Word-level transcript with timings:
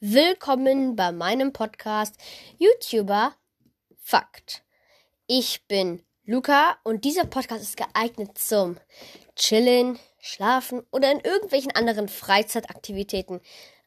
Willkommen 0.00 0.96
bei 0.96 1.12
meinem 1.12 1.52
Podcast 1.52 2.16
YouTuber 2.58 3.34
Fakt. 4.00 4.64
Ich 5.28 5.66
bin 5.68 6.02
Luca 6.24 6.76
und 6.82 7.04
dieser 7.04 7.26
Podcast 7.26 7.62
ist 7.62 7.76
geeignet 7.76 8.36
zum 8.38 8.76
Chillen, 9.36 10.00
Schlafen 10.18 10.82
oder 10.90 11.12
in 11.12 11.20
irgendwelchen 11.20 11.70
anderen 11.72 12.08
Freizeitaktivitäten. 12.08 13.40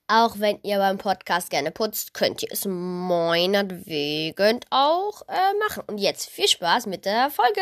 Auch 0.07 0.39
wenn 0.39 0.59
ihr 0.63 0.77
beim 0.77 0.97
Podcast 0.97 1.49
gerne 1.49 1.71
putzt, 1.71 2.13
könnt 2.13 2.43
ihr 2.43 2.51
es 2.51 2.65
meinetwegen 2.65 4.61
auch 4.69 5.23
äh, 5.27 5.53
machen. 5.59 5.83
Und 5.87 5.97
jetzt 5.97 6.29
viel 6.29 6.47
Spaß 6.47 6.85
mit 6.85 7.05
der 7.05 7.29
Folge. 7.29 7.61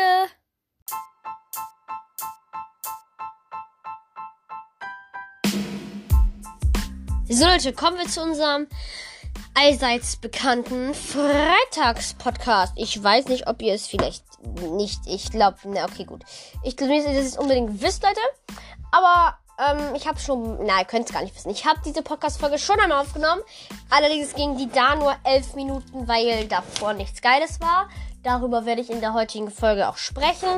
So 7.32 7.46
Leute, 7.46 7.72
kommen 7.72 7.96
wir 7.96 8.08
zu 8.08 8.20
unserem 8.22 8.66
allseits 9.54 10.16
bekannten 10.16 10.92
Freitagspodcast. 10.94 12.72
Ich 12.74 13.00
weiß 13.00 13.26
nicht, 13.26 13.46
ob 13.46 13.62
ihr 13.62 13.72
es 13.72 13.86
vielleicht 13.86 14.24
nicht. 14.74 14.98
Ich 15.06 15.30
glaube, 15.30 15.56
ne, 15.68 15.84
okay, 15.84 16.02
gut. 16.02 16.24
Ich 16.64 16.76
glaube 16.76 16.92
nicht, 16.92 17.06
dass 17.06 17.14
ihr 17.14 17.20
es 17.20 17.38
unbedingt 17.38 17.80
wisst, 17.80 18.02
Leute. 18.02 18.18
Aber 18.90 19.38
ähm, 19.64 19.94
ich 19.94 20.08
habe 20.08 20.18
schon, 20.18 20.58
na, 20.66 20.80
ihr 20.80 20.84
könnt 20.86 21.06
es 21.06 21.14
gar 21.14 21.22
nicht 21.22 21.36
wissen. 21.36 21.50
Ich 21.50 21.64
habe 21.66 21.78
diese 21.84 22.02
Podcast-Folge 22.02 22.58
schon 22.58 22.80
einmal 22.80 23.00
aufgenommen. 23.00 23.42
Allerdings 23.90 24.34
ging 24.34 24.56
die 24.56 24.68
da 24.68 24.96
nur 24.96 25.14
elf 25.22 25.54
Minuten, 25.54 26.08
weil 26.08 26.48
davor 26.48 26.94
nichts 26.94 27.22
Geiles 27.22 27.60
war. 27.60 27.88
Darüber 28.24 28.66
werde 28.66 28.80
ich 28.80 28.90
in 28.90 29.00
der 29.00 29.14
heutigen 29.14 29.52
Folge 29.52 29.88
auch 29.88 29.98
sprechen. 29.98 30.48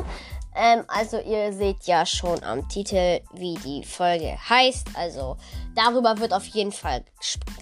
Ähm, 0.54 0.84
also 0.88 1.18
ihr 1.18 1.52
seht 1.52 1.84
ja 1.84 2.04
schon 2.04 2.42
am 2.42 2.68
Titel, 2.68 3.20
wie 3.32 3.54
die 3.54 3.84
Folge 3.84 4.36
heißt. 4.48 4.88
Also 4.94 5.36
darüber 5.74 6.18
wird 6.18 6.32
auf 6.32 6.44
jeden 6.46 6.72
Fall 6.72 7.04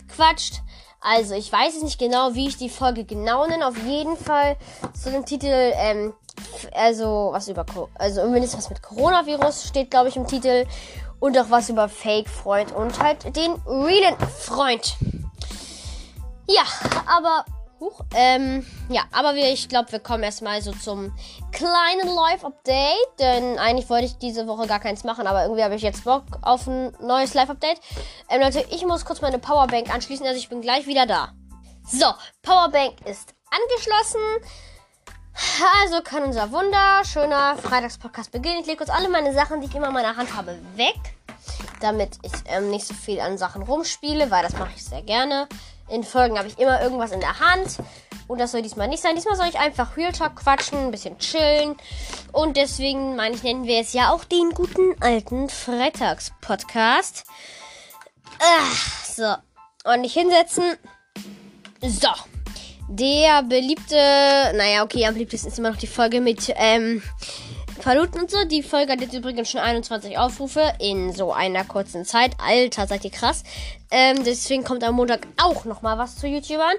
gequatscht. 0.09 0.63
Also 1.01 1.35
ich 1.35 1.51
weiß 1.51 1.75
jetzt 1.75 1.85
nicht 1.85 1.99
genau, 1.99 2.35
wie 2.35 2.49
ich 2.49 2.57
die 2.57 2.69
Folge 2.69 3.05
genau 3.05 3.47
nenne. 3.47 3.67
Auf 3.67 3.77
jeden 3.85 4.17
Fall 4.17 4.57
zu 4.93 5.11
dem 5.11 5.25
Titel, 5.25 5.73
ähm, 5.75 6.13
also 6.73 7.31
was 7.33 7.49
über, 7.49 7.65
also 7.95 8.29
mindestens 8.29 8.65
was 8.65 8.71
mit 8.71 8.83
Coronavirus 8.83 9.69
steht, 9.69 9.91
glaube 9.91 10.09
ich, 10.09 10.17
im 10.17 10.27
Titel. 10.27 10.67
Und 11.21 11.39
auch 11.39 11.51
was 11.51 11.69
über 11.69 11.89
Fake-Freund 11.89 12.73
und 12.73 12.99
halt 12.99 13.37
den 13.37 13.53
realen 13.67 14.17
Freund. 14.39 14.97
Ja, 16.49 16.63
aber 17.07 17.45
Huch. 17.81 18.03
Ähm, 18.15 18.67
ja, 18.91 19.05
aber 19.11 19.35
wir, 19.35 19.51
ich 19.51 19.71
glaube, 19.71 19.91
wir 19.91 20.01
kommen 20.01 20.23
erstmal 20.23 20.61
so 20.61 20.73
zum 20.73 21.15
kleinen 21.51 22.15
Live-Update. 22.15 23.19
Denn 23.19 23.59
eigentlich 23.59 23.89
wollte 23.89 24.05
ich 24.05 24.19
diese 24.19 24.47
Woche 24.47 24.67
gar 24.67 24.81
keins 24.81 25.03
machen, 25.03 25.27
aber 25.27 25.45
irgendwie 25.45 25.65
habe 25.65 25.75
ich 25.75 25.83
jetzt 25.83 26.05
Bock 26.05 26.25
auf 26.43 26.67
ein 26.67 26.93
neues 27.01 27.33
Live-Update. 27.33 27.81
Ähm, 28.29 28.43
Leute, 28.43 28.67
ich 28.71 28.85
muss 28.85 29.07
kurz 29.07 29.23
meine 29.23 29.39
Powerbank 29.39 29.93
anschließen, 29.93 30.27
also 30.27 30.39
ich 30.39 30.51
bin 30.51 30.61
gleich 30.61 30.87
wieder 30.87 31.07
da. 31.07 31.33
So, 31.91 32.07
Powerbank 32.43 33.01
ist 33.07 33.35
angeschlossen. 33.51 34.21
Also 35.83 36.03
kann 36.03 36.25
unser 36.25 36.53
wunderschöner 36.53 37.57
Freitagspodcast 37.57 38.31
beginnen. 38.31 38.61
Ich 38.61 38.67
lege 38.67 38.79
kurz 38.79 38.91
alle 38.91 39.09
meine 39.09 39.33
Sachen, 39.33 39.63
die 39.63 39.69
ich 39.69 39.75
immer 39.75 39.89
in 39.89 39.95
meiner 39.95 40.17
Hand 40.17 40.37
habe, 40.37 40.59
weg. 40.77 40.99
Damit 41.81 42.19
ich 42.23 42.33
ähm, 42.47 42.69
nicht 42.69 42.87
so 42.87 42.93
viel 42.93 43.21
an 43.21 43.39
Sachen 43.39 43.63
rumspiele, 43.63 44.31
weil 44.31 44.43
das 44.43 44.53
mache 44.59 44.73
ich 44.77 44.85
sehr 44.85 45.01
gerne. 45.01 45.49
In 45.91 46.05
Folgen 46.05 46.39
habe 46.39 46.49
ich 46.49 46.59
immer 46.59 46.81
irgendwas 46.81 47.13
in 47.13 47.21
der 47.21 47.41
Hand. 47.41 47.79
Und 48.29 48.39
das 48.39 48.53
soll 48.53 48.63
diesmal 48.63 48.87
nicht 48.87 49.03
sein. 49.03 49.17
Diesmal 49.17 49.37
soll 49.37 49.49
ich 49.49 49.59
einfach 49.59 49.97
Real 49.97 50.13
Talk 50.13 50.37
quatschen, 50.37 50.79
ein 50.79 50.91
bisschen 50.93 51.19
chillen. 51.19 51.77
Und 52.31 52.57
deswegen, 52.57 53.17
meine 53.17 53.35
ich, 53.35 53.43
nennen 53.43 53.65
wir 53.65 53.81
es 53.81 53.93
ja 53.93 54.13
auch 54.13 54.25
den 54.25 54.51
guten 54.51 54.95
alten 55.01 55.49
Freitags-Podcast. 55.49 57.25
Ah, 58.39 58.67
so. 59.05 59.35
Und 59.91 60.03
nicht 60.03 60.15
hinsetzen. 60.15 60.77
So. 61.83 62.09
Der 62.89 63.43
beliebte, 63.43 63.97
naja, 64.55 64.85
okay, 64.85 65.07
am 65.07 65.15
beliebtesten 65.15 65.51
ist 65.51 65.59
immer 65.59 65.71
noch 65.71 65.79
die 65.79 65.87
Folge 65.87 66.21
mit, 66.21 66.53
ähm, 66.57 67.03
Paluten 67.81 68.21
und 68.21 68.31
so. 68.31 68.45
Die 68.45 68.63
Folge 68.63 68.93
hat 68.93 69.01
jetzt 69.01 69.15
übrigens 69.15 69.51
schon 69.51 69.61
21 69.61 70.19
Aufrufe 70.19 70.75
in 70.79 71.13
so 71.13 71.33
einer 71.33 71.65
kurzen 71.65 72.05
Zeit. 72.05 72.33
Alter, 72.39 72.87
seid 72.87 73.05
ihr 73.05 73.11
krass. 73.11 73.43
Ähm, 73.91 74.23
deswegen 74.25 74.65
kommt 74.65 74.85
am 74.85 74.95
Montag 74.95 75.27
auch 75.43 75.65
nochmal 75.65 75.99
was 75.99 76.17
zu 76.17 76.27
YouTubern. 76.27 76.77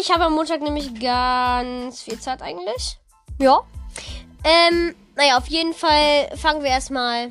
Ich 0.00 0.10
habe 0.10 0.24
am 0.24 0.34
Montag 0.34 0.62
nämlich 0.62 0.98
ganz 1.00 2.02
viel 2.02 2.18
Zeit 2.18 2.42
eigentlich. 2.42 2.98
Ja. 3.38 3.60
Ähm, 4.42 4.94
naja, 5.16 5.36
auf 5.36 5.48
jeden 5.48 5.74
Fall 5.74 6.28
fangen 6.36 6.62
wir 6.62 6.70
erstmal 6.70 7.28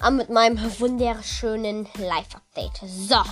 an 0.00 0.16
mit 0.16 0.28
meinem 0.28 0.58
wunderschönen 0.80 1.88
Live-Update. 1.98 2.80
So. 2.84 3.22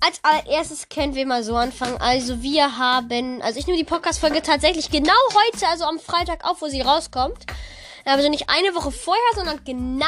Als 0.00 0.20
allererstes 0.22 0.88
können 0.88 1.14
wir 1.14 1.26
mal 1.26 1.42
so 1.42 1.56
anfangen. 1.56 1.96
Also 1.98 2.42
wir 2.42 2.76
haben, 2.76 3.40
also 3.40 3.58
ich 3.58 3.66
nehme 3.66 3.78
die 3.78 3.84
Podcast-Folge 3.84 4.42
tatsächlich 4.42 4.90
genau 4.90 5.12
heute, 5.32 5.66
also 5.68 5.84
am 5.84 5.98
Freitag 5.98 6.44
auf, 6.44 6.60
wo 6.60 6.68
sie 6.68 6.80
rauskommt. 6.80 7.46
Also 8.06 8.28
nicht 8.28 8.48
eine 8.48 8.72
Woche 8.76 8.92
vorher, 8.92 9.22
sondern 9.34 9.64
genau 9.64 10.06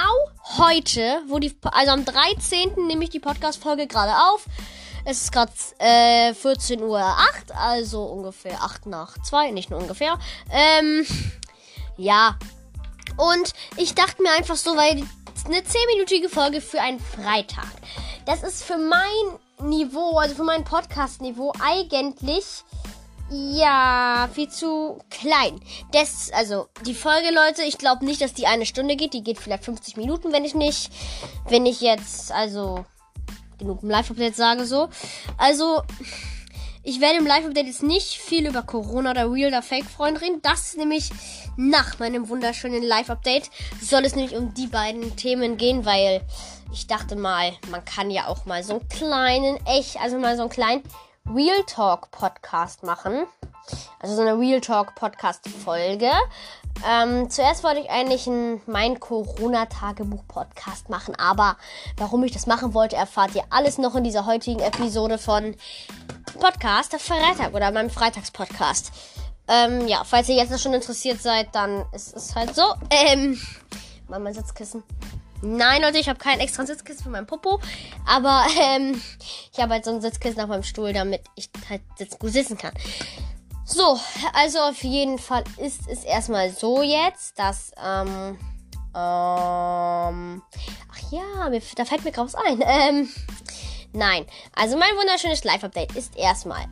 heute, 0.56 1.20
wo 1.26 1.40
die, 1.40 1.52
also 1.64 1.90
am 1.90 2.04
13. 2.04 2.86
nehme 2.86 3.02
ich 3.02 3.10
die 3.10 3.18
Podcast-Folge 3.18 3.88
gerade 3.88 4.12
auf. 4.30 4.46
Es 5.04 5.22
ist 5.22 5.32
gerade 5.32 5.50
äh, 5.78 6.30
14.08 6.30 6.80
Uhr, 6.80 7.16
also 7.56 8.04
ungefähr 8.04 8.62
8 8.62 8.86
nach 8.86 9.20
2, 9.20 9.50
nicht 9.50 9.70
nur 9.70 9.80
ungefähr. 9.80 10.16
Ähm, 10.52 11.04
ja. 11.96 12.38
Und 13.16 13.52
ich 13.76 13.96
dachte 13.96 14.22
mir 14.22 14.30
einfach 14.30 14.56
so, 14.56 14.76
weil 14.76 15.02
eine 15.46 15.60
10-minütige 15.60 16.28
Folge 16.28 16.60
für 16.60 16.80
einen 16.80 17.00
Freitag. 17.00 17.66
Das 18.26 18.44
ist 18.44 18.62
für 18.62 18.78
mein 18.78 19.68
Niveau, 19.68 20.18
also 20.18 20.36
für 20.36 20.44
mein 20.44 20.62
Podcast-Niveau 20.62 21.52
eigentlich 21.60 22.62
ja, 23.30 24.28
viel 24.32 24.48
zu 24.48 24.98
klein. 25.10 25.60
Das, 25.92 26.30
also, 26.32 26.68
die 26.86 26.94
Folge, 26.94 27.28
Leute, 27.30 27.62
ich 27.62 27.78
glaube 27.78 28.04
nicht, 28.04 28.20
dass 28.20 28.32
die 28.32 28.46
eine 28.46 28.66
Stunde 28.66 28.96
geht. 28.96 29.12
Die 29.12 29.22
geht 29.22 29.38
vielleicht 29.38 29.64
50 29.64 29.96
Minuten, 29.96 30.32
wenn 30.32 30.44
ich 30.44 30.54
nicht, 30.54 30.90
wenn 31.48 31.66
ich 31.66 31.80
jetzt, 31.80 32.32
also, 32.32 32.84
genug 33.58 33.82
im 33.82 33.90
Live-Update 33.90 34.36
sage 34.36 34.64
so. 34.64 34.88
Also, 35.36 35.82
ich 36.82 37.00
werde 37.00 37.18
im 37.18 37.26
Live-Update 37.26 37.66
jetzt 37.66 37.82
nicht 37.82 38.16
viel 38.16 38.46
über 38.46 38.62
Corona 38.62 39.10
oder 39.10 39.30
Real 39.30 39.48
oder 39.48 39.62
Fake-Freund 39.62 40.22
reden. 40.22 40.40
Das 40.42 40.74
nämlich 40.74 41.10
nach 41.56 41.98
meinem 41.98 42.30
wunderschönen 42.30 42.82
Live-Update 42.82 43.50
soll 43.82 44.06
es 44.06 44.14
nämlich 44.16 44.36
um 44.36 44.54
die 44.54 44.68
beiden 44.68 45.16
Themen 45.16 45.58
gehen, 45.58 45.84
weil 45.84 46.22
ich 46.72 46.86
dachte 46.86 47.14
mal, 47.16 47.52
man 47.70 47.84
kann 47.84 48.10
ja 48.10 48.28
auch 48.28 48.46
mal 48.46 48.62
so 48.62 48.78
einen 48.78 48.88
kleinen, 48.88 49.58
echt, 49.66 50.00
also 50.00 50.18
mal 50.18 50.36
so 50.36 50.42
einen 50.42 50.50
kleinen 50.50 50.82
Real 51.34 51.62
Talk 51.66 52.10
Podcast 52.10 52.82
machen. 52.82 53.26
Also 54.00 54.16
so 54.16 54.22
eine 54.22 54.38
Real 54.38 54.60
Talk 54.60 54.94
Podcast 54.94 55.46
Folge. 55.48 56.10
Ähm, 56.88 57.28
zuerst 57.28 57.64
wollte 57.64 57.80
ich 57.80 57.90
eigentlich 57.90 58.26
einen 58.26 58.62
mein 58.66 58.98
Corona-Tagebuch 58.98 60.26
Podcast 60.26 60.88
machen, 60.88 61.14
aber 61.16 61.56
warum 61.96 62.24
ich 62.24 62.32
das 62.32 62.46
machen 62.46 62.72
wollte, 62.72 62.96
erfahrt 62.96 63.34
ihr 63.34 63.42
alles 63.50 63.78
noch 63.78 63.94
in 63.94 64.04
dieser 64.04 64.26
heutigen 64.26 64.60
Episode 64.60 65.18
von 65.18 65.54
Podcast 66.38 66.94
Freitag 67.00 67.52
oder 67.52 67.72
meinem 67.72 67.90
Freitagspodcast. 67.90 68.92
Ähm, 69.48 69.86
ja, 69.86 70.04
falls 70.04 70.28
ihr 70.28 70.36
jetzt 70.36 70.58
schon 70.60 70.72
interessiert 70.72 71.20
seid, 71.20 71.54
dann 71.54 71.84
ist 71.92 72.16
es 72.16 72.34
halt 72.34 72.54
so. 72.54 72.74
Ähm, 72.90 73.38
mal 74.08 74.20
mein 74.20 74.34
Sitzkissen. 74.34 74.82
Nein, 75.40 75.82
Leute, 75.82 75.98
ich 75.98 76.08
habe 76.08 76.18
kein 76.18 76.40
extra 76.40 76.66
Sitzkissen 76.66 77.04
für 77.04 77.10
meinen 77.10 77.26
Popo. 77.26 77.60
Aber 78.06 78.44
ähm, 78.60 79.00
ich 79.52 79.60
habe 79.60 79.74
halt 79.74 79.84
so 79.84 79.92
ein 79.92 80.00
Sitzkissen 80.00 80.40
auf 80.40 80.48
meinem 80.48 80.62
Stuhl, 80.64 80.92
damit 80.92 81.22
ich 81.36 81.50
halt 81.68 81.82
sitzen, 81.96 82.18
gut 82.18 82.32
sitzen 82.32 82.58
kann. 82.58 82.72
So, 83.64 84.00
also 84.32 84.60
auf 84.60 84.82
jeden 84.82 85.18
Fall 85.18 85.44
ist 85.58 85.88
es 85.88 86.02
erstmal 86.04 86.50
so 86.50 86.82
jetzt, 86.82 87.38
dass, 87.38 87.72
ähm, 87.84 88.38
ähm, 88.94 90.42
ach 90.90 91.12
ja, 91.12 91.50
mir, 91.50 91.60
da 91.76 91.84
fällt 91.84 92.02
mir 92.04 92.12
gerade 92.12 92.32
was 92.32 92.34
ein. 92.34 92.62
Ähm, 92.66 93.08
nein, 93.92 94.26
also 94.54 94.76
mein 94.78 94.96
wunderschönes 94.96 95.44
Live-Update 95.44 95.94
ist 95.96 96.16
erstmal. 96.16 96.64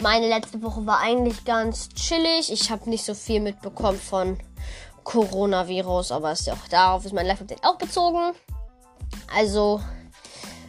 Meine 0.00 0.26
letzte 0.28 0.62
Woche 0.62 0.86
war 0.86 1.00
eigentlich 1.00 1.44
ganz 1.44 1.90
chillig. 1.90 2.50
Ich 2.50 2.70
habe 2.70 2.88
nicht 2.88 3.04
so 3.04 3.14
viel 3.14 3.40
mitbekommen 3.40 3.98
von 3.98 4.38
Coronavirus, 5.04 6.12
aber 6.12 6.32
ist 6.32 6.46
ja 6.46 6.54
auch 6.54 6.68
darauf 6.68 7.04
ist 7.04 7.12
mein 7.12 7.26
Live-Update 7.26 7.64
auch 7.64 7.76
bezogen. 7.76 8.32
Also, 9.34 9.80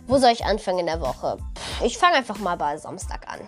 wo 0.08 0.18
soll 0.18 0.32
ich 0.32 0.46
anfangen 0.46 0.80
in 0.80 0.86
der 0.88 1.02
Woche? 1.02 1.38
Ich 1.84 1.98
fange 1.98 2.16
einfach 2.16 2.40
mal 2.40 2.58
bei 2.58 2.78
Samstag 2.78 3.28
an. 3.28 3.40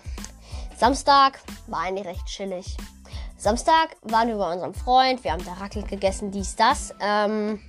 Samstag 0.77 1.39
war 1.67 1.81
eigentlich 1.81 2.07
recht 2.07 2.25
chillig. 2.25 2.77
Samstag 3.37 3.95
waren 4.03 4.27
wir 4.27 4.37
bei 4.37 4.53
unserem 4.53 4.73
Freund, 4.73 5.23
wir 5.23 5.31
haben 5.31 5.43
da 5.43 5.53
Raclette 5.53 5.87
gegessen, 5.87 6.31
dies, 6.31 6.55
das. 6.55 6.93
Ähm, 6.99 7.59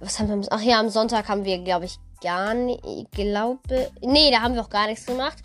was 0.00 0.18
haben 0.18 0.42
wir? 0.42 0.48
Ach 0.50 0.60
ja, 0.60 0.78
am 0.78 0.90
Sonntag 0.90 1.28
haben 1.28 1.44
wir, 1.44 1.58
glaube 1.62 1.86
ich, 1.86 1.98
gar 2.22 2.54
nicht, 2.54 2.82
glaube, 3.12 3.90
nee, 4.02 4.30
da 4.30 4.42
haben 4.42 4.54
wir 4.54 4.62
auch 4.62 4.70
gar 4.70 4.86
nichts 4.86 5.06
gemacht. 5.06 5.38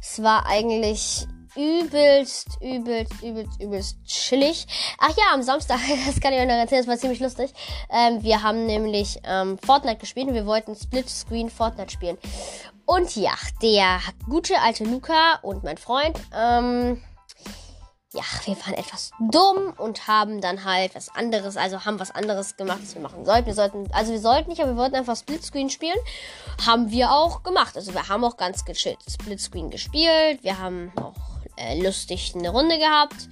Es 0.00 0.22
war 0.22 0.46
eigentlich 0.46 1.26
übelst, 1.58 2.58
übelst, 2.60 3.20
übelst, 3.20 3.60
übelst 3.60 4.04
chillig. 4.06 4.66
Ach 4.98 5.10
ja, 5.10 5.34
am 5.34 5.42
Samstag, 5.42 5.80
das 6.06 6.20
kann 6.20 6.32
ich 6.32 6.38
euch 6.38 6.46
noch 6.46 6.54
erzählen, 6.54 6.82
das 6.82 6.88
war 6.88 6.98
ziemlich 6.98 7.20
lustig. 7.20 7.52
Ähm, 7.90 8.22
wir 8.22 8.42
haben 8.42 8.64
nämlich 8.66 9.20
ähm, 9.24 9.58
Fortnite 9.58 9.98
gespielt 9.98 10.28
und 10.28 10.34
wir 10.34 10.46
wollten 10.46 10.76
Split 10.76 11.08
Screen 11.08 11.50
Fortnite 11.50 11.90
spielen. 11.90 12.16
Und 12.86 13.16
ja, 13.16 13.34
der 13.60 14.00
gute 14.28 14.58
alte 14.60 14.84
Luca 14.84 15.40
und 15.42 15.64
mein 15.64 15.76
Freund, 15.76 16.18
ähm, 16.34 17.02
ja, 18.14 18.22
wir 18.44 18.56
waren 18.64 18.74
etwas 18.74 19.10
dumm 19.30 19.74
und 19.76 20.08
haben 20.08 20.40
dann 20.40 20.64
halt 20.64 20.94
was 20.94 21.14
anderes, 21.14 21.58
also 21.58 21.84
haben 21.84 22.00
was 22.00 22.10
anderes 22.10 22.56
gemacht, 22.56 22.78
was 22.82 22.94
wir 22.94 23.02
machen 23.02 23.26
sollten. 23.26 23.46
Wir 23.46 23.54
sollten, 23.54 23.92
also 23.92 24.12
wir 24.12 24.20
sollten 24.20 24.48
nicht, 24.48 24.62
aber 24.62 24.70
wir 24.70 24.78
wollten 24.78 24.94
einfach 24.94 25.16
Splitscreen 25.16 25.68
spielen. 25.68 25.98
Haben 26.64 26.90
wir 26.90 27.10
auch 27.12 27.42
gemacht. 27.42 27.76
Also 27.76 27.92
wir 27.92 28.08
haben 28.08 28.24
auch 28.24 28.38
ganz 28.38 28.64
gechillt 28.64 28.98
Splitscreen 29.10 29.68
gespielt. 29.68 30.42
Wir 30.42 30.58
haben 30.58 30.90
auch 30.96 31.37
äh, 31.58 31.80
lustig 31.82 32.32
eine 32.34 32.50
Runde 32.50 32.78
gehabt. 32.78 33.28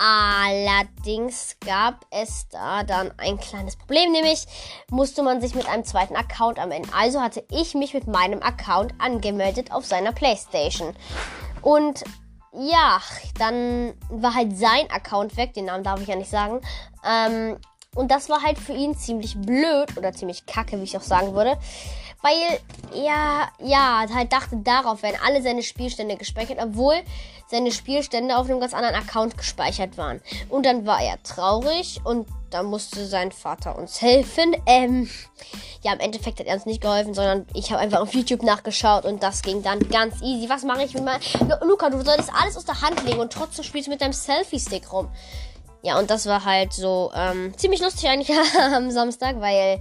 Allerdings 0.00 1.56
gab 1.66 2.06
es 2.10 2.48
da 2.50 2.84
dann 2.84 3.12
ein 3.18 3.36
kleines 3.36 3.74
Problem, 3.74 4.12
nämlich 4.12 4.46
musste 4.90 5.24
man 5.24 5.40
sich 5.40 5.56
mit 5.56 5.68
einem 5.68 5.84
zweiten 5.84 6.14
Account 6.14 6.60
anmelden. 6.60 6.88
Also 6.96 7.20
hatte 7.20 7.44
ich 7.50 7.74
mich 7.74 7.94
mit 7.94 8.06
meinem 8.06 8.40
Account 8.40 8.94
angemeldet 8.98 9.72
auf 9.72 9.84
seiner 9.84 10.12
Playstation. 10.12 10.94
Und 11.62 12.04
ja, 12.52 13.00
dann 13.38 13.94
war 14.08 14.34
halt 14.34 14.56
sein 14.56 14.88
Account 14.90 15.36
weg, 15.36 15.54
den 15.54 15.64
Namen 15.64 15.82
darf 15.82 16.00
ich 16.00 16.06
ja 16.06 16.16
nicht 16.16 16.30
sagen. 16.30 16.60
Ähm, 17.04 17.58
und 17.96 18.12
das 18.12 18.28
war 18.28 18.42
halt 18.42 18.58
für 18.58 18.74
ihn 18.74 18.96
ziemlich 18.96 19.36
blöd 19.36 19.96
oder 19.96 20.12
ziemlich 20.12 20.46
kacke, 20.46 20.78
wie 20.78 20.84
ich 20.84 20.96
auch 20.96 21.02
sagen 21.02 21.34
würde. 21.34 21.58
Weil 22.20 22.60
er, 22.92 23.48
ja, 23.60 24.04
halt 24.12 24.32
dachte, 24.32 24.56
darauf 24.56 25.02
werden 25.02 25.18
alle 25.24 25.40
seine 25.42 25.62
Spielstände 25.62 26.16
gespeichert, 26.16 26.58
obwohl 26.60 26.96
seine 27.46 27.72
Spielstände 27.72 28.36
auf 28.36 28.48
einem 28.48 28.60
ganz 28.60 28.74
anderen 28.74 28.96
Account 28.96 29.38
gespeichert 29.38 29.96
waren. 29.96 30.20
Und 30.48 30.66
dann 30.66 30.84
war 30.84 31.00
er 31.00 31.22
traurig 31.22 32.00
und 32.04 32.28
da 32.50 32.62
musste 32.62 33.06
sein 33.06 33.30
Vater 33.30 33.78
uns 33.78 34.02
helfen. 34.02 34.56
Ähm, 34.66 35.08
ja, 35.82 35.92
im 35.92 36.00
Endeffekt 36.00 36.40
hat 36.40 36.46
er 36.46 36.54
uns 36.54 36.66
nicht 36.66 36.80
geholfen, 36.80 37.14
sondern 37.14 37.46
ich 37.54 37.70
habe 37.70 37.80
einfach 37.80 38.00
auf 38.00 38.12
YouTube 38.12 38.42
nachgeschaut 38.42 39.04
und 39.04 39.22
das 39.22 39.42
ging 39.42 39.62
dann 39.62 39.78
ganz 39.88 40.20
easy. 40.22 40.48
Was 40.48 40.64
mache 40.64 40.82
ich 40.82 40.94
mit 40.94 41.04
meinem... 41.04 41.20
Luca, 41.62 41.88
du 41.90 42.02
solltest 42.04 42.30
alles 42.34 42.56
aus 42.56 42.64
der 42.64 42.82
Hand 42.82 43.02
legen 43.04 43.20
und 43.20 43.32
trotzdem 43.32 43.64
spielst 43.64 43.86
du 43.86 43.92
mit 43.92 44.00
deinem 44.00 44.12
Selfie-Stick 44.12 44.92
rum. 44.92 45.08
Ja, 45.82 45.98
und 45.98 46.10
das 46.10 46.26
war 46.26 46.44
halt 46.44 46.72
so 46.72 47.12
ähm, 47.14 47.56
ziemlich 47.56 47.80
lustig 47.80 48.08
eigentlich 48.08 48.36
am 48.74 48.90
Samstag, 48.90 49.40
weil 49.40 49.80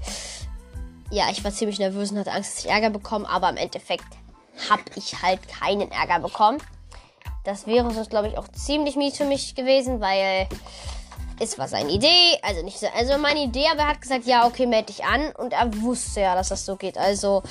ja, 1.09 1.25
ich 1.31 1.43
war 1.43 1.51
ziemlich 1.51 1.79
nervös 1.79 2.11
und 2.11 2.19
hatte 2.19 2.31
Angst, 2.31 2.57
dass 2.57 2.65
ich 2.65 2.71
Ärger 2.71 2.89
bekomme, 2.89 3.27
aber 3.29 3.49
im 3.49 3.57
Endeffekt 3.57 4.05
habe 4.69 4.83
ich 4.95 5.21
halt 5.21 5.47
keinen 5.47 5.91
Ärger 5.91 6.19
bekommen. 6.19 6.59
Das 7.43 7.65
wäre 7.65 7.89
sonst, 7.91 8.09
glaube 8.09 8.27
ich, 8.27 8.37
auch 8.37 8.47
ziemlich 8.49 8.95
mies 8.95 9.17
für 9.17 9.25
mich 9.25 9.55
gewesen, 9.55 10.01
weil 10.01 10.47
es 11.39 11.57
war 11.57 11.67
seine 11.67 11.91
Idee. 11.91 12.37
Also 12.41 12.63
nicht 12.63 12.79
so, 12.79 12.87
also 12.87 13.17
meine 13.17 13.43
Idee, 13.43 13.67
aber 13.71 13.81
er 13.81 13.89
hat 13.89 14.01
gesagt, 14.01 14.25
ja, 14.25 14.45
okay, 14.45 14.65
melde 14.65 14.87
dich 14.87 15.05
an. 15.05 15.31
Und 15.37 15.53
er 15.53 15.81
wusste 15.81 16.21
ja, 16.21 16.35
dass 16.35 16.49
das 16.49 16.65
so 16.65 16.75
geht. 16.75 16.97
Also, 16.97 17.43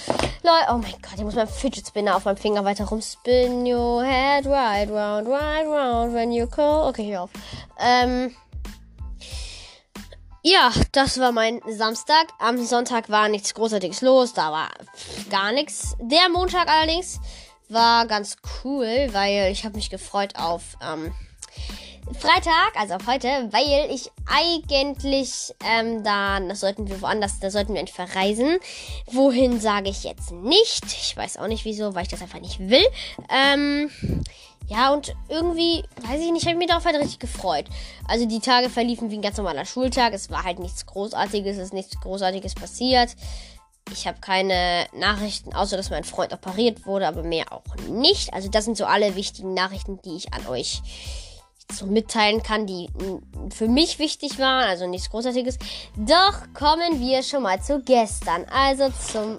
Leute, 0.42 0.66
oh 0.70 0.78
mein 0.78 0.92
Gott, 1.02 1.14
ich 1.16 1.22
muss 1.22 1.34
meinen 1.34 1.48
Fidget 1.48 1.86
Spinner 1.86 2.16
auf 2.16 2.24
meinem 2.24 2.36
Finger 2.36 2.64
weiter 2.64 2.84
rumspinnen. 2.84 3.66
Your 3.66 4.04
head 4.04 4.46
right 4.46 4.90
round, 4.90 5.28
right 5.28 5.66
round 5.66 6.14
when 6.14 6.32
you 6.32 6.46
call. 6.46 6.88
Okay, 6.88 7.12
hör 7.12 7.22
auf. 7.22 7.30
Ähm, 7.78 8.34
ja, 10.48 10.70
das 10.92 11.18
war 11.18 11.32
mein 11.32 11.60
Samstag. 11.66 12.28
Am 12.38 12.64
Sonntag 12.64 13.10
war 13.10 13.28
nichts 13.28 13.52
Großartiges 13.54 14.00
los. 14.00 14.32
Da 14.32 14.52
war 14.52 14.68
gar 15.28 15.50
nichts. 15.50 15.96
Der 16.00 16.28
Montag 16.28 16.68
allerdings 16.68 17.18
war 17.68 18.06
ganz 18.06 18.36
cool, 18.62 19.08
weil 19.10 19.50
ich 19.50 19.64
habe 19.64 19.74
mich 19.74 19.90
gefreut 19.90 20.36
auf 20.36 20.76
ähm, 20.80 21.12
Freitag, 22.14 22.76
also 22.76 22.94
auf 22.94 23.06
heute, 23.08 23.28
weil 23.50 23.90
ich 23.90 24.10
eigentlich 24.26 25.54
ähm, 25.64 26.04
da, 26.04 26.38
das 26.40 26.60
sollten 26.60 26.88
wir 26.88 27.02
woanders, 27.02 27.40
da 27.40 27.50
sollten 27.50 27.74
wir 27.74 27.82
nicht 27.82 27.94
verreisen. 27.94 28.58
Wohin 29.06 29.60
sage 29.60 29.90
ich 29.90 30.04
jetzt 30.04 30.30
nicht. 30.30 30.84
Ich 30.84 31.16
weiß 31.16 31.36
auch 31.38 31.48
nicht 31.48 31.64
wieso, 31.64 31.94
weil 31.94 32.04
ich 32.04 32.08
das 32.08 32.22
einfach 32.22 32.40
nicht 32.40 32.60
will. 32.60 32.86
Ähm, 33.28 33.90
ja, 34.68 34.92
und 34.92 35.14
irgendwie, 35.28 35.82
weiß 36.08 36.20
ich 36.20 36.30
nicht, 36.30 36.44
habe 36.44 36.52
ich 36.52 36.58
mich 36.58 36.68
darauf 36.68 36.84
halt 36.84 36.96
richtig 36.96 37.18
gefreut. 37.18 37.66
Also 38.08 38.26
die 38.26 38.40
Tage 38.40 38.70
verliefen 38.70 39.10
wie 39.10 39.16
ein 39.16 39.22
ganz 39.22 39.36
normaler 39.36 39.64
Schultag. 39.64 40.12
Es 40.12 40.30
war 40.30 40.44
halt 40.44 40.60
nichts 40.60 40.86
Großartiges, 40.86 41.56
es 41.56 41.64
ist 41.64 41.74
nichts 41.74 42.00
Großartiges 42.00 42.54
passiert. 42.54 43.16
Ich 43.92 44.06
habe 44.06 44.18
keine 44.20 44.86
Nachrichten, 44.92 45.54
außer 45.54 45.76
dass 45.76 45.90
mein 45.90 46.04
Freund 46.04 46.32
operiert 46.32 46.86
wurde, 46.86 47.06
aber 47.06 47.22
mehr 47.22 47.52
auch 47.52 47.76
nicht. 47.88 48.32
Also 48.32 48.48
das 48.48 48.64
sind 48.64 48.76
so 48.76 48.84
alle 48.84 49.14
wichtigen 49.14 49.54
Nachrichten, 49.54 50.00
die 50.02 50.16
ich 50.16 50.32
an 50.32 50.46
euch 50.48 50.82
so 51.72 51.86
mitteilen 51.86 52.42
kann, 52.42 52.66
die 52.66 52.88
für 53.54 53.68
mich 53.68 53.98
wichtig 53.98 54.38
waren. 54.38 54.68
Also 54.68 54.86
nichts 54.86 55.10
Großartiges. 55.10 55.58
Doch 55.96 56.42
kommen 56.54 57.00
wir 57.00 57.22
schon 57.22 57.42
mal 57.42 57.60
zu 57.60 57.80
gestern. 57.80 58.44
Also 58.50 58.90
zum... 58.90 59.38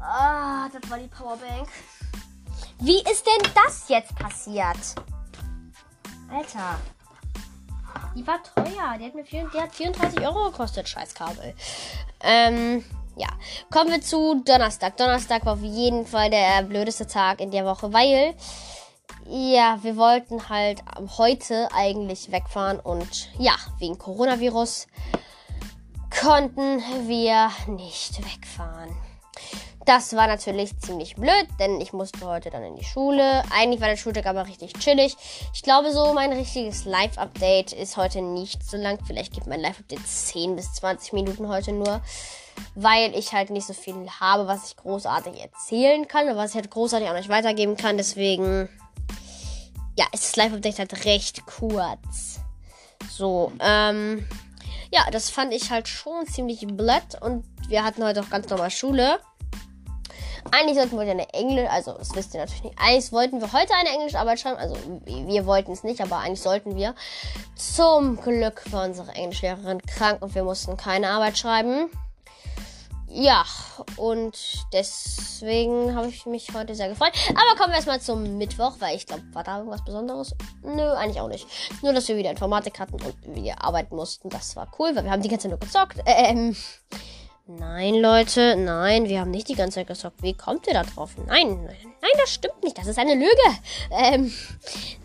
Ah, 0.00 0.68
das 0.68 0.90
war 0.90 0.98
die 0.98 1.08
Powerbank. 1.08 1.68
Wie 2.78 2.98
ist 2.98 3.26
denn 3.26 3.50
das 3.54 3.88
jetzt 3.88 4.14
passiert? 4.16 4.76
Alter. 6.30 6.78
Die 8.14 8.26
war 8.26 8.42
teuer. 8.42 8.98
Die 8.98 9.06
hat 9.06 9.14
mir 9.14 9.24
vier, 9.24 9.48
die 9.52 9.60
hat 9.60 9.74
34 9.74 10.20
Euro 10.20 10.50
gekostet. 10.50 10.88
Scheißkabel. 10.88 11.54
Ähm, 12.20 12.84
ja. 13.16 13.28
Kommen 13.70 13.90
wir 13.90 14.00
zu 14.00 14.42
Donnerstag. 14.44 14.96
Donnerstag 14.96 15.44
war 15.44 15.54
auf 15.54 15.62
jeden 15.62 16.06
Fall 16.06 16.30
der 16.30 16.62
blödeste 16.62 17.06
Tag 17.06 17.40
in 17.40 17.50
der 17.50 17.64
Woche, 17.64 17.92
weil. 17.92 18.34
Ja, 19.28 19.78
wir 19.82 19.96
wollten 19.96 20.48
halt 20.48 20.82
heute 21.18 21.68
eigentlich 21.74 22.30
wegfahren 22.30 22.78
und 22.78 23.28
ja, 23.38 23.56
wegen 23.78 23.98
Coronavirus 23.98 24.86
konnten 26.20 26.80
wir 27.08 27.50
nicht 27.66 28.18
wegfahren. 28.18 28.94
Das 29.84 30.16
war 30.16 30.26
natürlich 30.26 30.76
ziemlich 30.80 31.14
blöd, 31.14 31.46
denn 31.60 31.80
ich 31.80 31.92
musste 31.92 32.26
heute 32.26 32.50
dann 32.50 32.64
in 32.64 32.76
die 32.76 32.84
Schule. 32.84 33.42
Eigentlich 33.50 33.80
war 33.80 33.88
der 33.88 33.96
Schultag 33.96 34.26
aber 34.26 34.46
richtig 34.46 34.72
chillig. 34.74 35.16
Ich 35.54 35.62
glaube, 35.62 35.92
so 35.92 36.12
mein 36.12 36.32
richtiges 36.32 36.84
Live-Update 36.84 37.72
ist 37.72 37.96
heute 37.96 38.20
nicht 38.20 38.68
so 38.68 38.76
lang. 38.76 38.98
Vielleicht 39.06 39.32
gibt 39.32 39.46
mein 39.46 39.60
Live-Update 39.60 40.04
10 40.04 40.56
bis 40.56 40.72
20 40.74 41.12
Minuten 41.12 41.48
heute 41.48 41.72
nur, 41.72 42.00
weil 42.74 43.16
ich 43.16 43.32
halt 43.32 43.50
nicht 43.50 43.66
so 43.66 43.74
viel 43.74 44.08
habe, 44.20 44.48
was 44.48 44.68
ich 44.68 44.76
großartig 44.76 45.40
erzählen 45.40 46.08
kann 46.08 46.24
oder 46.24 46.36
was 46.36 46.50
ich 46.50 46.56
halt 46.56 46.70
großartig 46.70 47.08
an 47.08 47.16
euch 47.16 47.28
weitergeben 47.28 47.76
kann. 47.76 47.96
Deswegen, 47.96 48.68
ja, 49.96 50.06
ist 50.12 50.24
das 50.24 50.36
Live-Update 50.36 50.78
halt 50.78 51.04
recht 51.04 51.46
kurz. 51.46 52.40
So, 53.10 53.52
ähm, 53.60 54.26
ja, 54.92 55.10
das 55.10 55.30
fand 55.30 55.52
ich 55.52 55.70
halt 55.70 55.88
schon 55.88 56.26
ziemlich 56.26 56.66
blöd 56.66 57.20
und 57.20 57.44
wir 57.68 57.84
hatten 57.84 58.04
heute 58.04 58.20
auch 58.20 58.30
ganz 58.30 58.48
normal 58.48 58.70
Schule. 58.70 59.18
Eigentlich 60.52 60.76
sollten 60.76 60.96
wir 60.96 61.10
eine 61.10 61.28
Englisch, 61.34 61.68
also 61.68 61.92
das 61.92 62.14
wisst 62.14 62.34
ihr 62.34 62.40
natürlich 62.40 62.62
nicht. 62.62 62.78
Eigentlich 62.78 63.10
wollten 63.10 63.40
wir 63.40 63.52
heute 63.52 63.74
eine 63.74 63.88
Englischarbeit 63.88 64.38
schreiben, 64.38 64.58
also 64.58 64.76
wir 65.04 65.44
wollten 65.44 65.72
es 65.72 65.82
nicht, 65.82 66.00
aber 66.00 66.18
eigentlich 66.18 66.40
sollten 66.40 66.76
wir. 66.76 66.94
Zum 67.56 68.16
Glück 68.16 68.62
war 68.70 68.84
unsere 68.84 69.12
Englischlehrerin 69.12 69.82
krank 69.82 70.22
und 70.22 70.34
wir 70.34 70.44
mussten 70.44 70.76
keine 70.76 71.08
Arbeit 71.08 71.36
schreiben. 71.36 71.90
Ja, 73.18 73.46
und 73.96 74.66
deswegen 74.74 75.94
habe 75.94 76.08
ich 76.08 76.26
mich 76.26 76.52
heute 76.52 76.74
sehr 76.74 76.90
gefreut. 76.90 77.12
Aber 77.30 77.58
kommen 77.58 77.70
wir 77.70 77.76
erstmal 77.76 77.98
zum 77.98 78.36
Mittwoch, 78.36 78.74
weil 78.78 78.94
ich 78.94 79.06
glaube, 79.06 79.22
war 79.32 79.42
da 79.42 79.56
irgendwas 79.56 79.82
Besonderes? 79.82 80.34
Nö, 80.62 80.82
eigentlich 80.92 81.22
auch 81.22 81.28
nicht. 81.28 81.46
Nur, 81.80 81.94
dass 81.94 82.08
wir 82.08 82.18
wieder 82.18 82.30
Informatik 82.30 82.78
hatten 82.78 82.96
und 82.96 83.16
wir 83.22 83.64
arbeiten 83.64 83.96
mussten. 83.96 84.28
Das 84.28 84.54
war 84.54 84.70
cool, 84.78 84.94
weil 84.94 85.04
wir 85.04 85.10
haben 85.10 85.22
die 85.22 85.30
ganze 85.30 85.48
Zeit 85.48 85.58
nur 85.58 85.60
gezockt. 85.60 85.98
Ähm, 86.04 86.54
Nein, 87.48 87.94
Leute, 87.94 88.56
nein, 88.56 89.08
wir 89.08 89.20
haben 89.20 89.30
nicht 89.30 89.48
die 89.48 89.54
ganze 89.54 89.76
Zeit 89.76 89.86
gezockt. 89.86 90.20
Wie 90.20 90.34
kommt 90.34 90.66
ihr 90.66 90.74
da 90.74 90.82
drauf? 90.82 91.12
Nein, 91.26 91.62
nein, 91.64 91.76
nein, 92.02 92.10
das 92.18 92.34
stimmt 92.34 92.64
nicht. 92.64 92.76
Das 92.76 92.88
ist 92.88 92.98
eine 92.98 93.14
Lüge. 93.14 93.30
Ähm, 93.92 94.32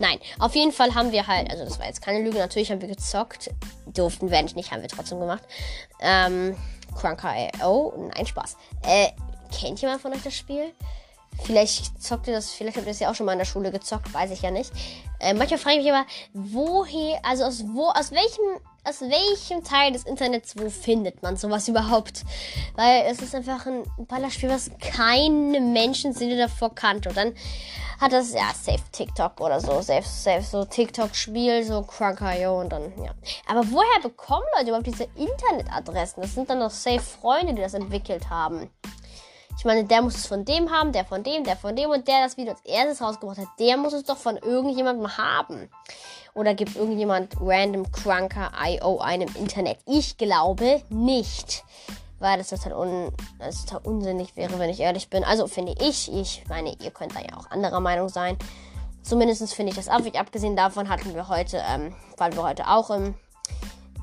nein, 0.00 0.18
auf 0.40 0.56
jeden 0.56 0.72
Fall 0.72 0.92
haben 0.92 1.12
wir 1.12 1.28
halt, 1.28 1.48
also 1.52 1.64
das 1.64 1.78
war 1.78 1.86
jetzt 1.86 2.02
keine 2.02 2.24
Lüge, 2.24 2.38
natürlich 2.38 2.72
haben 2.72 2.80
wir 2.80 2.88
gezockt. 2.88 3.50
Durften 3.86 4.28
wir 4.28 4.38
eigentlich 4.38 4.56
nicht, 4.56 4.72
haben 4.72 4.82
wir 4.82 4.88
trotzdem 4.88 5.20
gemacht. 5.20 5.44
Ähm, 6.00 6.56
Crunker.io, 6.96 8.10
nein, 8.12 8.26
Spaß. 8.26 8.56
Äh, 8.88 9.10
kennt 9.56 9.80
jemand 9.80 10.02
von 10.02 10.12
euch 10.12 10.22
das 10.24 10.34
Spiel? 10.34 10.72
Vielleicht 11.44 12.02
zockt 12.02 12.28
ihr 12.28 12.34
das, 12.34 12.50
vielleicht 12.50 12.76
habt 12.76 12.86
ihr 12.86 12.92
das 12.92 13.00
ja 13.00 13.10
auch 13.10 13.14
schon 13.14 13.26
mal 13.26 13.32
in 13.32 13.38
der 13.38 13.46
Schule 13.46 13.72
gezockt, 13.72 14.12
weiß 14.12 14.30
ich 14.30 14.42
ja 14.42 14.50
nicht. 14.50 14.70
Äh, 15.18 15.34
manchmal 15.34 15.58
frage 15.58 15.78
ich 15.78 15.84
mich 15.84 15.92
aber, 15.92 16.06
woher, 16.34 17.20
also 17.24 17.44
aus 17.44 17.64
wo, 17.72 17.86
aus 17.88 18.12
welchem 18.12 18.60
aus 18.84 19.00
welchem 19.00 19.62
Teil 19.62 19.92
des 19.92 20.04
Internets, 20.04 20.56
wo 20.56 20.68
findet 20.68 21.22
man 21.22 21.36
sowas 21.36 21.68
überhaupt? 21.68 22.24
Weil 22.74 23.04
es 23.06 23.22
ist 23.22 23.34
einfach 23.34 23.64
ein 23.66 23.84
Ballerspiel, 24.08 24.48
was 24.48 24.70
keine 24.80 25.60
Menschenseele 25.60 26.36
davor 26.36 26.74
kannte. 26.74 27.10
Und 27.10 27.16
dann 27.16 27.34
hat 28.00 28.12
das, 28.12 28.32
ja, 28.32 28.50
safe 28.60 28.82
TikTok 28.90 29.40
oder 29.40 29.60
so, 29.60 29.80
safe, 29.82 30.02
safe 30.02 30.42
so 30.42 30.64
TikTok-Spiel, 30.64 31.62
so 31.62 31.82
Crunk.io 31.82 32.60
und 32.60 32.70
dann, 32.70 32.92
ja. 33.04 33.12
Aber 33.46 33.70
woher 33.70 34.00
bekommen 34.02 34.46
Leute 34.56 34.70
überhaupt 34.70 34.88
diese 34.88 35.06
Internetadressen? 35.14 36.20
Das 36.20 36.34
sind 36.34 36.50
dann 36.50 36.58
doch 36.58 36.70
safe 36.70 36.98
Freunde, 36.98 37.54
die 37.54 37.62
das 37.62 37.74
entwickelt 37.74 38.28
haben. 38.30 38.68
Ich 39.58 39.64
meine, 39.64 39.84
der 39.84 40.02
muss 40.02 40.16
es 40.16 40.26
von 40.26 40.44
dem 40.44 40.70
haben, 40.70 40.92
der 40.92 41.04
von 41.04 41.22
dem, 41.22 41.44
der 41.44 41.56
von 41.56 41.76
dem 41.76 41.90
und 41.90 42.08
der 42.08 42.22
das 42.24 42.36
Video 42.36 42.52
als 42.52 42.62
erstes 42.64 43.00
rausgebracht 43.00 43.38
hat, 43.38 43.48
der 43.58 43.76
muss 43.76 43.92
es 43.92 44.04
doch 44.04 44.16
von 44.16 44.36
irgendjemandem 44.36 45.16
haben. 45.16 45.68
Oder 46.34 46.54
gibt 46.54 46.76
irgendjemand 46.76 47.36
random 47.40 47.90
Crunker 47.92 48.50
IO 48.64 48.98
einem 48.98 49.28
Internet? 49.36 49.78
Ich 49.86 50.16
glaube 50.16 50.82
nicht. 50.88 51.64
Weil 52.18 52.38
das 52.38 52.48
total, 52.48 52.72
un 52.72 53.12
das 53.38 53.66
total 53.66 53.86
unsinnig 53.86 54.36
wäre, 54.36 54.58
wenn 54.58 54.70
ich 54.70 54.80
ehrlich 54.80 55.10
bin. 55.10 55.24
Also 55.24 55.46
finde 55.46 55.74
ich, 55.80 56.12
ich 56.12 56.44
meine, 56.48 56.74
ihr 56.80 56.90
könnt 56.90 57.14
da 57.14 57.20
ja 57.20 57.36
auch 57.36 57.50
anderer 57.50 57.80
Meinung 57.80 58.08
sein. 58.08 58.38
Zumindest 59.02 59.52
finde 59.54 59.70
ich 59.70 59.76
das 59.76 59.88
affig. 59.88 60.18
Abgesehen 60.18 60.56
davon 60.56 60.88
hatten 60.88 61.14
wir 61.14 61.28
heute, 61.28 61.62
ähm, 61.68 61.94
weil 62.16 62.32
wir 62.34 62.42
heute 62.44 62.68
auch 62.68 62.90
im 62.90 63.14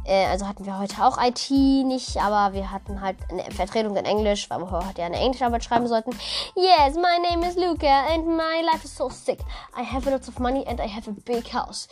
äh, 0.10 0.25
also 0.25 0.48
hatten 0.48 0.66
wir 0.66 0.80
heute 0.80 1.06
auch 1.06 1.18
IT 1.22 1.51
nicht, 1.51 2.18
aber 2.18 2.54
wir 2.54 2.72
hatten 2.72 3.00
halt 3.00 3.18
eine 3.30 3.44
Vertretung 3.51 3.96
in 3.96 4.06
Englisch, 4.06 4.50
weil 4.50 4.60
wir 4.60 4.72
heute 4.72 5.01
ja 5.01 5.06
eine 5.06 5.20
Englischarbeit 5.20 5.63
schreiben 5.63 5.88
sollten. 5.88 6.12
Yes, 6.56 6.96
my 6.96 7.20
name 7.30 7.48
is 7.48 7.56
Luca 7.56 8.08
and 8.12 8.25
my 8.28 8.62
life 8.63 8.84
is 8.84 8.96
so 8.96 9.10
sick. 9.10 9.39
I 9.78 9.84
have 9.84 10.08
a 10.08 10.12
lot 10.12 10.28
of 10.28 10.39
money 10.39 10.66
and 10.68 10.80
I 10.80 10.88
have 10.88 11.08
a 11.10 11.13
big 11.25 11.54
house. 11.54 11.88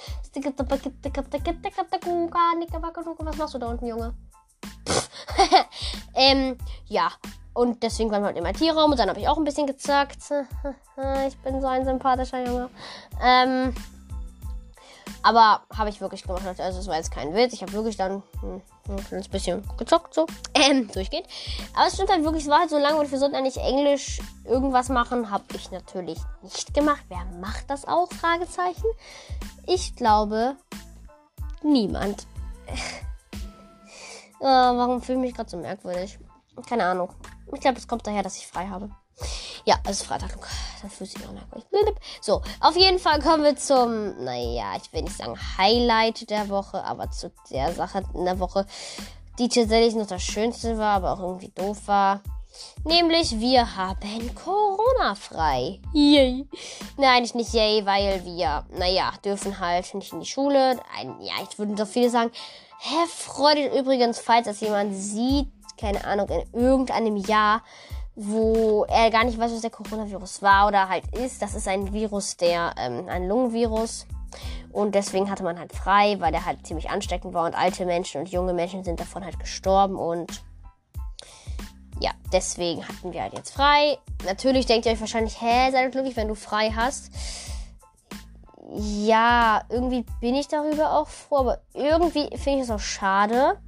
Was 3.20 3.38
machst 3.38 3.54
du 3.54 3.60
da 3.60 3.68
unten, 3.68 3.86
Junge? 3.86 4.14
ähm, 6.16 6.58
ja. 6.88 7.12
Und 7.54 7.82
deswegen 7.82 8.12
waren 8.12 8.22
wir 8.22 8.30
heute 8.30 8.40
im 8.40 8.46
IT-Raum 8.46 8.92
und 8.92 9.00
dann 9.00 9.10
habe 9.10 9.20
ich 9.20 9.28
auch 9.28 9.38
ein 9.38 9.44
bisschen 9.44 9.66
gezackt. 9.66 10.20
ich 11.28 11.38
bin 11.38 11.60
so 11.60 11.68
ein 11.68 11.86
sympathischer 11.86 12.46
Junge. 12.46 12.70
Ähm, 13.22 13.74
aber 15.28 15.62
habe 15.78 15.90
ich 15.90 16.00
wirklich 16.00 16.24
gemacht. 16.24 16.42
Also 16.58 16.80
es 16.80 16.88
war 16.88 16.96
jetzt 16.96 17.12
kein 17.12 17.36
Witz. 17.36 17.52
Ich 17.52 17.62
habe 17.62 17.74
wirklich 17.74 17.98
dann 17.98 18.24
hm, 18.40 18.62
ein 18.88 19.06
kleines 19.08 19.28
bisschen 19.28 19.62
gezockt, 19.76 20.14
so. 20.14 20.26
Ähm, 20.54 20.90
durchgehend. 20.90 21.28
Aber 21.76 21.88
es 21.88 21.96
stimmt 21.96 22.10
halt 22.10 22.24
wirklich, 22.24 22.44
es 22.44 22.50
war 22.50 22.60
halt 22.60 22.70
so 22.70 22.78
lange 22.78 22.96
und 22.98 23.12
wir 23.12 23.20
sollten 23.20 23.36
eigentlich 23.36 23.58
Englisch 23.58 24.22
irgendwas 24.46 24.88
machen. 24.88 25.30
Habe 25.30 25.44
ich 25.54 25.70
natürlich 25.70 26.18
nicht 26.44 26.74
gemacht. 26.74 27.04
Wer 27.10 27.26
macht 27.42 27.70
das 27.70 27.86
auch? 27.86 28.10
Fragezeichen. 28.10 28.88
Ich 29.66 29.98
glaube, 29.98 30.56
niemand. 31.62 32.26
äh, 34.40 34.46
warum 34.46 35.02
fühle 35.02 35.18
ich 35.18 35.26
mich 35.26 35.36
gerade 35.36 35.50
so 35.50 35.58
merkwürdig? 35.58 36.20
Keine 36.70 36.86
Ahnung. 36.86 37.10
Ich 37.54 37.60
glaube, 37.60 37.80
es 37.80 37.88
kommt 37.88 38.08
daher, 38.08 38.24
dass 38.24 38.38
ich 38.38 38.48
frei 38.48 38.68
habe. 38.68 38.92
Ja, 39.68 39.76
es 39.84 40.00
ist 40.00 40.08
Freitag. 40.08 40.30
Das 40.82 40.94
fühlt 40.94 41.10
sich 41.10 41.22
auch 41.28 41.34
merkwürdig. 41.34 41.96
So, 42.22 42.42
auf 42.62 42.78
jeden 42.78 43.00
Fall 43.00 43.22
kommen 43.22 43.44
wir 43.44 43.58
zum, 43.58 44.24
naja, 44.24 44.78
ich 44.82 44.94
will 44.94 45.02
nicht 45.02 45.18
sagen 45.18 45.38
Highlight 45.58 46.30
der 46.30 46.48
Woche, 46.48 46.82
aber 46.86 47.12
zu 47.12 47.34
der 47.52 47.74
Sache 47.74 48.02
in 48.14 48.24
der 48.24 48.40
Woche, 48.40 48.66
die 49.38 49.50
tatsächlich 49.50 49.94
noch 49.96 50.08
das 50.08 50.24
Schönste 50.24 50.78
war, 50.78 50.96
aber 50.96 51.12
auch 51.12 51.20
irgendwie 51.20 51.50
doof 51.50 51.80
war. 51.88 52.22
Nämlich, 52.86 53.42
wir 53.42 53.76
haben 53.76 54.34
Corona 54.36 55.16
frei. 55.16 55.82
Yay. 55.92 56.48
Nein, 56.96 57.24
nicht, 57.24 57.36
nicht 57.36 57.54
yay, 57.54 57.86
weil 57.86 58.24
wir, 58.24 58.64
naja, 58.72 59.12
dürfen 59.26 59.60
halt 59.60 59.94
nicht 59.94 60.14
in 60.14 60.22
die 60.22 60.26
Schule. 60.26 60.80
Ein, 60.98 61.20
ja, 61.20 61.34
ich 61.44 61.60
würde 61.60 61.76
doch 61.76 61.88
viele 61.88 62.10
sagen. 62.10 62.32
Hä, 62.80 63.06
Freude 63.10 63.78
übrigens, 63.78 64.18
falls 64.18 64.46
das 64.46 64.62
jemand 64.62 64.96
sieht, 64.96 65.50
keine 65.78 66.06
Ahnung, 66.06 66.30
in 66.30 66.54
irgendeinem 66.54 67.18
Jahr 67.18 67.64
wo 68.20 68.84
er 68.90 69.12
gar 69.12 69.24
nicht 69.24 69.38
weiß, 69.38 69.54
was 69.54 69.62
der 69.62 69.70
Coronavirus 69.70 70.42
war 70.42 70.68
oder 70.68 70.90
halt 70.90 71.04
ist. 71.16 71.40
Das 71.40 71.54
ist 71.54 71.68
ein 71.68 71.94
Virus, 71.94 72.36
der, 72.36 72.74
ähm, 72.76 73.08
ein 73.08 73.28
Lungenvirus. 73.28 74.08
Und 74.72 74.96
deswegen 74.96 75.30
hatte 75.30 75.44
man 75.44 75.60
halt 75.60 75.72
frei, 75.72 76.20
weil 76.20 76.32
der 76.32 76.44
halt 76.44 76.66
ziemlich 76.66 76.90
ansteckend 76.90 77.36
war 77.36 77.46
und 77.46 77.56
alte 77.56 77.86
Menschen 77.86 78.22
und 78.22 78.30
junge 78.30 78.54
Menschen 78.54 78.84
sind 78.84 79.00
davon 79.00 79.24
halt 79.24 79.40
gestorben 79.40 79.96
und 79.96 80.44
ja, 82.00 82.12
deswegen 82.34 82.88
hatten 82.88 83.14
wir 83.14 83.22
halt 83.22 83.34
jetzt 83.34 83.52
frei. 83.52 84.00
Natürlich 84.26 84.66
denkt 84.66 84.88
ihr 84.88 84.92
euch 84.92 85.00
wahrscheinlich, 85.00 85.40
hä, 85.40 85.72
seid 85.72 85.92
glücklich, 85.92 86.16
wenn 86.16 86.28
du 86.28 86.36
frei 86.36 86.72
hast. 86.76 87.12
Ja, 88.72 89.62
irgendwie 89.70 90.06
bin 90.22 90.36
ich 90.36 90.48
darüber 90.48 90.94
auch 90.94 91.08
froh, 91.08 91.38
aber 91.38 91.62
irgendwie 91.74 92.30
finde 92.38 92.60
ich 92.60 92.64
es 92.64 92.72
auch 92.72 92.80
schade, 92.80 93.60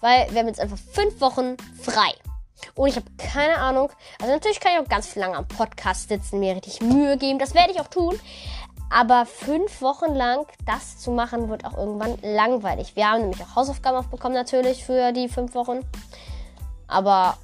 weil 0.00 0.30
wir 0.30 0.40
haben 0.40 0.48
jetzt 0.48 0.60
einfach 0.60 0.78
fünf 0.78 1.20
Wochen 1.20 1.56
frei. 1.80 2.12
Und 2.74 2.88
ich 2.88 2.96
habe 2.96 3.06
keine 3.18 3.56
Ahnung. 3.58 3.90
Also 4.20 4.32
natürlich 4.32 4.60
kann 4.60 4.72
ich 4.72 4.80
auch 4.80 4.88
ganz 4.88 5.14
lange 5.16 5.36
am 5.36 5.46
Podcast 5.46 6.08
sitzen, 6.08 6.40
mir 6.40 6.54
richtig 6.54 6.80
Mühe 6.80 7.16
geben. 7.16 7.38
Das 7.38 7.54
werde 7.54 7.72
ich 7.72 7.80
auch 7.80 7.88
tun. 7.88 8.18
Aber 8.90 9.24
fünf 9.24 9.80
Wochen 9.80 10.14
lang 10.14 10.46
das 10.66 10.98
zu 10.98 11.10
machen, 11.10 11.48
wird 11.48 11.64
auch 11.64 11.76
irgendwann 11.76 12.18
langweilig. 12.22 12.94
Wir 12.94 13.10
haben 13.10 13.22
nämlich 13.22 13.42
auch 13.42 13.56
Hausaufgaben 13.56 13.96
aufbekommen 13.96 14.34
natürlich 14.34 14.84
für 14.84 15.12
die 15.12 15.28
fünf 15.28 15.54
Wochen. 15.54 15.80
Aber 16.88 17.38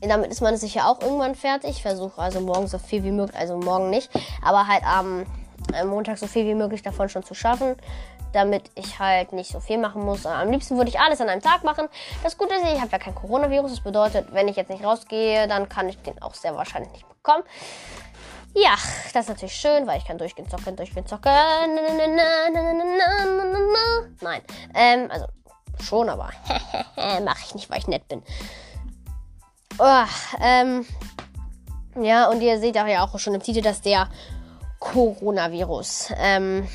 damit 0.00 0.30
ist 0.30 0.40
man 0.40 0.56
sicher 0.56 0.88
auch 0.88 1.00
irgendwann 1.02 1.34
fertig. 1.34 1.70
Ich 1.70 1.82
versuche 1.82 2.20
also 2.20 2.40
morgen 2.40 2.68
so 2.68 2.78
viel 2.78 3.04
wie 3.04 3.10
möglich, 3.10 3.38
also 3.38 3.58
morgen 3.58 3.90
nicht, 3.90 4.10
aber 4.42 4.66
halt 4.66 4.84
am 4.84 5.26
Montag 5.86 6.18
so 6.18 6.26
viel 6.26 6.46
wie 6.46 6.54
möglich 6.54 6.82
davon 6.82 7.08
schon 7.08 7.24
zu 7.24 7.34
schaffen 7.34 7.76
damit 8.32 8.70
ich 8.74 8.98
halt 8.98 9.32
nicht 9.32 9.50
so 9.50 9.60
viel 9.60 9.78
machen 9.78 10.04
muss. 10.04 10.26
Am 10.26 10.50
liebsten 10.50 10.76
würde 10.76 10.90
ich 10.90 11.00
alles 11.00 11.20
an 11.20 11.28
einem 11.28 11.42
Tag 11.42 11.64
machen. 11.64 11.88
Das 12.22 12.36
Gute 12.36 12.54
ist, 12.54 12.62
ich 12.64 12.80
habe 12.80 12.90
ja 12.92 12.98
kein 12.98 13.14
Coronavirus. 13.14 13.70
Das 13.70 13.80
bedeutet, 13.80 14.32
wenn 14.32 14.48
ich 14.48 14.56
jetzt 14.56 14.70
nicht 14.70 14.84
rausgehe, 14.84 15.48
dann 15.48 15.68
kann 15.68 15.88
ich 15.88 16.00
den 16.02 16.20
auch 16.22 16.34
sehr 16.34 16.54
wahrscheinlich 16.54 16.92
nicht 16.92 17.08
bekommen. 17.08 17.44
Ja, 18.54 18.74
das 19.12 19.24
ist 19.24 19.28
natürlich 19.28 19.54
schön, 19.54 19.86
weil 19.86 19.98
ich 19.98 20.04
kann 20.04 20.18
durchgehen 20.18 20.48
zocken, 20.48 20.74
durchgehen 20.74 21.06
zocken. 21.06 21.32
Nein, 24.20 24.42
ähm, 24.74 25.10
also 25.10 25.26
schon, 25.80 26.08
aber 26.08 26.30
mache 27.24 27.44
ich 27.44 27.54
nicht, 27.54 27.70
weil 27.70 27.78
ich 27.78 27.86
nett 27.86 28.08
bin. 28.08 28.22
Oh, 29.78 30.04
ähm, 30.40 30.84
ja, 32.00 32.28
und 32.28 32.40
ihr 32.40 32.58
seht 32.58 32.76
auch 32.78 32.86
ja 32.86 33.04
auch 33.04 33.18
schon 33.18 33.34
im 33.34 33.42
Titel, 33.42 33.60
dass 33.60 33.80
der 33.80 34.08
Coronavirus, 34.80 36.12
ähm, 36.16 36.66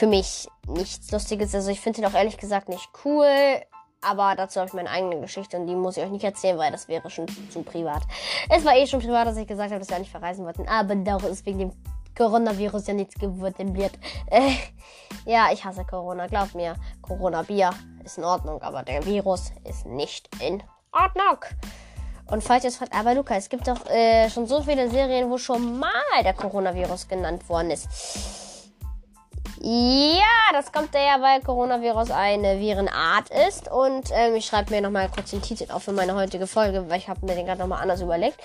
für 0.00 0.06
mich 0.06 0.48
nichts 0.66 1.10
Lustiges. 1.12 1.54
Also 1.54 1.70
ich 1.70 1.78
finde 1.78 2.00
ihn 2.00 2.06
auch 2.06 2.14
ehrlich 2.14 2.38
gesagt 2.38 2.70
nicht 2.70 2.88
cool. 3.04 3.60
Aber 4.00 4.34
dazu 4.34 4.58
habe 4.58 4.68
ich 4.68 4.72
meine 4.72 4.88
eigene 4.88 5.20
Geschichte 5.20 5.58
und 5.58 5.66
die 5.66 5.74
muss 5.74 5.98
ich 5.98 6.02
euch 6.02 6.10
nicht 6.10 6.24
erzählen, 6.24 6.56
weil 6.56 6.72
das 6.72 6.88
wäre 6.88 7.10
schon 7.10 7.26
zu 7.50 7.62
privat. 7.62 8.00
Es 8.48 8.64
war 8.64 8.74
eh 8.74 8.86
schon 8.86 9.00
privat, 9.00 9.26
dass 9.26 9.36
ich 9.36 9.46
gesagt 9.46 9.70
habe, 9.70 9.78
dass 9.78 9.90
wir 9.90 9.98
nicht 9.98 10.10
verreisen 10.10 10.46
wollten. 10.46 10.66
Aber 10.68 10.94
doch 10.94 11.22
ist 11.24 11.44
wegen 11.44 11.58
dem 11.58 11.72
Coronavirus 12.16 12.86
ja 12.86 12.94
nichts 12.94 13.14
geworden 13.16 13.76
wird. 13.76 13.92
Äh, 14.30 14.52
ja, 15.26 15.52
ich 15.52 15.62
hasse 15.66 15.84
Corona, 15.84 16.28
glaub 16.28 16.54
mir. 16.54 16.76
Corona-Bier 17.02 17.68
ist 18.02 18.16
in 18.16 18.24
Ordnung, 18.24 18.62
aber 18.62 18.82
der 18.82 19.04
Virus 19.04 19.52
ist 19.68 19.84
nicht 19.84 20.30
in 20.42 20.62
Ordnung. 20.92 21.44
Und 22.30 22.42
falls 22.42 22.64
ihr 22.64 22.68
es 22.68 22.78
fragt, 22.78 22.94
aber 22.94 23.14
Luca, 23.14 23.34
es 23.34 23.50
gibt 23.50 23.68
doch 23.68 23.84
äh, 23.84 24.30
schon 24.30 24.46
so 24.46 24.62
viele 24.62 24.88
Serien, 24.88 25.28
wo 25.28 25.36
schon 25.36 25.78
mal 25.78 25.90
der 26.24 26.32
Coronavirus 26.32 27.06
genannt 27.06 27.46
worden 27.50 27.72
ist. 27.72 28.49
Ja, 29.62 30.52
das 30.52 30.72
kommt 30.72 30.94
daher, 30.94 31.20
weil 31.20 31.42
Coronavirus 31.42 32.12
eine 32.12 32.58
Virenart 32.58 33.28
ist. 33.48 33.70
Und 33.70 34.08
ähm, 34.12 34.34
ich 34.34 34.46
schreibe 34.46 34.70
mir 34.70 34.80
nochmal 34.80 35.10
kurz 35.10 35.30
den 35.30 35.42
Titel 35.42 35.70
auf 35.70 35.82
für 35.82 35.92
meine 35.92 36.14
heutige 36.14 36.46
Folge, 36.46 36.88
weil 36.88 36.98
ich 36.98 37.08
habe 37.08 37.26
mir 37.26 37.34
den 37.34 37.44
gerade 37.44 37.60
nochmal 37.60 37.82
anders 37.82 38.00
überlegt. 38.00 38.40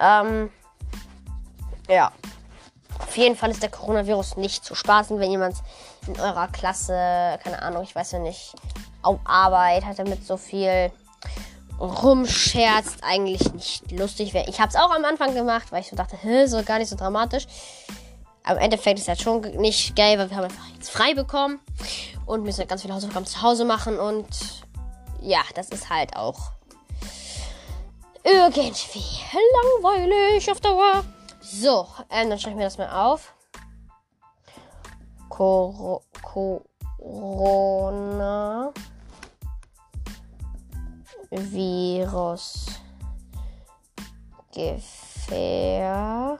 Ähm, 0.00 0.50
ja. 1.88 2.12
Auf 2.98 3.16
jeden 3.16 3.36
Fall 3.36 3.50
ist 3.50 3.62
der 3.62 3.70
Coronavirus 3.70 4.36
nicht 4.36 4.64
zu 4.64 4.74
spaßen, 4.74 5.18
wenn 5.18 5.30
jemand 5.30 5.56
in 6.06 6.18
eurer 6.18 6.48
Klasse, 6.48 7.38
keine 7.42 7.60
Ahnung, 7.60 7.82
ich 7.82 7.94
weiß 7.94 8.12
ja 8.12 8.18
nicht, 8.20 8.54
auf 9.02 9.18
Arbeit 9.24 9.84
hat 9.84 9.98
er 9.98 10.08
mit 10.08 10.24
so 10.24 10.36
viel 10.36 10.90
rumscherzt, 11.80 13.02
eigentlich 13.02 13.52
nicht 13.52 13.90
lustig 13.90 14.32
wäre. 14.32 14.48
Ich 14.48 14.60
habe 14.60 14.68
es 14.68 14.76
auch 14.76 14.90
am 14.90 15.04
Anfang 15.04 15.34
gemacht, 15.34 15.72
weil 15.72 15.80
ich 15.80 15.90
so 15.90 15.96
dachte, 15.96 16.16
so 16.46 16.62
gar 16.62 16.78
nicht 16.78 16.88
so 16.88 16.96
dramatisch. 16.96 17.46
Aber 18.44 18.58
im 18.58 18.64
Endeffekt 18.64 18.98
ist 18.98 19.08
das 19.08 19.20
schon 19.20 19.40
nicht 19.56 19.96
geil, 19.96 20.18
weil 20.18 20.28
wir 20.28 20.36
haben 20.36 20.44
einfach 20.44 20.68
jetzt 20.74 20.90
frei 20.90 21.14
bekommen 21.14 21.58
und 22.26 22.44
müssen 22.44 22.68
ganz 22.68 22.82
viele 22.82 22.92
Hausaufgaben 22.94 23.24
zu 23.26 23.40
Hause 23.40 23.64
machen 23.64 23.98
und 23.98 24.28
ja, 25.20 25.40
das 25.54 25.70
ist 25.70 25.88
halt 25.88 26.14
auch 26.14 26.52
irgendwie 28.22 29.02
langweilig 29.32 30.50
auf 30.50 30.60
Dauer. 30.60 31.02
So, 31.40 31.86
ähm, 32.10 32.28
dann 32.28 32.38
schreibe 32.38 32.52
ich 32.52 32.56
mir 32.58 32.64
das 32.64 32.78
mal 32.78 32.90
auf. 32.90 33.34
Cor 35.30 36.02
Corona 37.00 38.72
Virus 41.30 42.66
gefährlich 44.52 46.38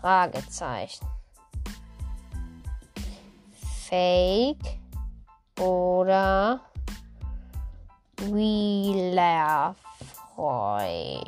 Fragezeichen. 0.00 1.06
Fake 3.88 4.78
oder 5.58 6.60
realer 8.32 9.74
Freund? 10.34 11.24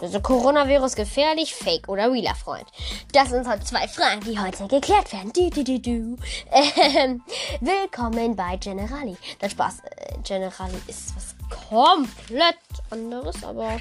Also 0.00 0.20
Coronavirus 0.20 0.94
gefährlich, 0.96 1.54
fake 1.54 1.88
oder 1.88 2.10
realer 2.10 2.34
Freund? 2.34 2.64
Das 3.12 3.28
sind 3.28 3.46
halt 3.46 3.66
zwei 3.66 3.86
Fragen, 3.86 4.22
die 4.22 4.38
heute 4.38 4.66
geklärt 4.66 5.12
werden. 5.12 5.30
Du, 5.34 5.50
du, 5.50 5.62
du, 5.62 5.78
du. 5.78 6.16
Ähm, 6.50 7.22
willkommen 7.60 8.34
bei 8.34 8.56
Generali. 8.56 9.16
Das 9.38 9.52
Spaß. 9.52 9.80
Äh, 9.80 10.18
Generali 10.22 10.80
ist 10.86 11.14
was 11.14 11.34
komplett 11.68 12.56
anderes, 12.90 13.44
aber 13.44 13.78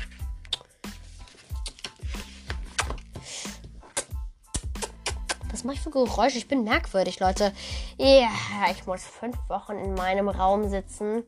Was 5.59 5.65
mache 5.65 5.75
ich 5.75 5.81
für 5.81 5.89
Geräusche? 5.89 6.37
Ich 6.37 6.47
bin 6.47 6.63
merkwürdig, 6.63 7.19
Leute. 7.19 7.51
Ja, 7.97 8.29
ich 8.71 8.85
muss 8.85 9.03
fünf 9.03 9.35
Wochen 9.49 9.73
in 9.73 9.93
meinem 9.93 10.29
Raum 10.29 10.69
sitzen 10.69 11.21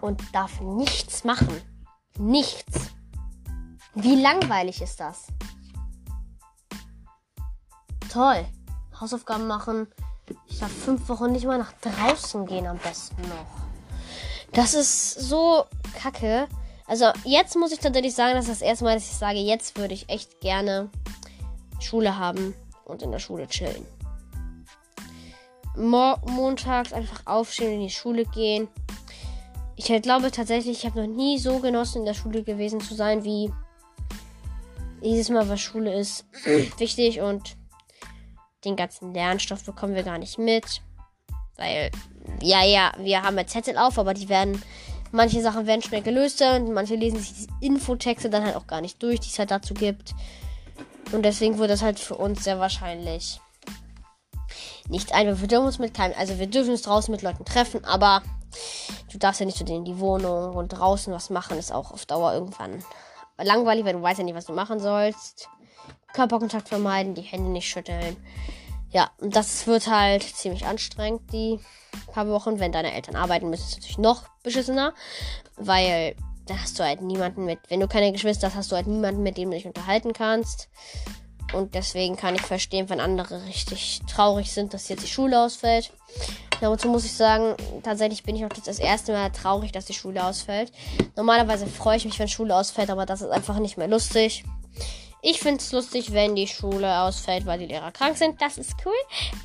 und 0.00 0.22
darf 0.32 0.58
nichts 0.62 1.22
machen. 1.22 1.60
Nichts. 2.16 2.92
Wie 3.92 4.14
langweilig 4.14 4.80
ist 4.80 5.00
das? 5.00 5.26
Toll. 8.10 8.46
Hausaufgaben 8.98 9.46
machen. 9.46 9.86
Ich 10.46 10.58
darf 10.58 10.72
fünf 10.72 11.06
Wochen 11.10 11.30
nicht 11.32 11.44
mal 11.44 11.58
nach 11.58 11.74
draußen 11.82 12.46
gehen 12.46 12.66
am 12.66 12.78
besten 12.78 13.20
noch. 13.20 13.66
Das 14.52 14.72
ist 14.72 15.12
so 15.12 15.66
kacke. 15.94 16.48
Also 16.86 17.12
jetzt 17.24 17.54
muss 17.54 17.72
ich 17.72 17.80
tatsächlich 17.80 18.14
sagen, 18.14 18.34
dass 18.34 18.46
das 18.46 18.62
erste 18.62 18.84
Mal, 18.84 18.94
dass 18.94 19.10
ich 19.10 19.18
sage, 19.18 19.40
jetzt 19.40 19.76
würde 19.76 19.92
ich 19.92 20.08
echt 20.08 20.40
gerne 20.40 20.88
Schule 21.80 22.16
haben 22.16 22.54
und 22.90 23.02
in 23.02 23.10
der 23.10 23.18
Schule 23.18 23.46
chillen. 23.46 23.86
Mo 25.76 26.16
montags 26.26 26.92
einfach 26.92 27.22
aufstehen 27.26 27.68
und 27.68 27.74
in 27.74 27.86
die 27.86 27.90
Schule 27.90 28.24
gehen. 28.26 28.68
Ich 29.76 29.86
glaube 30.02 30.30
tatsächlich, 30.30 30.78
ich 30.78 30.86
habe 30.86 31.00
noch 31.00 31.14
nie 31.14 31.38
so 31.38 31.58
genossen, 31.58 32.00
in 32.00 32.04
der 32.04 32.14
Schule 32.14 32.42
gewesen 32.42 32.80
zu 32.80 32.94
sein, 32.94 33.24
wie 33.24 33.50
dieses 35.02 35.30
Mal, 35.30 35.48
was 35.48 35.60
Schule 35.60 35.94
ist. 35.94 36.26
wichtig 36.78 37.20
und 37.20 37.56
den 38.64 38.76
ganzen 38.76 39.14
Lernstoff 39.14 39.64
bekommen 39.64 39.94
wir 39.94 40.02
gar 40.02 40.18
nicht 40.18 40.38
mit. 40.38 40.82
Weil, 41.56 41.90
ja, 42.42 42.64
ja, 42.64 42.92
wir 42.98 43.22
haben 43.22 43.38
ja 43.38 43.46
Zettel 43.46 43.76
auf, 43.78 43.98
aber 43.98 44.14
die 44.14 44.28
werden, 44.28 44.62
manche 45.12 45.40
Sachen 45.40 45.66
werden 45.66 45.82
schnell 45.82 46.02
gelöst 46.02 46.42
und 46.42 46.72
manche 46.72 46.96
lesen 46.96 47.18
sich 47.18 47.46
die 47.46 47.66
Infotexte 47.66 48.30
dann 48.30 48.44
halt 48.44 48.56
auch 48.56 48.66
gar 48.66 48.80
nicht 48.80 49.02
durch, 49.02 49.20
die 49.20 49.28
es 49.28 49.38
halt 49.38 49.50
dazu 49.50 49.74
gibt. 49.74 50.14
Und 51.12 51.22
deswegen 51.22 51.58
wurde 51.58 51.68
das 51.68 51.82
halt 51.82 51.98
für 51.98 52.16
uns 52.16 52.44
sehr 52.44 52.58
wahrscheinlich 52.58 53.40
nicht 54.88 55.12
einfach. 55.12 55.40
Wir 55.40 55.48
dürfen 55.48 55.66
uns 55.66 55.78
mit 55.78 55.94
keinem, 55.94 56.14
also 56.18 56.38
wir 56.38 56.46
dürfen 56.46 56.70
uns 56.70 56.82
draußen 56.82 57.12
mit 57.12 57.22
Leuten 57.22 57.44
treffen, 57.44 57.84
aber 57.84 58.22
du 59.12 59.18
darfst 59.18 59.40
ja 59.40 59.46
nicht 59.46 59.58
zu 59.58 59.64
denen 59.64 59.84
in 59.86 59.94
die 59.94 60.00
Wohnung 60.00 60.54
und 60.56 60.68
draußen 60.68 61.12
was 61.12 61.30
machen, 61.30 61.58
ist 61.58 61.72
auch 61.72 61.92
auf 61.92 62.06
Dauer 62.06 62.32
irgendwann 62.32 62.84
langweilig, 63.38 63.84
weil 63.84 63.94
du 63.94 64.02
weißt 64.02 64.18
ja 64.18 64.24
nicht, 64.24 64.34
was 64.34 64.46
du 64.46 64.52
machen 64.52 64.80
sollst. 64.80 65.48
Körperkontakt 66.12 66.68
vermeiden, 66.68 67.14
die 67.14 67.22
Hände 67.22 67.50
nicht 67.50 67.68
schütteln. 67.68 68.16
Ja, 68.90 69.10
und 69.18 69.36
das 69.36 69.66
wird 69.68 69.86
halt 69.86 70.24
ziemlich 70.24 70.66
anstrengend, 70.66 71.32
die 71.32 71.60
paar 72.12 72.28
Wochen. 72.28 72.58
Wenn 72.58 72.72
deine 72.72 72.92
Eltern 72.92 73.14
arbeiten, 73.14 73.48
müssen 73.48 73.66
es 73.68 73.76
natürlich 73.76 73.98
noch 73.98 74.24
beschissener, 74.42 74.92
weil 75.56 76.16
da 76.50 76.58
hast 76.58 76.78
du 76.78 76.84
halt 76.84 77.00
niemanden 77.00 77.44
mit. 77.44 77.60
Wenn 77.68 77.80
du 77.80 77.86
keine 77.86 78.10
Geschwister 78.10 78.48
hast, 78.48 78.56
hast 78.56 78.72
du 78.72 78.76
halt 78.76 78.88
niemanden, 78.88 79.22
mit 79.22 79.36
dem 79.36 79.50
du 79.50 79.56
dich 79.56 79.66
unterhalten 79.66 80.12
kannst. 80.12 80.68
Und 81.52 81.74
deswegen 81.74 82.16
kann 82.16 82.34
ich 82.34 82.42
verstehen, 82.42 82.88
wenn 82.88 83.00
andere 83.00 83.44
richtig 83.46 84.00
traurig 84.08 84.52
sind, 84.52 84.74
dass 84.74 84.88
jetzt 84.88 85.04
die 85.04 85.08
Schule 85.10 85.40
ausfällt. 85.40 85.92
Dazu 86.60 86.88
muss 86.88 87.04
ich 87.04 87.14
sagen, 87.14 87.54
tatsächlich 87.82 88.22
bin 88.22 88.36
ich 88.36 88.44
auch 88.44 88.48
das 88.48 88.78
erste 88.78 89.12
Mal 89.12 89.30
traurig, 89.30 89.72
dass 89.72 89.86
die 89.86 89.94
Schule 89.94 90.24
ausfällt. 90.24 90.72
Normalerweise 91.16 91.66
freue 91.66 91.96
ich 91.96 92.04
mich, 92.04 92.18
wenn 92.18 92.28
Schule 92.28 92.54
ausfällt, 92.54 92.90
aber 92.90 93.06
das 93.06 93.22
ist 93.22 93.30
einfach 93.30 93.58
nicht 93.58 93.78
mehr 93.78 93.88
lustig. 93.88 94.44
Ich 95.22 95.38
finde 95.38 95.60
es 95.60 95.72
lustig, 95.72 96.12
wenn 96.12 96.34
die 96.34 96.46
Schule 96.46 97.00
ausfällt, 97.00 97.46
weil 97.46 97.58
die 97.58 97.66
Lehrer 97.66 97.92
krank 97.92 98.16
sind. 98.16 98.40
Das 98.42 98.58
ist 98.58 98.74
cool. 98.84 98.92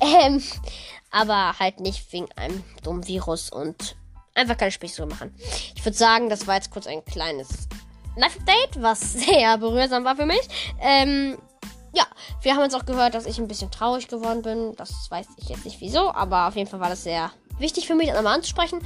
Ähm, 0.00 0.42
aber 1.10 1.58
halt 1.58 1.80
nicht 1.80 2.12
wegen 2.12 2.30
einem 2.32 2.62
dummen 2.82 3.06
Virus 3.06 3.50
und 3.50 3.96
einfach 4.36 4.56
keine 4.56 4.70
zu 4.70 5.06
machen. 5.06 5.34
Ich 5.74 5.84
würde 5.84 5.96
sagen, 5.96 6.28
das 6.28 6.46
war 6.46 6.56
jetzt 6.56 6.70
kurz 6.70 6.86
ein 6.86 7.04
kleines 7.04 7.48
Live-Update, 8.16 8.82
was 8.82 9.12
sehr 9.14 9.58
berührsam 9.58 10.04
war 10.04 10.16
für 10.16 10.26
mich. 10.26 10.48
Ähm, 10.80 11.38
ja, 11.92 12.04
wir 12.42 12.54
haben 12.54 12.62
jetzt 12.62 12.76
auch 12.76 12.84
gehört, 12.84 13.14
dass 13.14 13.26
ich 13.26 13.38
ein 13.38 13.48
bisschen 13.48 13.70
traurig 13.70 14.08
geworden 14.08 14.42
bin. 14.42 14.74
Das 14.76 15.10
weiß 15.10 15.26
ich 15.38 15.48
jetzt 15.48 15.64
nicht 15.64 15.80
wieso, 15.80 16.12
aber 16.12 16.48
auf 16.48 16.56
jeden 16.56 16.68
Fall 16.68 16.80
war 16.80 16.90
das 16.90 17.02
sehr 17.02 17.30
wichtig 17.58 17.86
für 17.86 17.94
mich, 17.94 18.08
das 18.08 18.16
einmal 18.16 18.34
anzusprechen 18.34 18.80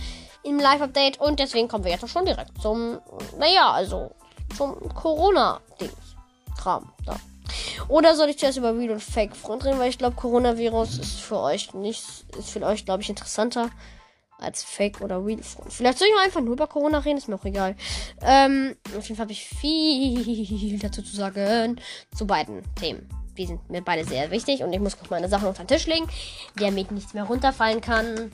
im 0.45 0.59
Live-Update. 0.59 1.21
Und 1.21 1.41
deswegen 1.41 1.69
kommen 1.69 1.85
wir 1.85 1.91
jetzt 1.91 2.05
auch 2.05 2.09
schon 2.09 2.25
direkt 2.25 2.61
zum, 2.63 3.01
naja, 3.39 3.73
also 3.73 4.13
zum 4.57 4.77
Corona-Ding. 4.95 5.91
Kram. 6.57 6.93
Da. 7.07 7.17
Oder 7.89 8.15
soll 8.15 8.29
ich 8.29 8.39
zuerst 8.39 8.59
über 8.59 8.77
Real 8.77 8.91
und 8.91 9.03
Fake 9.03 9.35
Front 9.35 9.65
reden, 9.65 9.79
weil 9.79 9.89
ich 9.89 9.99
glaube, 9.99 10.15
Coronavirus 10.15 10.99
ist 10.99 11.21
für 11.21 11.39
euch 11.39 11.73
nicht, 11.75 12.05
ist 12.39 12.51
für 12.51 12.63
euch, 12.63 12.85
glaube 12.85 13.03
ich, 13.03 13.09
interessanter 13.09 13.71
als 14.41 14.63
Fake 14.63 15.01
oder 15.01 15.25
Real 15.25 15.43
Front. 15.43 15.73
Vielleicht 15.73 15.99
soll 15.99 16.09
ich 16.09 16.15
auch 16.15 16.25
einfach 16.25 16.41
nur 16.41 16.55
über 16.55 16.67
Corona 16.67 16.99
reden, 16.99 17.19
ist 17.19 17.29
mir 17.29 17.37
auch 17.37 17.45
egal. 17.45 17.77
Ähm, 18.23 18.77
auf 18.97 19.05
jeden 19.05 19.17
Fall 19.17 19.25
habe 19.25 19.33
ich 19.33 19.45
viel 19.45 20.79
dazu 20.79 21.03
zu 21.03 21.15
sagen 21.15 21.81
zu 22.15 22.27
beiden 22.27 22.63
Themen. 22.75 23.09
Die 23.37 23.47
sind 23.47 23.71
mir 23.71 23.83
beide 23.83 24.05
sehr 24.05 24.31
wichtig 24.31 24.63
und 24.63 24.73
ich 24.73 24.81
muss 24.81 24.99
kurz 24.99 25.11
meine 25.11 25.29
Sachen 25.29 25.49
auf 25.49 25.57
den 25.57 25.67
Tisch 25.67 25.87
legen, 25.87 26.07
damit 26.57 26.91
nichts 26.91 27.15
mehr 27.15 27.25
runterfallen 27.25 27.81
kann. 27.81 28.31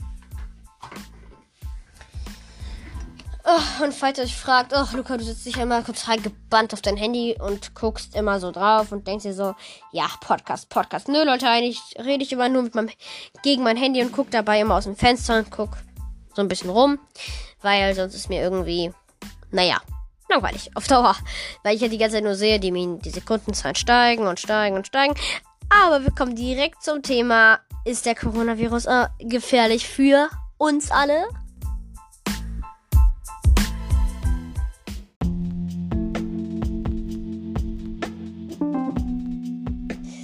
Oh, 3.49 3.85
und 3.85 3.93
falls 3.93 4.17
ihr 4.17 4.25
euch 4.25 4.35
fragt, 4.35 4.73
oh 4.75 4.85
Luca, 4.93 5.15
du 5.15 5.23
sitzt 5.23 5.45
dich 5.45 5.55
immer 5.55 5.81
total 5.81 6.19
gebannt 6.19 6.73
auf 6.73 6.81
dein 6.81 6.97
Handy 6.97 7.37
und 7.39 7.75
guckst 7.75 8.13
immer 8.13 8.41
so 8.41 8.51
drauf 8.51 8.91
und 8.91 9.07
denkst 9.07 9.23
dir 9.23 9.33
so, 9.33 9.55
ja, 9.93 10.05
Podcast, 10.19 10.67
Podcast. 10.67 11.07
Nö, 11.07 11.23
Leute, 11.23 11.47
eigentlich 11.47 11.79
rede 11.97 12.25
ich 12.25 12.33
immer 12.33 12.49
nur 12.49 12.63
mit 12.63 12.75
meinem, 12.75 12.89
gegen 13.43 13.63
mein 13.63 13.77
Handy 13.77 14.01
und 14.01 14.11
guck 14.11 14.29
dabei 14.31 14.59
immer 14.59 14.75
aus 14.75 14.83
dem 14.83 14.97
Fenster 14.97 15.37
und 15.37 15.49
guck 15.49 15.77
so 16.37 16.41
ein 16.43 16.47
bisschen 16.47 16.69
rum, 16.69 16.99
weil 17.61 17.93
sonst 17.95 18.13
ist 18.13 18.29
mir 18.29 18.41
irgendwie, 18.41 18.93
naja, 19.51 19.81
langweilig 20.29 20.69
auf 20.75 20.87
Dauer. 20.87 21.15
Weil 21.63 21.75
ich 21.75 21.81
ja 21.81 21.87
die 21.87 21.97
ganze 21.97 22.17
Zeit 22.17 22.23
nur 22.23 22.35
sehe, 22.35 22.59
die, 22.59 22.71
die 22.71 23.09
Sekundenzahlen 23.09 23.75
steigen 23.75 24.27
und 24.27 24.39
steigen 24.39 24.75
und 24.75 24.87
steigen. 24.87 25.15
Aber 25.69 26.03
wir 26.03 26.11
kommen 26.11 26.35
direkt 26.35 26.83
zum 26.83 27.01
Thema, 27.01 27.59
ist 27.85 28.05
der 28.05 28.13
Coronavirus 28.13 28.85
äh, 28.85 29.07
gefährlich 29.19 29.87
für 29.87 30.29
uns 30.57 30.91
alle? 30.91 31.25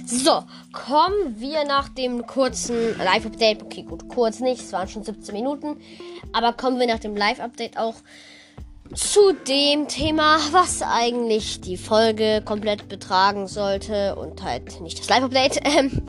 So, 0.06 0.44
kommen 0.74 1.36
wir 1.38 1.64
nach 1.64 1.88
dem 1.88 2.26
kurzen 2.26 2.98
Live-Update. 2.98 3.62
Okay, 3.62 3.82
gut, 3.82 4.08
kurz 4.08 4.40
nicht, 4.40 4.60
es 4.60 4.72
waren 4.72 4.88
schon 4.88 5.04
17 5.04 5.34
Minuten. 5.34 5.76
Aber 6.32 6.52
kommen 6.52 6.78
wir 6.78 6.86
nach 6.86 6.98
dem 6.98 7.16
Live-Update 7.16 7.78
auch 7.78 7.94
zu 8.92 9.32
dem 9.48 9.88
Thema, 9.88 10.38
was 10.50 10.82
eigentlich 10.82 11.60
die 11.60 11.76
Folge 11.76 12.42
komplett 12.44 12.88
betragen 12.88 13.46
sollte 13.46 14.16
und 14.16 14.42
halt 14.42 14.80
nicht 14.80 14.98
das 14.98 15.08
Live-Update. 15.08 15.60
Ähm, 15.76 16.02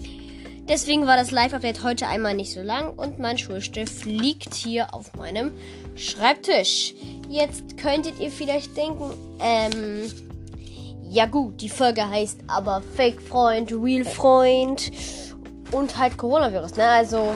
deswegen 0.67 1.07
war 1.07 1.15
das 1.15 1.31
Live-Update 1.31 1.83
heute 1.83 2.07
einmal 2.07 2.33
nicht 2.33 2.51
so 2.51 2.61
lang 2.61 2.93
und 2.97 3.19
mein 3.19 3.37
Schulstift 3.37 4.05
liegt 4.05 4.53
hier 4.53 4.93
auf 4.93 5.13
meinem 5.15 5.51
Schreibtisch. 5.95 6.93
Jetzt 7.29 7.77
könntet 7.77 8.19
ihr 8.19 8.31
vielleicht 8.31 8.75
denken, 8.75 9.11
ähm, 9.39 10.11
ja 11.15 11.27
gut, 11.27 11.61
die 11.61 11.69
Folge 11.69 12.07
heißt 12.07 12.41
aber 12.47 12.83
Fake 12.95 13.21
Freund, 13.21 13.71
Real 13.71 14.03
Freund 14.03 14.91
und 15.71 15.97
halt 15.97 16.17
Coronavirus, 16.17 16.75
ne? 16.75 16.85
Also 16.85 17.33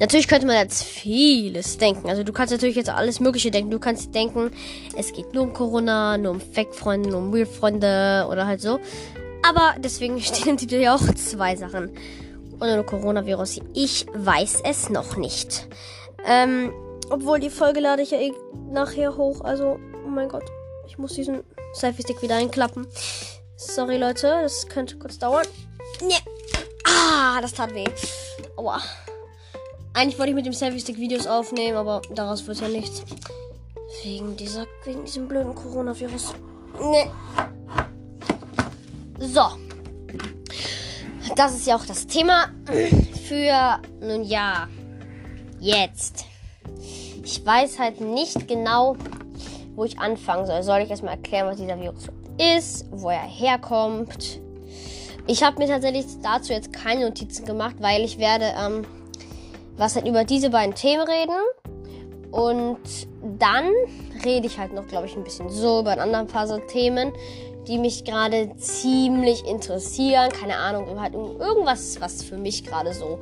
natürlich 0.00 0.26
könnte 0.26 0.48
man 0.48 0.56
jetzt 0.56 0.82
vieles 0.82 1.78
denken. 1.78 2.10
Also 2.10 2.24
du 2.24 2.32
kannst 2.32 2.52
natürlich 2.52 2.74
jetzt 2.74 2.90
alles 2.90 3.20
Mögliche 3.20 3.52
denken. 3.52 3.70
Du 3.70 3.78
kannst 3.78 4.12
denken, 4.16 4.50
es 4.96 5.12
geht 5.12 5.32
nur 5.32 5.44
um 5.44 5.52
Corona, 5.52 6.18
nur 6.18 6.32
um 6.32 6.40
Fake 6.40 6.74
Freunde, 6.74 7.10
nur 7.10 7.20
um 7.20 7.32
Real 7.32 7.46
Freunde 7.46 8.26
oder 8.28 8.48
halt 8.48 8.60
so. 8.60 8.80
Aber 9.48 9.76
deswegen 9.78 10.20
stehen 10.20 10.48
im 10.48 10.56
Titel 10.56 10.76
ja 10.76 10.96
auch 10.96 11.14
zwei 11.14 11.54
Sachen. 11.54 11.90
Und 12.58 12.74
nur 12.74 12.84
Coronavirus. 12.84 13.60
Ich 13.74 14.06
weiß 14.12 14.62
es 14.64 14.90
noch 14.90 15.16
nicht. 15.16 15.68
Ähm, 16.26 16.72
obwohl 17.10 17.38
die 17.38 17.50
Folge 17.50 17.78
lade 17.78 18.02
ich 18.02 18.10
ja 18.10 18.18
eh 18.18 18.32
nachher 18.72 19.16
hoch. 19.16 19.42
Also, 19.42 19.78
oh 20.04 20.08
mein 20.08 20.28
Gott. 20.28 20.42
Ich 20.86 20.98
muss 20.98 21.14
diesen 21.14 21.42
Selfie-Stick 21.74 22.22
wieder 22.22 22.36
einklappen. 22.36 22.86
Sorry, 23.56 23.96
Leute, 23.96 24.40
das 24.42 24.68
könnte 24.68 24.98
kurz 24.98 25.18
dauern. 25.18 25.46
Nee. 26.00 26.14
Ah, 26.84 27.40
das 27.40 27.52
tat 27.52 27.74
weh. 27.74 27.86
Aua. 28.56 28.80
Eigentlich 29.94 30.18
wollte 30.18 30.30
ich 30.30 30.36
mit 30.36 30.46
dem 30.46 30.52
Selfie-Stick 30.52 30.98
Videos 30.98 31.26
aufnehmen, 31.26 31.76
aber 31.76 32.02
daraus 32.10 32.46
wird 32.46 32.60
ja 32.60 32.68
nichts. 32.68 33.02
Wegen 34.02 34.36
dieser, 34.36 34.66
wegen 34.84 35.04
diesem 35.04 35.26
blöden 35.26 35.54
Coronavirus. 35.54 36.34
Nee. 36.80 37.10
So. 39.18 39.42
Das 41.34 41.54
ist 41.54 41.66
ja 41.66 41.76
auch 41.76 41.86
das 41.86 42.06
Thema 42.06 42.48
für, 43.26 43.80
nun 44.00 44.22
ja, 44.22 44.68
jetzt. 45.58 46.26
Ich 47.24 47.44
weiß 47.44 47.78
halt 47.78 48.00
nicht 48.00 48.46
genau, 48.46 48.96
wo 49.76 49.84
ich 49.84 49.98
anfangen 49.98 50.46
soll. 50.46 50.62
Soll 50.62 50.80
ich 50.80 50.90
erstmal 50.90 51.14
erklären, 51.14 51.46
was 51.46 51.58
dieser 51.58 51.78
Virus 51.78 52.08
ist? 52.38 52.86
wo 52.90 53.10
er 53.10 53.22
herkommt. 53.22 54.40
Ich 55.26 55.42
habe 55.42 55.58
mir 55.58 55.68
tatsächlich 55.68 56.04
dazu 56.22 56.52
jetzt 56.52 56.72
keine 56.72 57.06
Notizen 57.06 57.44
gemacht, 57.44 57.76
weil 57.80 58.02
ich 58.02 58.18
werde 58.18 58.52
ähm, 58.58 58.86
was 59.76 59.96
halt 59.96 60.06
über 60.06 60.24
diese 60.24 60.50
beiden 60.50 60.74
Themen 60.74 61.06
reden. 61.06 61.36
Und 62.30 62.78
dann 63.38 63.70
rede 64.24 64.46
ich 64.46 64.58
halt 64.58 64.72
noch, 64.72 64.86
glaube 64.86 65.06
ich, 65.06 65.16
ein 65.16 65.24
bisschen 65.24 65.48
so 65.48 65.80
über 65.80 65.92
ein 65.92 66.00
anderen 66.00 66.26
paar 66.26 66.46
so 66.46 66.58
Themen, 66.58 67.12
die 67.66 67.78
mich 67.78 68.04
gerade 68.04 68.54
ziemlich 68.56 69.46
interessieren. 69.46 70.30
Keine 70.30 70.56
Ahnung, 70.56 71.00
halt 71.00 71.14
irgendwas, 71.14 72.00
was 72.00 72.22
für 72.22 72.36
mich 72.36 72.64
gerade 72.64 72.92
so 72.92 73.18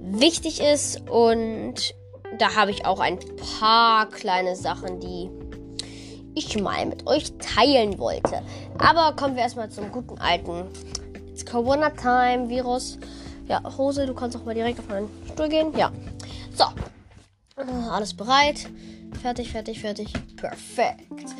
wichtig 0.00 0.60
ist. 0.60 1.08
Und 1.08 1.94
da 2.38 2.56
habe 2.56 2.70
ich 2.70 2.84
auch 2.84 3.00
ein 3.00 3.18
paar 3.60 4.08
kleine 4.08 4.56
Sachen, 4.56 5.00
die 5.00 5.30
ich 6.34 6.60
mal 6.60 6.86
mit 6.86 7.06
euch 7.06 7.32
teilen 7.38 7.98
wollte. 7.98 8.42
Aber 8.78 9.14
kommen 9.16 9.36
wir 9.36 9.42
erstmal 9.42 9.70
zum 9.70 9.90
guten 9.92 10.18
alten 10.18 10.66
It's 11.30 11.44
Corona 11.44 11.90
Time 11.90 12.48
Virus. 12.48 12.98
Ja, 13.48 13.60
Hose, 13.76 14.06
du 14.06 14.14
kannst 14.14 14.36
auch 14.36 14.44
mal 14.44 14.54
direkt 14.54 14.78
auf 14.78 14.88
meinen 14.88 15.08
Stuhl 15.32 15.48
gehen. 15.48 15.76
Ja. 15.76 15.90
So. 16.54 16.64
Alles 17.90 18.14
bereit. 18.14 18.68
Fertig, 19.20 19.50
fertig, 19.50 19.80
fertig. 19.80 20.12
Perfekt. 20.36 21.34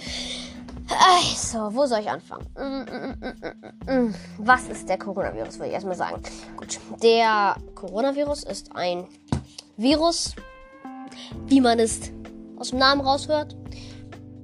Also, 0.88 1.74
wo 1.74 1.87
soll 1.87 2.00
ich 2.00 2.11
anfangen? 2.11 2.46
Mm, 2.57 3.92
mm, 3.92 4.07
mm, 4.07 4.14
Was 4.38 4.68
ist 4.68 4.88
der 4.88 4.98
Coronavirus, 4.98 5.59
würde 5.59 5.68
ich 5.68 5.74
erstmal 5.74 5.96
sagen. 5.96 6.22
Gut, 6.57 6.78
der 7.02 7.57
Coronavirus 7.74 8.44
ist 8.44 8.74
ein 8.74 9.07
Virus, 9.76 10.35
wie 11.46 11.61
man 11.61 11.78
es 11.78 12.12
aus 12.57 12.70
dem 12.70 12.78
Namen 12.78 13.00
raushört. 13.00 13.57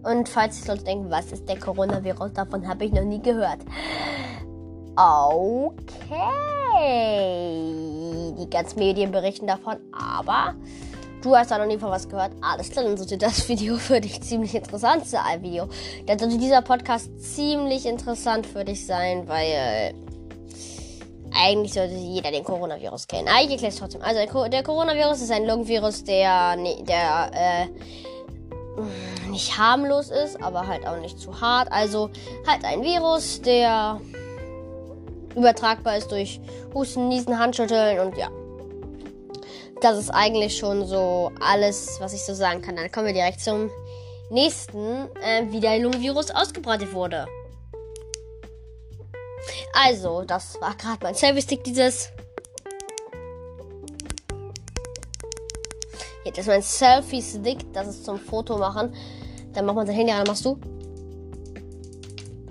Und 0.03 0.29
falls 0.29 0.61
ihr 0.63 0.69
Leute 0.73 0.85
denken, 0.85 1.11
was 1.11 1.33
ist 1.33 1.49
der 1.49 1.59
Coronavirus, 1.59 2.33
davon 2.33 2.67
habe 2.67 2.85
ich 2.85 2.93
noch 2.93 3.05
nie 3.05 3.21
gehört. 3.21 3.59
Okay. 4.97 6.19
Die 8.39 8.51
ganzen 8.51 8.79
Medien 8.79 9.11
berichten 9.13 9.47
davon, 9.47 9.77
aber 9.93 10.55
du 11.23 11.37
hast 11.37 11.51
da 11.51 11.59
noch 11.59 11.67
nie 11.67 11.79
von 11.79 11.91
was 11.91 12.09
gehört. 12.09 12.33
Alles 12.41 12.71
klar, 12.71 12.85
dann 12.85 12.97
sollte 12.97 13.19
das 13.19 13.49
Video 13.49 13.77
für 13.77 14.01
dich 14.01 14.21
ziemlich 14.23 14.55
interessant 14.55 15.07
sein. 15.07 15.43
Video. 15.43 15.69
Dann 16.07 16.19
sollte 16.19 16.39
dieser 16.39 16.63
Podcast 16.63 17.11
ziemlich 17.21 17.87
interessant 17.87 18.47
für 18.47 18.65
dich 18.65 18.87
sein, 18.87 19.29
weil 19.29 19.95
eigentlich 21.33 21.75
sollte 21.75 21.95
jeder 21.95 22.31
den 22.31 22.45
Coronavirus 22.45 23.07
kennen. 23.07 23.29
Aber 23.29 23.43
ich 23.43 23.51
erkläre 23.51 23.73
es 23.73 23.79
trotzdem. 23.79 24.03
Also 24.03 24.49
der 24.49 24.63
Coronavirus 24.63 25.23
ist 25.23 25.31
ein 25.31 25.47
Lungenvirus, 25.47 26.05
der, 26.05 26.57
der 26.57 27.31
äh, 27.35 27.67
nicht 29.39 29.57
harmlos 29.57 30.11
ist, 30.11 30.43
aber 30.43 30.67
halt 30.67 30.85
auch 30.85 30.97
nicht 30.97 31.21
zu 31.21 31.41
hart. 31.41 31.71
Also 31.71 32.11
halt 32.45 32.65
ein 32.65 32.83
Virus, 32.83 33.41
der 33.41 34.01
übertragbar 35.37 35.97
ist 35.97 36.11
durch 36.11 36.41
Husten, 36.75 37.07
Niesen, 37.07 37.39
Handschütteln 37.39 38.01
und 38.01 38.17
ja. 38.17 38.29
Das 39.81 39.97
ist 39.97 40.11
eigentlich 40.11 40.57
schon 40.57 40.85
so 40.85 41.31
alles, 41.41 42.01
was 42.01 42.13
ich 42.15 42.25
so 42.25 42.35
sagen 42.35 42.63
kann. 42.63 42.75
Dann 42.75 42.91
kommen 42.91 43.07
wir 43.07 43.13
direkt 43.13 43.41
zum 43.41 43.71
nächsten, 44.29 45.07
äh, 45.23 45.47
wie 45.51 45.61
der 45.61 45.79
Lungenvirus 45.79 46.33
ausgebreitet 46.33 46.93
wurde. 46.93 47.27
Also, 49.73 50.25
das 50.25 50.61
war 50.61 50.75
gerade 50.75 50.99
mein 51.01 51.15
Selfie-Stick, 51.15 51.63
dieses. 51.63 52.11
Das 56.25 56.39
ist 56.39 56.47
mein 56.49 56.63
Selfie-Stick, 56.63 57.73
das 57.73 57.87
ist 57.89 58.05
zum 58.05 58.19
Foto 58.19 58.59
machen. 58.59 58.93
Dann 59.59 59.67
macht 59.67 59.75
man 59.75 59.87
sein 59.89 59.97
Handy 59.97 60.13
an, 60.13 60.25
machst 60.25 60.45
du 60.45 60.57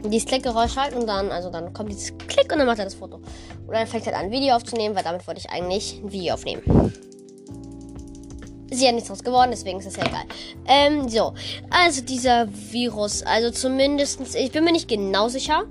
dieses 0.10 0.28
Klickgeräusch 0.28 0.76
halten 0.76 0.98
und 0.98 1.08
dann, 1.08 1.32
also 1.32 1.50
dann 1.50 1.72
kommt 1.72 1.90
dieses 1.90 2.18
Klick 2.18 2.52
und 2.52 2.58
dann 2.60 2.68
macht 2.68 2.80
er 2.80 2.84
das 2.84 2.96
Foto. 2.96 3.16
Und 3.16 3.74
dann 3.74 3.88
fängt 3.88 4.06
er 4.06 4.14
halt 4.14 4.26
an, 4.26 4.26
ein 4.26 4.32
Video 4.32 4.54
aufzunehmen, 4.54 4.94
weil 4.94 5.04
damit 5.04 5.26
wollte 5.26 5.40
ich 5.40 5.50
eigentlich 5.50 6.02
ein 6.04 6.12
Video 6.12 6.34
aufnehmen. 6.34 6.92
Ist 8.70 8.82
ja 8.82 8.92
nichts 8.92 9.08
draus 9.08 9.24
geworden, 9.24 9.52
deswegen 9.52 9.80
ist 9.80 9.88
das 9.88 9.96
ja 9.96 10.04
egal. 10.04 10.26
Ähm, 10.66 11.08
so. 11.08 11.34
Also 11.70 12.02
dieser 12.02 12.50
Virus, 12.52 13.24
also 13.24 13.52
zumindestens, 13.52 14.36
ich 14.36 14.52
bin 14.52 14.66
mir 14.66 14.74
nicht 14.74 14.90
genau 14.90 15.30
sicher, 15.30 15.64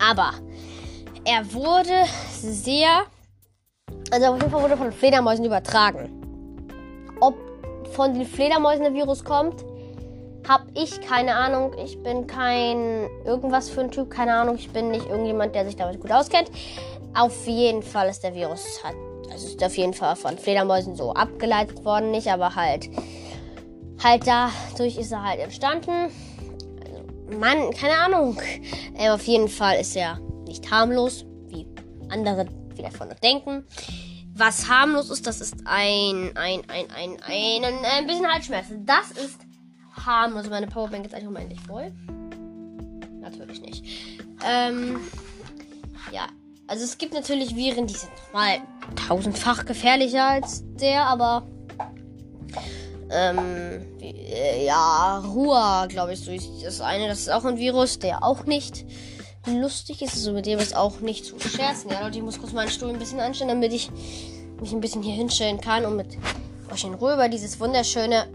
aber 0.00 0.32
er 1.24 1.52
wurde 1.54 2.06
sehr, 2.40 3.04
also 4.10 4.26
auf 4.26 4.40
jeden 4.40 4.50
Fall 4.50 4.62
wurde 4.62 4.76
von 4.76 4.90
Fledermäusen 4.90 5.44
übertragen. 5.44 6.10
Ob 7.20 7.36
von 7.92 8.14
den 8.14 8.26
Fledermäusen 8.26 8.82
der 8.82 8.94
Virus 8.94 9.24
kommt, 9.24 9.64
hab 10.48 10.66
ich 10.74 11.00
keine 11.00 11.34
Ahnung. 11.36 11.72
Ich 11.82 12.02
bin 12.02 12.26
kein 12.26 13.08
irgendwas 13.24 13.70
für 13.70 13.80
ein 13.80 13.90
Typ, 13.90 14.10
keine 14.10 14.34
Ahnung. 14.34 14.56
Ich 14.56 14.70
bin 14.70 14.90
nicht 14.90 15.06
irgendjemand, 15.06 15.54
der 15.54 15.64
sich 15.64 15.76
damit 15.76 16.00
gut 16.00 16.12
auskennt. 16.12 16.50
Auf 17.14 17.46
jeden 17.46 17.82
Fall 17.82 18.08
ist 18.08 18.22
der 18.22 18.34
Virus 18.34 18.82
hat, 18.82 18.94
also 19.30 19.46
ist 19.46 19.62
auf 19.62 19.76
jeden 19.76 19.94
Fall 19.94 20.16
von 20.16 20.36
Fledermäusen 20.36 20.96
so 20.96 21.12
abgeleitet 21.12 21.84
worden, 21.84 22.10
nicht, 22.10 22.28
aber 22.28 22.54
halt 22.54 22.90
halt 24.02 24.26
dadurch 24.26 24.98
ist 24.98 25.12
er 25.12 25.22
halt 25.22 25.40
entstanden. 25.40 26.10
Also, 26.84 27.38
Mann, 27.38 27.70
keine 27.72 27.98
Ahnung. 27.98 28.40
Ähm, 28.96 29.12
auf 29.12 29.24
jeden 29.24 29.48
Fall 29.48 29.80
ist 29.80 29.96
er 29.96 30.18
nicht 30.46 30.70
harmlos, 30.70 31.24
wie 31.48 31.66
andere 32.10 32.46
vielleicht 32.76 32.96
von 32.96 33.08
denken. 33.22 33.64
Was 34.36 34.68
harmlos 34.68 35.10
ist, 35.10 35.26
das 35.26 35.40
ist 35.40 35.54
ein, 35.64 36.32
ein, 36.34 36.62
ein, 36.68 36.86
ein, 36.90 37.16
ein, 37.24 37.64
ein, 37.64 37.84
ein 37.84 38.06
bisschen 38.06 38.30
Halsschmerzen. 38.30 38.84
Das 38.84 39.12
ist 39.12 39.38
haben. 40.06 40.36
Also 40.36 40.50
meine 40.50 40.66
Powerbank 40.66 41.06
ist 41.06 41.14
eigentlich 41.14 41.24
Moment 41.24 41.60
voll. 41.66 41.92
Natürlich 43.20 43.60
nicht. 43.60 43.84
Ähm, 44.46 45.00
ja. 46.12 46.26
Also 46.66 46.84
es 46.84 46.96
gibt 46.96 47.12
natürlich 47.12 47.54
Viren, 47.54 47.86
die 47.86 47.94
sind 47.94 48.10
mal 48.32 48.56
tausendfach 49.06 49.66
gefährlicher 49.66 50.26
als 50.26 50.64
der, 50.80 51.04
aber 51.04 51.46
ähm, 53.10 53.84
äh, 54.00 54.64
ja, 54.64 55.18
Ruhr, 55.18 55.86
glaube 55.88 56.14
ich, 56.14 56.20
so 56.20 56.32
ist 56.32 56.48
das 56.64 56.80
eine. 56.80 57.08
Das 57.08 57.20
ist 57.20 57.30
auch 57.30 57.44
ein 57.44 57.58
Virus, 57.58 57.98
der 57.98 58.24
auch 58.24 58.44
nicht 58.46 58.86
lustig 59.46 60.02
ist. 60.02 60.14
Also 60.14 60.32
mit 60.32 60.46
dem 60.46 60.58
ist 60.58 60.74
auch 60.74 61.00
nicht 61.00 61.26
zu 61.26 61.38
scherzen. 61.38 61.90
Ja, 61.90 62.02
Leute, 62.02 62.18
ich 62.18 62.24
muss 62.24 62.38
kurz 62.38 62.52
meinen 62.52 62.70
Stuhl 62.70 62.88
ein 62.88 62.98
bisschen 62.98 63.20
anstellen, 63.20 63.50
damit 63.50 63.72
ich 63.72 63.90
mich 64.60 64.72
ein 64.72 64.80
bisschen 64.80 65.02
hier 65.02 65.14
hinstellen 65.14 65.60
kann 65.60 65.84
und 65.84 65.96
mit 65.96 66.16
euch 66.72 66.84
in 66.84 66.94
Ruhe 66.94 67.14
über 67.14 67.28
dieses 67.28 67.60
wunderschöne 67.60 68.26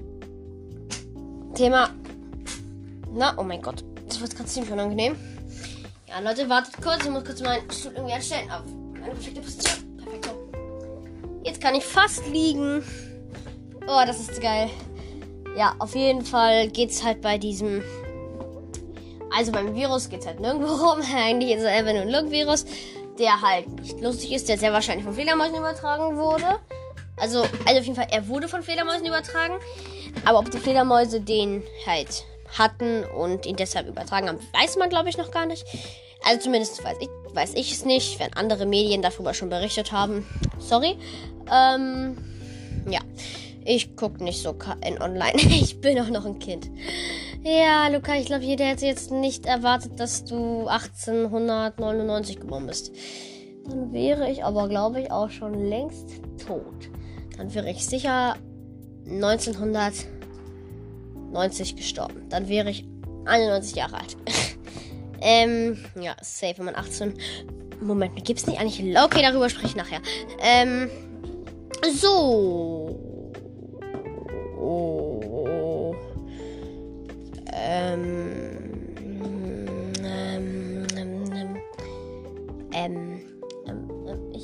Thema. 1.59 1.89
Na, 3.13 3.33
oh 3.37 3.43
mein 3.43 3.61
Gott. 3.61 3.83
Das 4.07 4.21
wird 4.21 4.33
gerade 4.33 4.47
ziemlich 4.47 4.71
unangenehm. 4.71 5.17
Ja, 6.07 6.21
Leute, 6.21 6.47
wartet 6.47 6.81
kurz. 6.81 7.03
Ich 7.03 7.09
muss 7.09 7.25
kurz 7.25 7.41
meinen 7.41 7.69
Stuhl 7.69 7.91
irgendwie 7.95 8.13
anstellen. 8.13 8.49
Auf 8.49 8.61
eine 8.95 9.13
perfekte 9.13 9.41
Position. 9.41 9.97
Perfekt. 9.97 10.29
Jetzt 11.43 11.59
kann 11.59 11.75
ich 11.75 11.83
fast 11.83 12.25
liegen. 12.27 12.81
Oh, 13.85 14.01
das 14.07 14.21
ist 14.21 14.39
geil. 14.39 14.69
Ja, 15.57 15.75
auf 15.79 15.95
jeden 15.95 16.23
Fall 16.23 16.69
geht's 16.69 17.03
halt 17.03 17.19
bei 17.19 17.37
diesem. 17.37 17.83
Also 19.35 19.51
beim 19.51 19.75
Virus 19.75 20.07
geht's 20.07 20.27
halt 20.27 20.39
nirgendwo 20.39 20.71
rum. 20.85 21.01
Eigentlich 21.13 21.51
ist 21.51 21.63
es 21.63 21.67
einfach 21.67 21.91
nur 21.91 22.03
ein 22.03 22.09
Lung-Virus, 22.09 22.63
der 23.19 23.41
halt 23.41 23.67
nicht 23.81 23.99
lustig 23.99 24.31
ist, 24.31 24.47
der 24.47 24.57
sehr 24.57 24.71
wahrscheinlich 24.71 25.03
von 25.03 25.13
Fledermäusen 25.13 25.57
übertragen 25.57 26.15
wurde. 26.15 26.61
Also, 27.17 27.41
also 27.65 27.79
auf 27.79 27.83
jeden 27.83 27.95
Fall, 27.95 28.07
er 28.11 28.29
wurde 28.29 28.47
von 28.47 28.63
Fledermäusen 28.63 29.05
übertragen. 29.05 29.55
Aber 30.25 30.39
ob 30.39 30.51
die 30.51 30.57
Fledermäuse 30.57 31.21
den 31.21 31.63
halt 31.85 32.25
hatten 32.57 33.03
und 33.03 33.45
ihn 33.45 33.55
deshalb 33.55 33.87
übertragen 33.87 34.27
haben, 34.27 34.39
weiß 34.53 34.77
man, 34.77 34.89
glaube 34.89 35.09
ich, 35.09 35.17
noch 35.17 35.31
gar 35.31 35.45
nicht. 35.45 35.65
Also 36.25 36.41
zumindest 36.41 36.83
weiß 36.83 36.97
ich, 36.99 37.09
weiß 37.33 37.53
ich 37.55 37.71
es 37.71 37.85
nicht, 37.85 38.19
wenn 38.19 38.33
andere 38.33 38.65
Medien 38.65 39.01
darüber 39.01 39.33
schon 39.33 39.49
berichtet 39.49 39.91
haben. 39.91 40.25
Sorry. 40.59 40.97
Ähm, 41.51 42.17
ja. 42.89 42.99
Ich 43.65 43.95
gucke 43.95 44.23
nicht 44.23 44.41
so 44.41 44.55
in 44.85 45.01
online. 45.01 45.33
Ich 45.35 45.79
bin 45.79 45.99
auch 45.99 46.09
noch 46.09 46.25
ein 46.25 46.39
Kind. 46.39 46.69
Ja, 47.43 47.87
Luca, 47.87 48.15
ich 48.15 48.25
glaube, 48.25 48.43
jeder 48.43 48.65
hätte 48.65 48.85
jetzt 48.85 49.11
nicht 49.11 49.45
erwartet, 49.45 49.99
dass 49.99 50.25
du 50.25 50.67
1899 50.67 52.39
geboren 52.39 52.67
bist. 52.67 52.91
Dann 53.67 53.93
wäre 53.93 54.29
ich 54.29 54.43
aber, 54.43 54.67
glaube 54.67 55.01
ich, 55.01 55.11
auch 55.11 55.29
schon 55.29 55.69
längst 55.69 56.21
tot. 56.45 56.89
Dann 57.37 57.53
wäre 57.53 57.69
ich 57.69 57.85
sicher 57.85 58.35
1990 59.09 61.75
gestorben. 61.75 62.29
Dann 62.29 62.47
wäre 62.47 62.69
ich 62.69 62.85
91 63.25 63.75
Jahre 63.75 63.97
alt. 63.97 64.15
ähm, 65.21 65.77
ja, 65.99 66.15
safe, 66.21 66.53
wenn 66.57 66.65
man 66.65 66.75
18. 66.75 67.15
Moment, 67.81 68.23
gibt 68.25 68.39
es 68.39 68.47
nicht 68.47 68.59
eigentlich. 68.59 68.97
Okay, 68.97 69.21
darüber 69.21 69.49
spreche 69.49 69.67
ich 69.67 69.75
nachher. 69.75 70.01
Ähm, 70.41 70.89
so. 71.93 73.08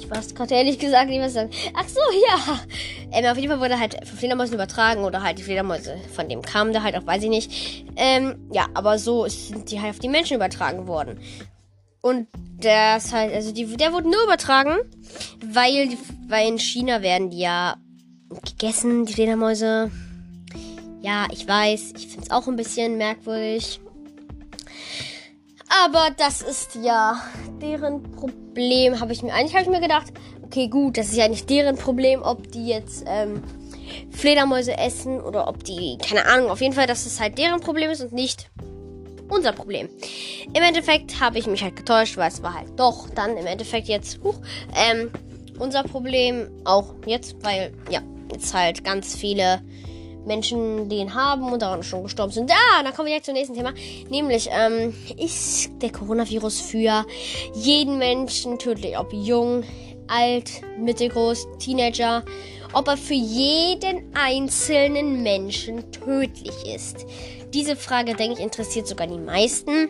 Ich 0.06 0.12
weiß 0.12 0.36
gerade 0.36 0.54
ehrlich 0.54 0.78
gesagt 0.78 1.10
nicht, 1.10 1.20
was 1.20 1.34
sagen. 1.34 1.50
Ach 1.74 1.88
so, 1.88 2.00
ja. 2.28 2.60
Ähm, 3.12 3.26
auf 3.26 3.38
jeden 3.38 3.50
Fall 3.50 3.60
wurde 3.60 3.80
halt 3.80 3.96
von 4.06 4.18
Fledermäusen 4.18 4.54
übertragen 4.54 5.04
oder 5.04 5.24
halt 5.24 5.39
die 5.39 5.44
Fledermäuse 5.44 5.98
von 6.13 6.30
dem 6.30 6.44
kamen 6.44 6.74
da 6.74 6.84
halt 6.84 6.96
auch, 6.96 7.08
weiß 7.08 7.24
ich 7.24 7.30
nicht. 7.30 7.86
Ähm, 7.96 8.48
ja, 8.52 8.68
aber 8.76 9.00
so 9.00 9.28
sind 9.28 9.72
die 9.72 9.82
halt 9.82 9.91
auf 9.96 10.00
die 10.00 10.10
Menschen 10.10 10.36
übertragen 10.36 10.88
worden. 10.88 11.20
Und 12.02 12.28
das 12.60 13.13
halt, 13.13 13.34
also 13.34 13.52
die, 13.52 13.65
der 13.78 13.94
wurde 13.94 14.10
nur 14.10 14.24
übertragen, 14.24 14.78
weil, 15.44 15.89
weil 16.28 16.50
in 16.50 16.60
China 16.60 17.02
werden 17.02 17.32
die 17.32 17.39
ja 17.39 17.78
gegessen, 18.44 19.06
die 19.06 19.13
Fledermäuse. 19.13 19.89
Ja, 21.02 21.28
ich 21.32 21.48
weiß, 21.48 21.94
ich 21.98 22.08
finde 22.08 22.26
es 22.26 22.32
auch 22.32 22.48
ein 22.48 22.56
bisschen 22.56 22.98
merkwürdig. 22.98 23.80
Aber 25.69 26.10
das 26.17 26.41
ist 26.41 26.75
ja 26.75 27.21
deren 27.62 28.04
Problem, 28.12 28.99
habe 28.99 29.13
ich 29.13 29.23
mir 29.23 29.34
eigentlich 29.34 29.56
hab 29.56 29.63
ich 29.63 29.69
mir 29.69 29.82
gedacht, 29.82 30.13
okay, 30.43 30.67
gut, 30.67 30.97
das 30.97 31.08
ist 31.08 31.17
ja 31.17 31.28
nicht 31.28 31.49
deren 31.49 31.75
Problem, 31.75 32.21
ob 32.21 32.51
die 32.51 32.67
jetzt 32.67 33.04
ähm, 33.08 33.43
Fledermäuse 34.12 34.78
essen 34.78 35.19
oder 35.21 35.47
ob 35.47 35.63
die, 35.63 35.97
keine 35.97 36.25
Ahnung, 36.25 36.49
auf 36.49 36.62
jeden 36.62 36.73
Fall, 36.73 36.88
dass 36.88 37.06
es 37.06 37.19
halt 37.19 37.38
deren 37.38 37.60
Problem 37.62 37.89
ist 37.89 38.01
und 38.01 38.13
nicht 38.13 38.49
unser 39.30 39.54
Problem. 39.54 39.89
Im 40.54 40.63
Endeffekt 40.63 41.19
habe 41.19 41.39
ich 41.39 41.47
mich 41.47 41.63
halt 41.63 41.75
getäuscht, 41.75 42.17
weil 42.17 42.30
es 42.30 42.43
war 42.43 42.54
halt 42.54 42.80
doch 42.80 43.10
dann 43.10 43.38
im 43.38 43.47
Endeffekt 43.47 43.88
jetzt 43.88 44.23
huch, 44.23 44.36
ähm, 44.75 45.12
unser 45.58 45.84
Problem 45.84 46.49
auch 46.63 46.93
jetzt, 47.06 47.36
weil 47.43 47.73
ja, 47.89 48.01
jetzt 48.32 48.54
halt 48.54 48.84
ganz 48.84 49.15
viele 49.15 49.62
Menschen 50.25 50.89
den 50.89 51.13
haben 51.13 51.51
und 51.51 51.61
daran 51.61 51.83
schon 51.83 52.03
gestorben 52.03 52.31
sind. 52.31 52.51
Ah, 52.51 52.83
dann 52.83 52.93
kommen 52.93 53.07
wir 53.07 53.15
jetzt 53.15 53.25
zum 53.25 53.33
nächsten 53.33 53.55
Thema. 53.55 53.73
Nämlich, 54.09 54.49
ähm, 54.51 54.93
ist 55.17 55.69
der 55.81 55.91
Coronavirus 55.91 56.61
für 56.61 57.05
jeden 57.53 57.97
Menschen 57.97 58.59
tödlich? 58.59 58.97
Ob 58.97 59.13
jung, 59.13 59.63
alt, 60.07 60.61
mittelgroß, 60.77 61.47
Teenager, 61.59 62.23
ob 62.73 62.88
er 62.88 62.97
für 62.97 63.13
jeden 63.13 64.13
einzelnen 64.15 65.23
Menschen 65.23 65.91
tödlich 65.91 66.65
ist. 66.65 67.05
Diese 67.53 67.75
Frage, 67.75 68.15
denke 68.15 68.38
ich, 68.38 68.43
interessiert 68.43 68.88
sogar 68.88 69.07
die 69.07 69.17
meisten. 69.17 69.89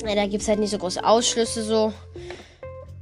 Da 0.00 0.26
gibt 0.26 0.42
es 0.42 0.48
halt 0.48 0.58
nicht 0.58 0.70
so 0.70 0.78
große 0.78 1.04
Ausschlüsse 1.04 1.62
so. 1.62 1.92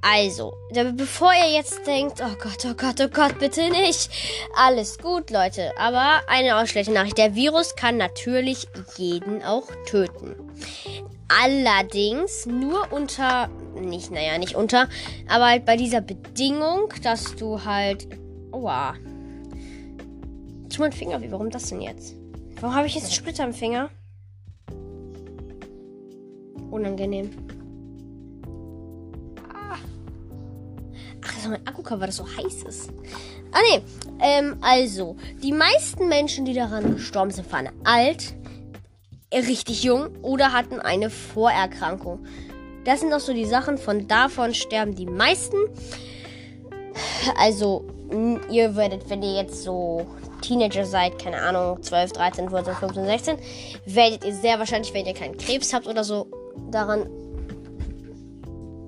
Also, 0.06 0.52
bevor 0.96 1.32
ihr 1.32 1.54
jetzt 1.54 1.86
denkt, 1.86 2.20
oh 2.20 2.36
Gott, 2.38 2.66
oh 2.66 2.74
Gott, 2.76 3.00
oh 3.00 3.08
Gott, 3.08 3.38
bitte 3.38 3.70
nicht. 3.70 4.10
Alles 4.54 4.98
gut, 4.98 5.30
Leute. 5.30 5.72
Aber 5.78 6.20
eine 6.28 6.58
ausschlechte 6.58 6.92
Nachricht. 6.92 7.16
Der 7.16 7.34
Virus 7.34 7.74
kann 7.74 7.96
natürlich 7.96 8.68
jeden 8.98 9.42
auch 9.42 9.66
töten. 9.86 10.34
Allerdings 11.28 12.44
nur 12.44 12.92
unter, 12.92 13.48
nicht, 13.80 14.10
naja, 14.10 14.36
nicht 14.36 14.56
unter, 14.56 14.90
aber 15.26 15.46
halt 15.46 15.64
bei 15.64 15.78
dieser 15.78 16.02
Bedingung, 16.02 16.92
dass 17.02 17.34
du 17.36 17.64
halt, 17.64 18.06
oha. 18.52 18.96
Tu 20.68 20.82
mein 20.82 20.92
Finger 20.92 21.22
wie, 21.22 21.32
warum 21.32 21.48
das 21.48 21.70
denn 21.70 21.80
jetzt? 21.80 22.14
Warum 22.60 22.76
habe 22.76 22.86
ich 22.86 22.94
jetzt 22.94 23.04
einen 23.04 23.14
Splitter 23.14 23.44
im 23.44 23.54
Finger? 23.54 23.88
Unangenehm. 26.70 27.53
Ach, 31.24 31.32
das 31.32 31.44
ist 31.44 31.48
mein 31.48 31.66
Akkucover, 31.66 32.00
weil 32.00 32.08
das 32.08 32.16
so 32.16 32.26
heiß 32.26 32.64
ist. 32.64 32.90
Ah, 33.52 33.60
nee. 33.70 33.82
Ähm, 34.20 34.58
also, 34.60 35.16
die 35.42 35.52
meisten 35.52 36.08
Menschen, 36.08 36.44
die 36.44 36.54
daran 36.54 36.94
gestorben 36.94 37.30
sind, 37.30 37.50
waren 37.52 37.70
alt, 37.84 38.34
richtig 39.32 39.82
jung 39.82 40.08
oder 40.22 40.52
hatten 40.52 40.80
eine 40.80 41.10
Vorerkrankung. 41.10 42.24
Das 42.84 43.00
sind 43.00 43.12
auch 43.12 43.20
so 43.20 43.32
die 43.32 43.46
Sachen, 43.46 43.78
von 43.78 44.06
davon 44.06 44.54
sterben 44.54 44.94
die 44.94 45.06
meisten. 45.06 45.56
Also, 47.38 47.84
ihr 48.50 48.76
werdet, 48.76 49.08
wenn 49.08 49.22
ihr 49.22 49.34
jetzt 49.34 49.62
so 49.62 50.06
Teenager 50.42 50.84
seid, 50.84 51.18
keine 51.18 51.40
Ahnung, 51.40 51.82
12, 51.82 52.12
13, 52.12 52.50
14, 52.50 52.74
15, 52.74 53.04
16, 53.06 53.38
werdet 53.86 54.24
ihr 54.24 54.34
sehr 54.34 54.58
wahrscheinlich, 54.58 54.92
wenn 54.92 55.06
ihr 55.06 55.14
keinen 55.14 55.38
Krebs 55.38 55.72
habt 55.72 55.86
oder 55.86 56.04
so, 56.04 56.26
daran 56.70 57.08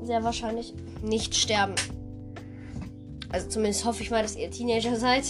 sehr 0.03 0.23
wahrscheinlich 0.23 0.75
nicht 1.03 1.35
sterben. 1.35 1.75
Also 3.31 3.49
zumindest 3.49 3.85
hoffe 3.85 4.03
ich 4.03 4.11
mal, 4.11 4.23
dass 4.23 4.37
ihr 4.37 4.51
Teenager 4.51 4.97
seid 4.97 5.25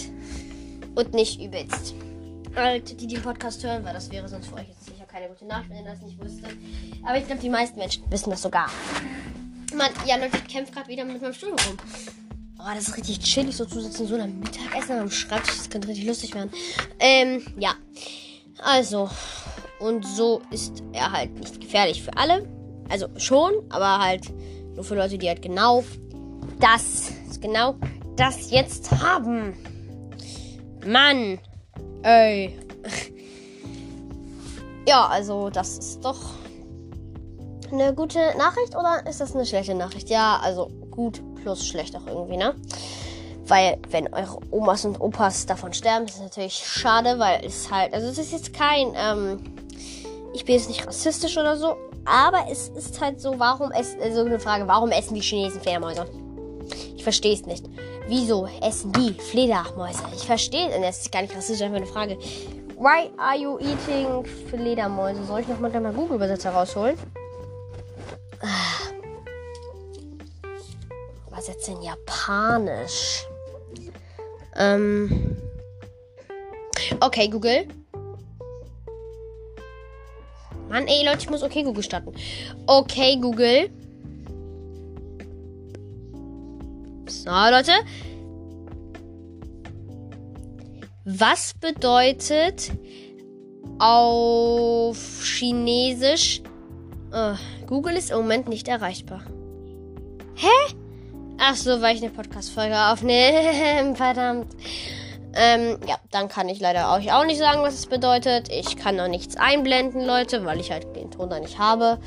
und 0.95 1.13
nicht 1.13 1.41
übelst 1.41 1.95
alt, 2.55 2.99
die 2.99 3.07
den 3.07 3.21
Podcast 3.21 3.63
hören, 3.63 3.85
weil 3.85 3.93
das 3.93 4.11
wäre 4.11 4.27
sonst 4.27 4.47
für 4.47 4.55
euch 4.55 4.67
jetzt 4.67 4.85
sicher 4.85 5.05
keine 5.05 5.27
gute 5.27 5.45
Nachricht, 5.45 5.69
wenn 5.69 5.77
ihr 5.77 5.91
das 5.91 6.01
nicht 6.01 6.19
wusstet. 6.19 6.49
Aber 7.03 7.17
ich 7.17 7.25
glaube, 7.25 7.41
die 7.41 7.49
meisten 7.49 7.77
Menschen 7.77 8.03
wissen 8.09 8.29
das 8.31 8.41
sogar. 8.41 8.69
Mann, 9.75 9.91
ja, 10.05 10.15
Leute, 10.15 10.37
ich 10.37 10.47
kämpfe 10.51 10.73
gerade 10.73 10.87
wieder 10.87 11.05
mit 11.05 11.21
meinem 11.21 11.33
Stuhl 11.33 11.49
rum. 11.49 11.77
Oh, 12.59 12.73
das 12.73 12.87
ist 12.87 12.97
richtig 12.97 13.19
chillig, 13.19 13.55
so 13.55 13.65
zu 13.65 13.81
sitzen, 13.81 14.07
so 14.07 14.15
einem 14.15 14.39
Mittagessen 14.39 14.97
am 14.97 15.11
Schreibtisch. 15.11 15.57
Das 15.57 15.69
könnte 15.69 15.87
richtig 15.87 16.07
lustig 16.07 16.33
werden. 16.33 16.49
Ähm, 16.99 17.43
ja. 17.57 17.75
Also, 18.59 19.09
und 19.79 20.05
so 20.05 20.41
ist 20.49 20.83
er 20.93 21.11
halt 21.11 21.37
nicht 21.39 21.61
gefährlich 21.61 22.01
für 22.01 22.17
alle. 22.17 22.47
Also 22.89 23.07
schon, 23.17 23.53
aber 23.69 23.99
halt 23.99 24.33
nur 24.73 24.83
für 24.83 24.95
Leute, 24.95 25.17
die 25.17 25.27
halt 25.27 25.41
genau 25.41 25.83
das, 26.59 27.11
genau 27.41 27.75
das 28.15 28.51
jetzt 28.51 28.91
haben. 28.91 29.53
Mann. 30.85 31.39
Ey. 32.03 32.57
Ja, 34.87 35.05
also 35.07 35.49
das 35.49 35.77
ist 35.77 36.05
doch 36.05 36.17
eine 37.73 37.93
gute 37.93 38.19
Nachricht 38.37 38.73
oder 38.73 39.05
ist 39.05 39.19
das 39.19 39.35
eine 39.35 39.45
schlechte 39.45 39.75
Nachricht? 39.75 40.09
Ja, 40.09 40.39
also 40.41 40.69
gut 40.91 41.21
plus 41.43 41.67
schlecht 41.67 41.93
auch 41.97 42.07
irgendwie, 42.07 42.37
ne? 42.37 42.55
Weil, 43.45 43.79
wenn 43.89 44.13
eure 44.13 44.39
Omas 44.49 44.85
und 44.85 45.01
Opas 45.01 45.45
davon 45.45 45.73
sterben, 45.73 46.05
ist 46.05 46.15
es 46.15 46.21
natürlich 46.21 46.55
schade, 46.55 47.19
weil 47.19 47.45
es 47.45 47.69
halt, 47.69 47.93
also 47.93 48.07
es 48.07 48.17
ist 48.17 48.31
jetzt 48.31 48.53
kein, 48.53 48.93
ähm, 48.95 49.43
ich 50.33 50.45
bin 50.45 50.55
jetzt 50.55 50.69
nicht 50.69 50.87
rassistisch 50.87 51.37
oder 51.37 51.57
so, 51.57 51.75
aber 52.05 52.45
es 52.49 52.69
ist 52.69 53.01
halt 53.01 53.19
so, 53.19 53.37
warum 53.37 53.71
es, 53.73 53.93
also 54.01 54.21
eine 54.21 54.39
Frage, 54.39 54.69
warum 54.69 54.91
essen 54.91 55.15
die 55.15 55.21
Chinesen 55.21 55.59
Fledermäuse? 55.59 56.05
Verstehe 57.07 57.35
es 57.35 57.45
nicht. 57.45 57.63
Wieso 58.09 58.49
essen 58.61 58.91
die 58.91 59.13
Fledermäuse? 59.13 60.03
Ich 60.13 60.25
verstehe, 60.25 60.69
das 60.81 61.03
ist 61.03 61.09
gar 61.09 61.21
nicht 61.21 61.33
rassistisch, 61.33 61.61
einfach 61.61 61.77
eine 61.77 61.85
Frage. 61.85 62.17
Why 62.75 63.09
are 63.17 63.37
you 63.37 63.57
eating 63.59 64.25
Fledermäuse? 64.49 65.23
Soll 65.23 65.39
ich 65.39 65.47
nochmal 65.47 65.71
mal 65.79 65.93
Google-Übersetzer 65.93 66.49
rausholen? 66.49 66.97
Ah. 68.41 68.47
Jetzt 71.47 71.69
in 71.69 71.81
Japanisch? 71.81 73.25
Ähm. 74.57 75.37
Okay, 76.99 77.29
Google. 77.29 77.69
Mann, 80.67 80.87
ey, 80.87 81.05
Leute, 81.05 81.19
ich 81.19 81.29
muss 81.29 81.41
okay 81.41 81.63
Google 81.63 81.83
starten. 81.83 82.13
Okay, 82.65 83.17
Google. 83.21 83.69
So, 87.27 87.33
Leute. 87.33 87.73
Was 91.03 91.53
bedeutet 91.55 92.71
auf 93.79 94.97
Chinesisch? 95.25 96.41
Oh, 97.13 97.33
Google 97.65 97.97
ist 97.97 98.11
im 98.11 98.19
Moment 98.19 98.47
nicht 98.47 98.69
erreichbar. 98.69 99.23
Hä? 100.35 100.73
Ach 101.37 101.55
so, 101.55 101.81
weil 101.81 101.97
ich 101.97 102.01
eine 102.01 102.11
Podcast-Folge 102.11 102.77
aufnehme. 102.77 103.93
Verdammt. 103.95 104.55
Ähm, 105.33 105.79
ja, 105.85 105.97
dann 106.11 106.29
kann 106.29 106.47
ich 106.47 106.61
leider 106.61 106.93
euch 106.93 107.11
auch 107.11 107.25
nicht 107.25 107.39
sagen, 107.39 107.61
was 107.61 107.73
es 107.73 107.87
bedeutet. 107.87 108.47
Ich 108.49 108.77
kann 108.77 108.95
noch 108.95 109.09
nichts 109.09 109.35
einblenden, 109.35 110.05
Leute, 110.05 110.45
weil 110.45 110.61
ich 110.61 110.71
halt 110.71 110.95
den 110.95 111.11
Ton 111.11 111.29
da 111.29 111.41
nicht 111.41 111.59
habe. 111.59 111.99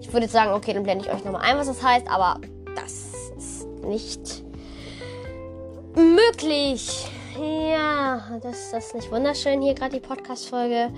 Ich 0.00 0.08
würde 0.08 0.22
jetzt 0.22 0.32
sagen, 0.32 0.50
okay, 0.50 0.74
dann 0.74 0.82
blende 0.82 1.04
ich 1.04 1.12
euch 1.12 1.22
nochmal 1.22 1.42
ein, 1.42 1.56
was 1.56 1.68
das 1.68 1.84
heißt, 1.84 2.08
aber 2.08 2.40
das 2.74 3.19
nicht 3.84 4.44
möglich. 5.94 7.06
Ja, 7.38 8.38
das, 8.42 8.70
das 8.70 8.86
ist 8.86 8.94
nicht 8.94 9.12
wunderschön 9.12 9.62
hier 9.62 9.74
gerade 9.74 9.98
die 9.98 10.06
Podcast-Folge. 10.06 10.92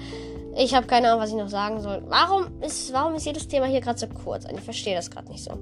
Ich 0.57 0.75
habe 0.75 0.87
keine 0.87 1.09
Ahnung, 1.09 1.21
was 1.21 1.31
ich 1.31 1.37
noch 1.37 1.49
sagen 1.49 1.81
soll. 1.81 2.03
Warum 2.09 2.61
ist, 2.61 2.93
warum 2.93 3.15
ist 3.15 3.27
jedes 3.27 3.49
Thema 3.49 3.67
hier 3.67 3.81
gerade 3.81 3.99
so 3.99 4.07
kurz? 4.07 4.45
Ich 4.53 4.61
verstehe 4.61 4.95
das 4.95 5.11
gerade 5.11 5.31
nicht 5.31 5.45
so. 5.45 5.59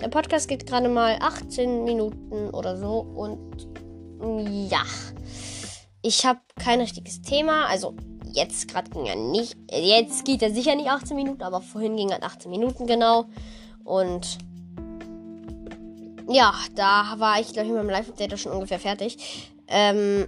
Der 0.00 0.08
Podcast 0.08 0.48
geht 0.48 0.66
gerade 0.66 0.88
mal 0.88 1.18
18 1.20 1.84
Minuten 1.84 2.50
oder 2.50 2.76
so 2.76 3.00
und 3.00 3.68
ja, 4.70 4.82
ich 6.02 6.24
habe 6.24 6.40
kein 6.58 6.80
richtiges 6.80 7.20
Thema. 7.22 7.66
Also 7.66 7.94
jetzt 8.32 8.68
gerade 8.68 8.90
ging 8.90 9.06
er 9.06 9.16
nicht. 9.16 9.56
Jetzt 9.70 10.24
geht 10.24 10.42
er 10.42 10.52
sicher 10.52 10.74
nicht 10.74 10.88
18 10.88 11.16
Minuten, 11.16 11.42
aber 11.42 11.60
vorhin 11.60 11.96
ging 11.96 12.10
er 12.10 12.22
18 12.22 12.50
Minuten 12.50 12.86
genau. 12.86 13.26
Und 13.84 14.38
ja, 16.28 16.54
da 16.74 17.14
war 17.18 17.40
ich, 17.40 17.52
glaube 17.52 17.66
ich, 17.66 17.72
mit 17.72 17.82
meinem 17.82 17.90
Live-Update 17.90 18.38
schon 18.38 18.52
ungefähr 18.52 18.78
fertig. 18.78 19.16
Ähm, 19.66 20.26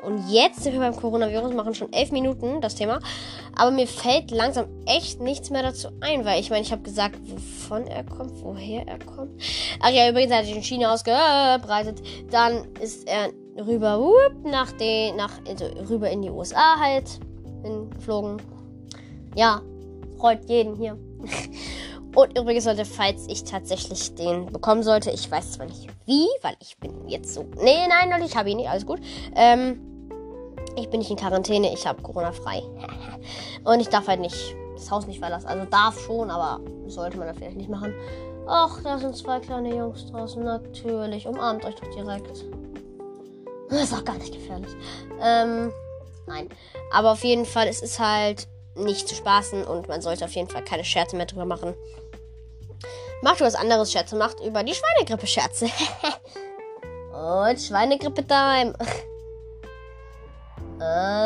Und 0.00 0.30
jetzt 0.30 0.62
sind 0.62 0.74
wir 0.74 0.80
beim 0.80 0.94
Coronavirus, 0.94 1.54
machen 1.54 1.74
schon 1.74 1.92
elf 1.92 2.12
Minuten 2.12 2.60
das 2.60 2.76
Thema. 2.76 3.00
Aber 3.56 3.72
mir 3.72 3.88
fällt 3.88 4.30
langsam 4.30 4.66
echt 4.86 5.20
nichts 5.20 5.50
mehr 5.50 5.62
dazu 5.64 5.88
ein, 6.00 6.24
weil 6.24 6.40
ich 6.40 6.50
meine, 6.50 6.62
ich 6.62 6.70
habe 6.70 6.82
gesagt, 6.82 7.18
wovon 7.24 7.84
er 7.88 8.04
kommt, 8.04 8.40
woher 8.42 8.86
er 8.86 9.00
kommt. 9.00 9.42
Ach 9.80 9.90
ja, 9.90 10.08
übrigens 10.08 10.32
hat 10.32 10.42
er 10.42 10.46
sich 10.46 10.56
in 10.56 10.62
China 10.62 10.92
ausgebreitet. 10.92 12.00
Dann 12.30 12.72
ist 12.80 13.08
er 13.08 13.30
rüber 13.66 13.98
whoop, 13.98 14.44
nach 14.44 14.70
den, 14.72 15.16
nach, 15.16 15.32
also 15.48 15.66
rüber 15.88 16.08
in 16.08 16.22
die 16.22 16.30
USA 16.30 16.78
halt 16.78 17.18
geflogen. 17.96 18.40
Ja, 19.34 19.62
freut 20.16 20.48
jeden 20.48 20.76
hier. 20.76 20.96
Und 22.18 22.36
übrigens 22.36 22.64
sollte, 22.64 22.84
falls 22.84 23.28
ich 23.28 23.44
tatsächlich 23.44 24.12
den 24.16 24.46
bekommen 24.46 24.82
sollte, 24.82 25.08
ich 25.12 25.30
weiß 25.30 25.52
zwar 25.52 25.66
nicht 25.66 25.86
wie, 26.04 26.26
weil 26.42 26.56
ich 26.58 26.76
bin 26.78 27.06
jetzt 27.06 27.32
so. 27.32 27.44
Nee, 27.62 27.86
nein, 27.88 28.08
nein, 28.08 28.24
ich 28.24 28.36
habe 28.36 28.50
ihn 28.50 28.56
nicht, 28.56 28.68
alles 28.68 28.84
gut. 28.84 28.98
Ähm, 29.36 29.80
ich 30.74 30.90
bin 30.90 30.98
nicht 30.98 31.12
in 31.12 31.16
Quarantäne, 31.16 31.72
ich 31.72 31.86
habe 31.86 32.02
Corona 32.02 32.32
frei. 32.32 32.64
Und 33.64 33.78
ich 33.78 33.88
darf 33.88 34.08
halt 34.08 34.18
nicht 34.18 34.56
das 34.74 34.90
Haus 34.90 35.06
nicht 35.06 35.20
verlassen. 35.20 35.46
Also 35.46 35.64
darf 35.66 35.96
schon, 36.00 36.28
aber 36.28 36.60
sollte 36.88 37.18
man 37.18 37.28
da 37.28 37.34
vielleicht 37.34 37.56
nicht 37.56 37.70
machen. 37.70 37.94
Ach, 38.48 38.82
da 38.82 38.98
sind 38.98 39.16
zwei 39.16 39.38
kleine 39.38 39.76
Jungs 39.76 40.06
draußen. 40.06 40.42
Natürlich. 40.42 41.24
Umarmt 41.24 41.64
euch 41.64 41.76
doch 41.76 41.88
direkt. 41.94 42.44
Das 43.70 43.82
ist 43.84 43.94
auch 43.94 44.04
gar 44.04 44.18
nicht 44.18 44.34
gefährlich. 44.34 44.72
Ähm, 45.22 45.72
nein. 46.26 46.48
Aber 46.92 47.12
auf 47.12 47.22
jeden 47.22 47.44
Fall, 47.44 47.68
es 47.68 47.80
ist 47.80 48.00
halt 48.00 48.48
nicht 48.74 49.08
zu 49.08 49.14
spaßen 49.14 49.62
und 49.62 49.86
man 49.86 50.02
sollte 50.02 50.24
auf 50.24 50.32
jeden 50.32 50.48
Fall 50.48 50.64
keine 50.64 50.84
Scherze 50.84 51.14
mehr 51.14 51.26
drüber 51.26 51.44
machen. 51.44 51.74
Macht 53.22 53.40
was 53.40 53.54
anderes 53.54 53.92
Scherze, 53.92 54.16
macht 54.16 54.40
über 54.40 54.62
die 54.62 54.74
Schweinegrippe 54.74 55.26
Scherze. 55.26 55.66
und 57.12 57.60
Schweinegrippe-Time. 57.60 58.74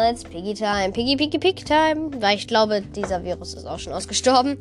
Jetzt 0.09 0.25
Piggy 0.31 0.55
Time. 0.55 0.93
Piggy, 0.93 1.17
Piggy, 1.17 1.39
Pig 1.39 1.65
Time. 1.65 2.11
Weil 2.21 2.37
ich 2.37 2.49
glaube, 2.49 2.81
dieser 2.81 3.23
Virus 3.25 3.55
ist 3.55 3.67
auch 3.67 3.79
schon 3.79 3.93
ausgestorben. 3.93 4.59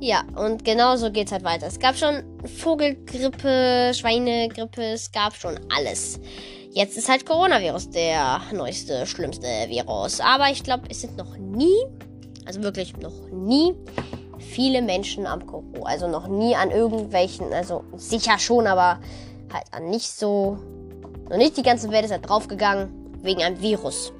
Ja, 0.00 0.22
und 0.36 0.64
genauso 0.64 1.10
geht's 1.10 1.32
halt 1.32 1.44
weiter. 1.44 1.66
Es 1.66 1.78
gab 1.78 1.96
schon 1.96 2.24
Vogelgrippe, 2.58 3.92
Schweinegrippe, 3.94 4.82
es 4.92 5.12
gab 5.12 5.34
schon 5.34 5.60
alles. 5.74 6.18
Jetzt 6.72 6.96
ist 6.96 7.08
halt 7.08 7.26
Coronavirus 7.26 7.90
der 7.90 8.40
neueste, 8.52 9.04
schlimmste 9.04 9.46
Virus. 9.68 10.20
Aber 10.20 10.50
ich 10.50 10.62
glaube, 10.62 10.84
es 10.88 11.02
sind 11.02 11.16
noch 11.16 11.36
nie 11.36 11.84
also 12.50 12.62
wirklich 12.62 12.96
noch 12.96 13.28
nie 13.30 13.74
viele 14.50 14.82
Menschen 14.82 15.26
am 15.26 15.46
Koro. 15.46 15.84
Also 15.84 16.08
noch 16.08 16.26
nie 16.28 16.54
an 16.54 16.70
irgendwelchen, 16.70 17.52
also 17.52 17.84
sicher 17.96 18.38
schon, 18.38 18.66
aber 18.66 19.00
halt 19.52 19.64
an 19.72 19.88
nicht 19.88 20.10
so. 20.10 20.58
Noch 21.28 21.36
nicht 21.36 21.56
die 21.56 21.62
ganze 21.62 21.90
Welt 21.90 22.04
ist 22.04 22.10
halt 22.10 22.28
draufgegangen 22.28 22.88
wegen 23.22 23.42
einem 23.42 23.60
Virus. 23.60 24.12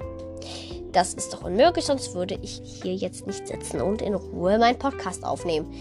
Das 0.91 1.13
ist 1.13 1.33
doch 1.33 1.43
unmöglich, 1.43 1.85
sonst 1.85 2.13
würde 2.15 2.37
ich 2.41 2.61
hier 2.63 2.93
jetzt 2.93 3.27
nicht 3.27 3.47
sitzen 3.47 3.81
und 3.81 4.01
in 4.01 4.13
Ruhe 4.13 4.57
meinen 4.57 4.79
Podcast 4.79 5.23
aufnehmen. 5.23 5.73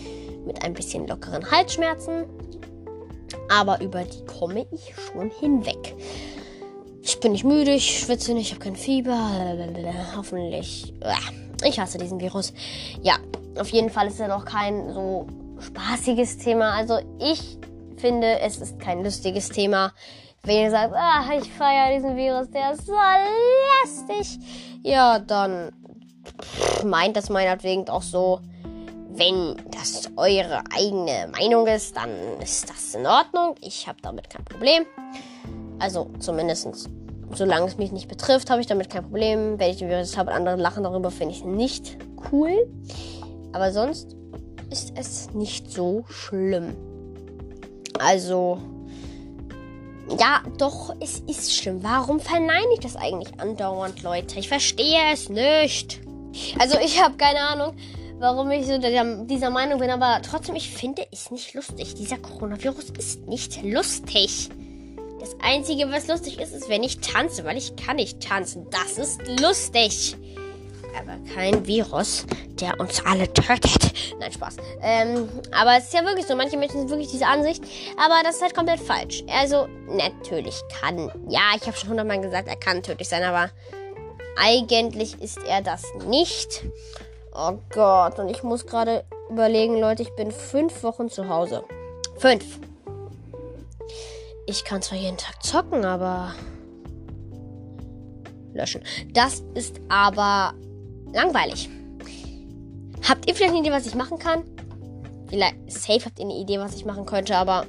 Mit 0.46 0.64
ein 0.64 0.74
bisschen 0.74 1.06
lockeren 1.06 1.50
Halsschmerzen. 1.50 2.24
Aber 3.48 3.80
über 3.80 4.04
die 4.04 4.24
komme 4.24 4.66
ich 4.72 4.94
schon 4.96 5.30
hinweg. 5.30 5.94
Ich 7.02 7.18
bin 7.20 7.32
nicht 7.32 7.44
müde, 7.44 7.72
ich 7.72 8.00
schwitze 8.00 8.34
nicht, 8.34 8.48
ich 8.48 8.52
habe 8.52 8.64
kein 8.64 8.76
Fieber. 8.76 9.18
Hoffentlich. 10.16 10.94
Ich 11.64 11.78
hasse 11.78 11.98
diesen 11.98 12.20
Virus. 12.20 12.52
Ja, 13.02 13.16
auf 13.58 13.68
jeden 13.68 13.90
Fall 13.90 14.08
ist 14.08 14.20
er 14.20 14.28
noch 14.28 14.44
kein 14.44 14.92
so 14.92 15.26
spaßiges 15.60 16.38
Thema. 16.38 16.72
Also 16.72 16.98
ich 17.18 17.58
finde, 17.96 18.40
es 18.40 18.58
ist 18.58 18.78
kein 18.80 19.04
lustiges 19.04 19.48
Thema. 19.48 19.92
Wenn 20.42 20.64
ihr 20.64 20.70
sagt, 20.70 20.94
ah, 20.94 21.22
ich 21.38 21.52
feiere 21.52 21.94
diesen 21.94 22.16
Virus, 22.16 22.50
der 22.50 22.72
ist 22.72 22.86
so 22.86 22.94
lästig. 23.82 24.38
Ja, 24.82 25.18
dann 25.18 25.70
meint 26.84 27.16
das 27.16 27.28
meinetwegen 27.28 27.88
auch 27.88 28.02
so. 28.02 28.40
Wenn 29.12 29.56
das 29.72 30.08
eure 30.16 30.62
eigene 30.74 31.30
Meinung 31.32 31.66
ist, 31.66 31.96
dann 31.96 32.10
ist 32.40 32.70
das 32.70 32.94
in 32.94 33.06
Ordnung. 33.06 33.56
Ich 33.60 33.86
habe 33.86 33.98
damit 34.00 34.30
kein 34.30 34.44
Problem. 34.44 34.86
Also 35.78 36.10
zumindest 36.20 36.88
solange 37.34 37.66
es 37.66 37.76
mich 37.76 37.92
nicht 37.92 38.08
betrifft, 38.08 38.50
habe 38.50 38.60
ich 38.60 38.66
damit 38.66 38.88
kein 38.90 39.02
Problem. 39.02 39.58
Wenn 39.58 39.70
ich 39.70 39.78
den 39.78 39.88
Virus 39.88 40.16
habe 40.16 40.30
und 40.30 40.36
andere 40.36 40.56
lachen 40.56 40.84
darüber, 40.84 41.10
finde 41.10 41.34
ich 41.34 41.44
nicht 41.44 41.98
cool. 42.32 42.68
Aber 43.52 43.72
sonst 43.72 44.16
ist 44.70 44.92
es 44.96 45.30
nicht 45.32 45.70
so 45.70 46.04
schlimm. 46.08 46.76
Also, 47.98 48.58
ja, 50.18 50.42
doch, 50.58 50.94
es 51.00 51.20
ist 51.20 51.54
schlimm. 51.54 51.82
Warum 51.82 52.20
verneine 52.20 52.72
ich 52.74 52.80
das 52.80 52.96
eigentlich 52.96 53.38
andauernd, 53.40 54.02
Leute? 54.02 54.38
Ich 54.38 54.48
verstehe 54.48 55.12
es 55.12 55.28
nicht. 55.28 56.00
Also, 56.58 56.78
ich 56.78 57.02
habe 57.02 57.16
keine 57.16 57.40
Ahnung, 57.40 57.74
warum 58.18 58.50
ich 58.50 58.66
so 58.66 58.78
dieser 58.78 59.50
Meinung 59.50 59.80
bin, 59.80 59.90
aber 59.90 60.20
trotzdem, 60.22 60.54
ich 60.54 60.70
finde 60.70 61.06
es 61.10 61.30
nicht 61.30 61.54
lustig. 61.54 61.94
Dieser 61.94 62.18
Coronavirus 62.18 62.90
ist 62.98 63.26
nicht 63.26 63.62
lustig. 63.62 64.48
Das 65.18 65.36
Einzige, 65.42 65.90
was 65.90 66.08
lustig 66.08 66.40
ist, 66.40 66.54
ist, 66.54 66.68
wenn 66.68 66.82
ich 66.82 67.00
tanze, 67.00 67.44
weil 67.44 67.58
ich 67.58 67.76
kann 67.76 67.96
nicht 67.96 68.20
tanzen. 68.20 68.66
Das 68.70 68.96
ist 68.96 69.20
lustig. 69.40 70.16
Aber 70.98 71.16
kein 71.34 71.66
Virus, 71.66 72.26
der 72.60 72.78
uns 72.80 73.04
alle 73.04 73.32
tötet. 73.32 73.92
Nein, 74.18 74.32
Spaß. 74.32 74.56
Ähm, 74.82 75.28
aber 75.52 75.76
es 75.76 75.84
ist 75.84 75.94
ja 75.94 76.04
wirklich 76.04 76.26
so. 76.26 76.34
Manche 76.36 76.56
Menschen 76.56 76.80
sind 76.80 76.90
wirklich 76.90 77.10
diese 77.10 77.26
Ansicht. 77.26 77.64
Aber 77.96 78.22
das 78.22 78.36
ist 78.36 78.42
halt 78.42 78.54
komplett 78.54 78.80
falsch. 78.80 79.24
Also, 79.28 79.66
natürlich 79.88 80.60
kann. 80.80 81.10
Ja, 81.28 81.52
ich 81.56 81.66
habe 81.66 81.76
schon 81.76 81.90
hundertmal 81.90 82.20
gesagt, 82.20 82.48
er 82.48 82.56
kann 82.56 82.82
tödlich 82.82 83.08
sein, 83.08 83.22
aber 83.22 83.50
eigentlich 84.36 85.20
ist 85.20 85.38
er 85.46 85.62
das 85.62 85.84
nicht. 86.06 86.64
Oh 87.34 87.58
Gott. 87.72 88.18
Und 88.18 88.28
ich 88.28 88.42
muss 88.42 88.66
gerade 88.66 89.04
überlegen, 89.30 89.78
Leute, 89.78 90.02
ich 90.02 90.14
bin 90.16 90.30
fünf 90.30 90.82
Wochen 90.82 91.08
zu 91.08 91.28
Hause. 91.28 91.64
Fünf. 92.18 92.58
Ich 94.46 94.64
kann 94.64 94.82
zwar 94.82 94.98
jeden 94.98 95.16
Tag 95.16 95.42
zocken, 95.42 95.84
aber. 95.84 96.34
Löschen. 98.52 98.82
Das 99.12 99.44
ist 99.54 99.80
aber 99.88 100.54
langweilig. 101.12 101.68
Habt 103.08 103.28
ihr 103.28 103.34
vielleicht 103.34 103.54
eine 103.54 103.60
Idee, 103.60 103.72
was 103.72 103.86
ich 103.86 103.94
machen 103.94 104.18
kann? 104.18 104.42
Vielleicht, 105.28 105.56
safe 105.70 106.04
habt 106.04 106.18
ihr 106.18 106.24
eine 106.24 106.36
Idee, 106.36 106.58
was 106.58 106.74
ich 106.74 106.84
machen 106.84 107.06
könnte, 107.06 107.36
aber 107.36 107.66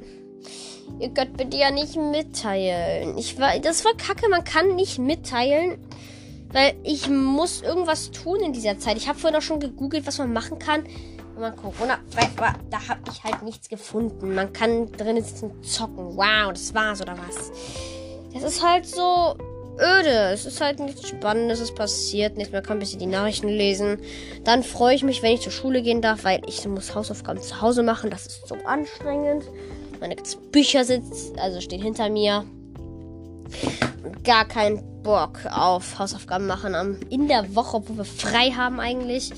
ihr 0.99 1.09
könnt 1.09 1.37
bitte 1.37 1.57
ja 1.57 1.71
nicht 1.71 1.95
mitteilen. 1.95 3.17
Ich 3.17 3.39
war, 3.39 3.57
das 3.59 3.85
war 3.85 3.93
kacke, 3.93 4.29
man 4.29 4.43
kann 4.43 4.75
nicht 4.75 4.99
mitteilen, 4.99 5.77
weil 6.51 6.73
ich 6.83 7.09
muss 7.09 7.61
irgendwas 7.61 8.11
tun 8.11 8.39
in 8.41 8.53
dieser 8.53 8.79
Zeit. 8.79 8.97
Ich 8.97 9.07
habe 9.07 9.19
vorhin 9.19 9.37
auch 9.37 9.43
schon 9.43 9.59
gegoogelt, 9.59 10.05
was 10.07 10.17
man 10.17 10.33
machen 10.33 10.59
kann 10.59 10.83
mal 11.41 11.51
Corona, 11.51 11.97
aber 12.37 12.53
da 12.69 12.87
habe 12.87 13.01
ich 13.11 13.23
halt 13.23 13.41
nichts 13.41 13.67
gefunden. 13.67 14.33
Man 14.35 14.53
kann 14.53 14.91
drinnen 14.91 15.23
sitzen 15.23 15.61
zocken. 15.63 16.15
Wow, 16.15 16.53
das 16.53 16.73
war's 16.73 17.01
oder 17.01 17.17
was? 17.17 17.51
Das 18.33 18.43
ist 18.43 18.65
halt 18.65 18.85
so 18.85 19.35
öde. 19.81 20.31
Es 20.31 20.45
ist 20.45 20.61
halt 20.61 20.79
nichts 20.79 21.07
Spannendes, 21.07 21.59
es 21.59 21.73
passiert 21.73 22.37
nichts. 22.37 22.53
Man 22.53 22.63
kann 22.63 22.77
ein 22.77 22.79
bisschen 22.79 22.99
die 22.99 23.07
Nachrichten 23.07 23.49
lesen. 23.49 23.99
Dann 24.43 24.63
freue 24.63 24.95
ich 24.95 25.03
mich, 25.03 25.21
wenn 25.21 25.33
ich 25.33 25.41
zur 25.41 25.51
Schule 25.51 25.81
gehen 25.81 26.01
darf, 26.01 26.23
weil 26.23 26.41
ich 26.47 26.65
muss 26.67 26.93
Hausaufgaben 26.95 27.41
zu 27.41 27.61
Hause 27.61 27.83
machen. 27.83 28.09
Das 28.09 28.27
ist 28.27 28.47
so 28.47 28.55
anstrengend. 28.65 29.43
Meine 29.99 30.15
Bücher 30.51 30.83
sitzen, 30.83 31.37
also 31.39 31.61
stehen 31.61 31.81
hinter 31.81 32.09
mir. 32.09 32.45
Gar 34.23 34.45
keinen 34.45 35.03
Bock 35.03 35.39
auf 35.51 35.99
Hausaufgaben 35.99 36.47
machen 36.47 36.99
in 37.09 37.27
der 37.27 37.55
Woche, 37.55 37.81
wo 37.87 37.97
wir 37.97 38.05
frei 38.05 38.51
haben 38.51 38.79
eigentlich. 38.79 39.31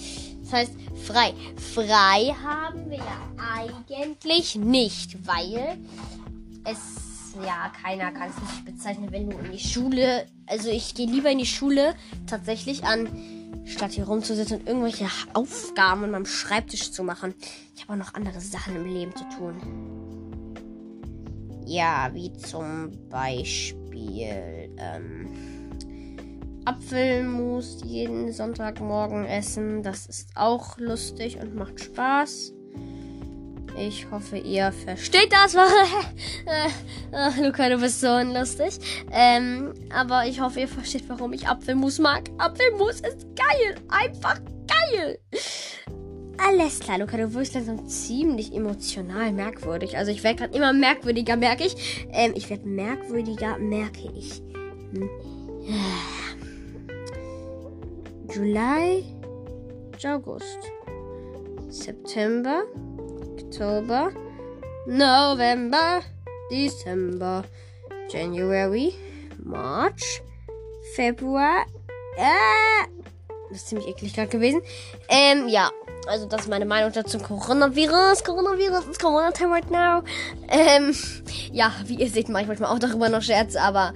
Das 0.43 0.53
heißt, 0.53 0.71
frei. 1.05 1.33
Frei 1.73 2.35
haben 2.43 2.89
wir 2.89 2.97
ja 2.97 3.21
eigentlich 3.55 4.55
nicht, 4.55 5.25
weil 5.25 5.77
es 6.65 7.12
ja 7.41 7.71
keiner 7.81 8.11
kann 8.11 8.29
es 8.29 8.41
nicht 8.41 8.65
bezeichnen, 8.65 9.11
wenn 9.11 9.29
du 9.29 9.37
in 9.37 9.51
die 9.51 9.59
Schule. 9.59 10.25
Also 10.45 10.69
ich 10.69 10.93
gehe 10.95 11.07
lieber 11.07 11.31
in 11.31 11.39
die 11.39 11.45
Schule 11.45 11.95
tatsächlich 12.27 12.83
an, 12.83 13.07
statt 13.65 13.91
hier 13.91 14.05
rumzusitzen 14.05 14.59
und 14.59 14.67
irgendwelche 14.67 15.07
Aufgaben 15.33 16.03
an 16.03 16.11
meinem 16.11 16.25
Schreibtisch 16.25 16.91
zu 16.91 17.03
machen. 17.03 17.33
Ich 17.75 17.83
habe 17.83 17.93
auch 17.93 18.05
noch 18.05 18.13
andere 18.13 18.39
Sachen 18.39 18.75
im 18.75 18.85
Leben 18.85 19.15
zu 19.15 19.23
tun. 19.37 20.63
Ja, 21.65 22.09
wie 22.13 22.33
zum 22.33 22.91
Beispiel. 23.09 24.69
Ähm, 24.77 25.29
Apfelmus 26.65 27.81
jeden 27.83 28.31
Sonntagmorgen 28.31 29.25
essen. 29.25 29.83
Das 29.83 30.05
ist 30.05 30.29
auch 30.35 30.77
lustig 30.77 31.37
und 31.39 31.55
macht 31.55 31.79
Spaß. 31.81 32.53
Ich 33.77 34.09
hoffe, 34.11 34.37
ihr 34.37 34.71
versteht 34.71 35.31
das. 35.31 35.55
Ach, 37.11 37.37
Luca, 37.41 37.69
du 37.69 37.79
bist 37.79 38.01
so 38.01 38.09
unlustig. 38.09 38.79
Ähm, 39.11 39.73
aber 39.93 40.25
ich 40.27 40.39
hoffe, 40.39 40.61
ihr 40.61 40.67
versteht, 40.67 41.03
warum 41.07 41.33
ich 41.33 41.47
Apfelmus 41.47 41.99
mag. 41.99 42.29
Apfelmus 42.37 43.01
ist 43.01 43.25
geil. 43.35 43.75
Einfach 43.89 44.39
geil. 44.67 45.19
Alles 46.37 46.79
klar, 46.79 46.99
Luca, 46.99 47.17
du 47.17 47.33
wirst 47.33 47.53
langsam 47.55 47.87
ziemlich 47.87 48.53
emotional 48.53 49.31
merkwürdig. 49.31 49.97
Also 49.97 50.11
ich 50.11 50.23
werde 50.23 50.39
gerade 50.39 50.55
immer 50.55 50.73
merkwürdiger, 50.73 51.35
merke 51.35 51.65
ich. 51.65 52.07
Ähm, 52.11 52.33
ich 52.35 52.49
werde 52.49 52.67
merkwürdiger, 52.67 53.57
merke 53.57 54.11
ich. 54.15 54.41
July, 58.33 59.03
August, 60.05 60.59
September, 61.69 62.63
Oktober, 63.53 64.11
November, 64.87 66.01
December, 66.49 67.43
January, 68.09 68.95
March, 69.43 70.23
Februar. 70.95 71.63
Äh, 72.17 72.87
das 73.49 73.59
ist 73.59 73.67
ziemlich 73.67 73.89
eklig 73.89 74.15
gerade 74.15 74.29
gewesen. 74.29 74.63
Ähm, 75.07 75.47
ja. 75.49 75.69
Also, 76.05 76.25
das 76.25 76.41
ist 76.41 76.47
meine 76.49 76.65
Meinung 76.65 76.91
dazu. 76.91 77.17
Coronavirus. 77.17 78.23
Coronavirus 78.23 78.87
ist 78.91 79.01
Corona-Time 79.01 79.51
right 79.51 79.71
now. 79.71 80.03
Ähm, 80.49 80.93
ja, 81.51 81.71
wie 81.85 81.95
ihr 81.95 82.09
seht, 82.09 82.27
mache 82.27 82.43
ich 82.43 82.47
manchmal 82.47 82.71
auch 82.71 82.79
darüber 82.79 83.07
noch 83.07 83.21
Scherze, 83.21 83.61
aber 83.61 83.93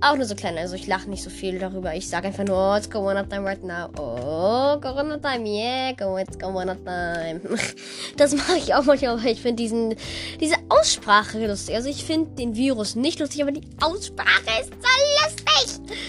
auch 0.00 0.16
nur 0.16 0.24
so 0.24 0.34
klein. 0.34 0.56
Also, 0.56 0.74
ich 0.74 0.86
lache 0.86 1.08
nicht 1.10 1.22
so 1.22 1.28
viel 1.28 1.58
darüber. 1.58 1.94
Ich 1.94 2.08
sage 2.08 2.28
einfach 2.28 2.44
nur, 2.44 2.56
oh, 2.56 2.76
it's 2.76 2.88
Corona-Time 2.88 3.44
right 3.44 3.62
now. 3.62 3.90
Oh, 3.98 4.80
Corona-Time, 4.80 5.46
yeah, 5.46 5.90
it's 6.18 6.38
Corona-Time. 6.38 7.40
Das 8.16 8.34
mache 8.34 8.56
ich 8.56 8.74
auch 8.74 8.84
manchmal, 8.84 9.18
aber 9.18 9.24
ich 9.24 9.42
finde 9.42 9.62
diesen, 9.62 9.96
diese 10.40 10.56
Aussprache 10.68 11.46
lustig. 11.46 11.74
Also, 11.74 11.90
ich 11.90 12.04
finde 12.04 12.30
den 12.36 12.56
Virus 12.56 12.94
nicht 12.94 13.20
lustig, 13.20 13.42
aber 13.42 13.52
die 13.52 13.68
Aussprache 13.82 14.60
ist 14.60 14.72
so 14.72 15.24
lustig. 15.24 16.04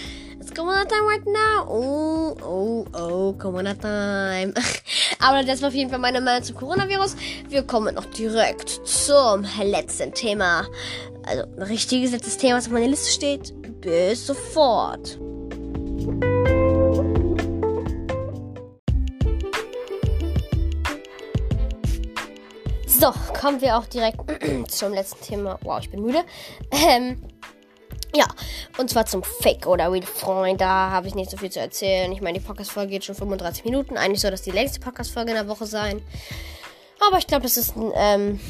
Corona 0.56 0.86
Time 0.86 1.04
right 1.04 1.26
now. 1.26 1.66
Oh, 1.68 2.34
oh, 2.40 2.86
oh, 2.94 3.34
Corona 3.34 3.74
Time. 3.74 4.54
Aber 5.18 5.42
das 5.42 5.62
war 5.62 5.68
auf 5.68 5.74
jeden 5.74 5.90
Fall 5.90 5.98
meine 5.98 6.20
Meinung 6.20 6.42
zum 6.42 6.56
Coronavirus. 6.56 7.16
Wir 7.48 7.62
kommen 7.62 7.94
noch 7.94 8.04
direkt 8.06 8.80
zum 8.86 9.46
letzten 9.62 10.12
Thema. 10.12 10.66
Also 11.24 11.44
ein 11.44 11.62
richtiges 11.62 12.12
letztes 12.12 12.36
Thema, 12.36 12.58
was 12.58 12.66
auf 12.66 12.72
meiner 12.72 12.88
Liste 12.88 13.10
steht. 13.10 13.54
Bis 13.80 14.26
sofort. 14.26 15.18
So, 22.86 23.12
kommen 23.38 23.60
wir 23.60 23.76
auch 23.76 23.86
direkt 23.86 24.20
zum 24.70 24.94
letzten 24.94 25.22
Thema. 25.22 25.58
Wow, 25.62 25.80
ich 25.80 25.90
bin 25.90 26.02
müde. 26.02 26.24
Ähm, 26.70 27.22
ja, 28.14 28.26
und 28.78 28.90
zwar 28.90 29.06
zum 29.06 29.22
Fake 29.22 29.66
oder 29.66 29.90
Real 29.92 30.06
Freund. 30.06 30.60
Da 30.60 30.90
habe 30.90 31.08
ich 31.08 31.14
nicht 31.14 31.30
so 31.30 31.36
viel 31.36 31.50
zu 31.50 31.60
erzählen. 31.60 32.10
Ich 32.12 32.20
meine, 32.20 32.38
die 32.38 32.44
Podcast-Folge 32.44 32.90
geht 32.92 33.04
schon 33.04 33.14
35 33.14 33.64
Minuten. 33.64 33.96
Eigentlich 33.96 34.20
soll 34.20 34.30
das 34.30 34.42
die 34.42 34.50
längste 34.50 34.80
Podcast-Folge 34.80 35.30
in 35.30 35.36
der 35.36 35.48
Woche 35.48 35.66
sein. 35.66 36.02
Aber 37.06 37.18
ich 37.18 37.26
glaube, 37.26 37.42
das 37.42 37.56
ist 37.56 37.74
ähm, 37.94 38.40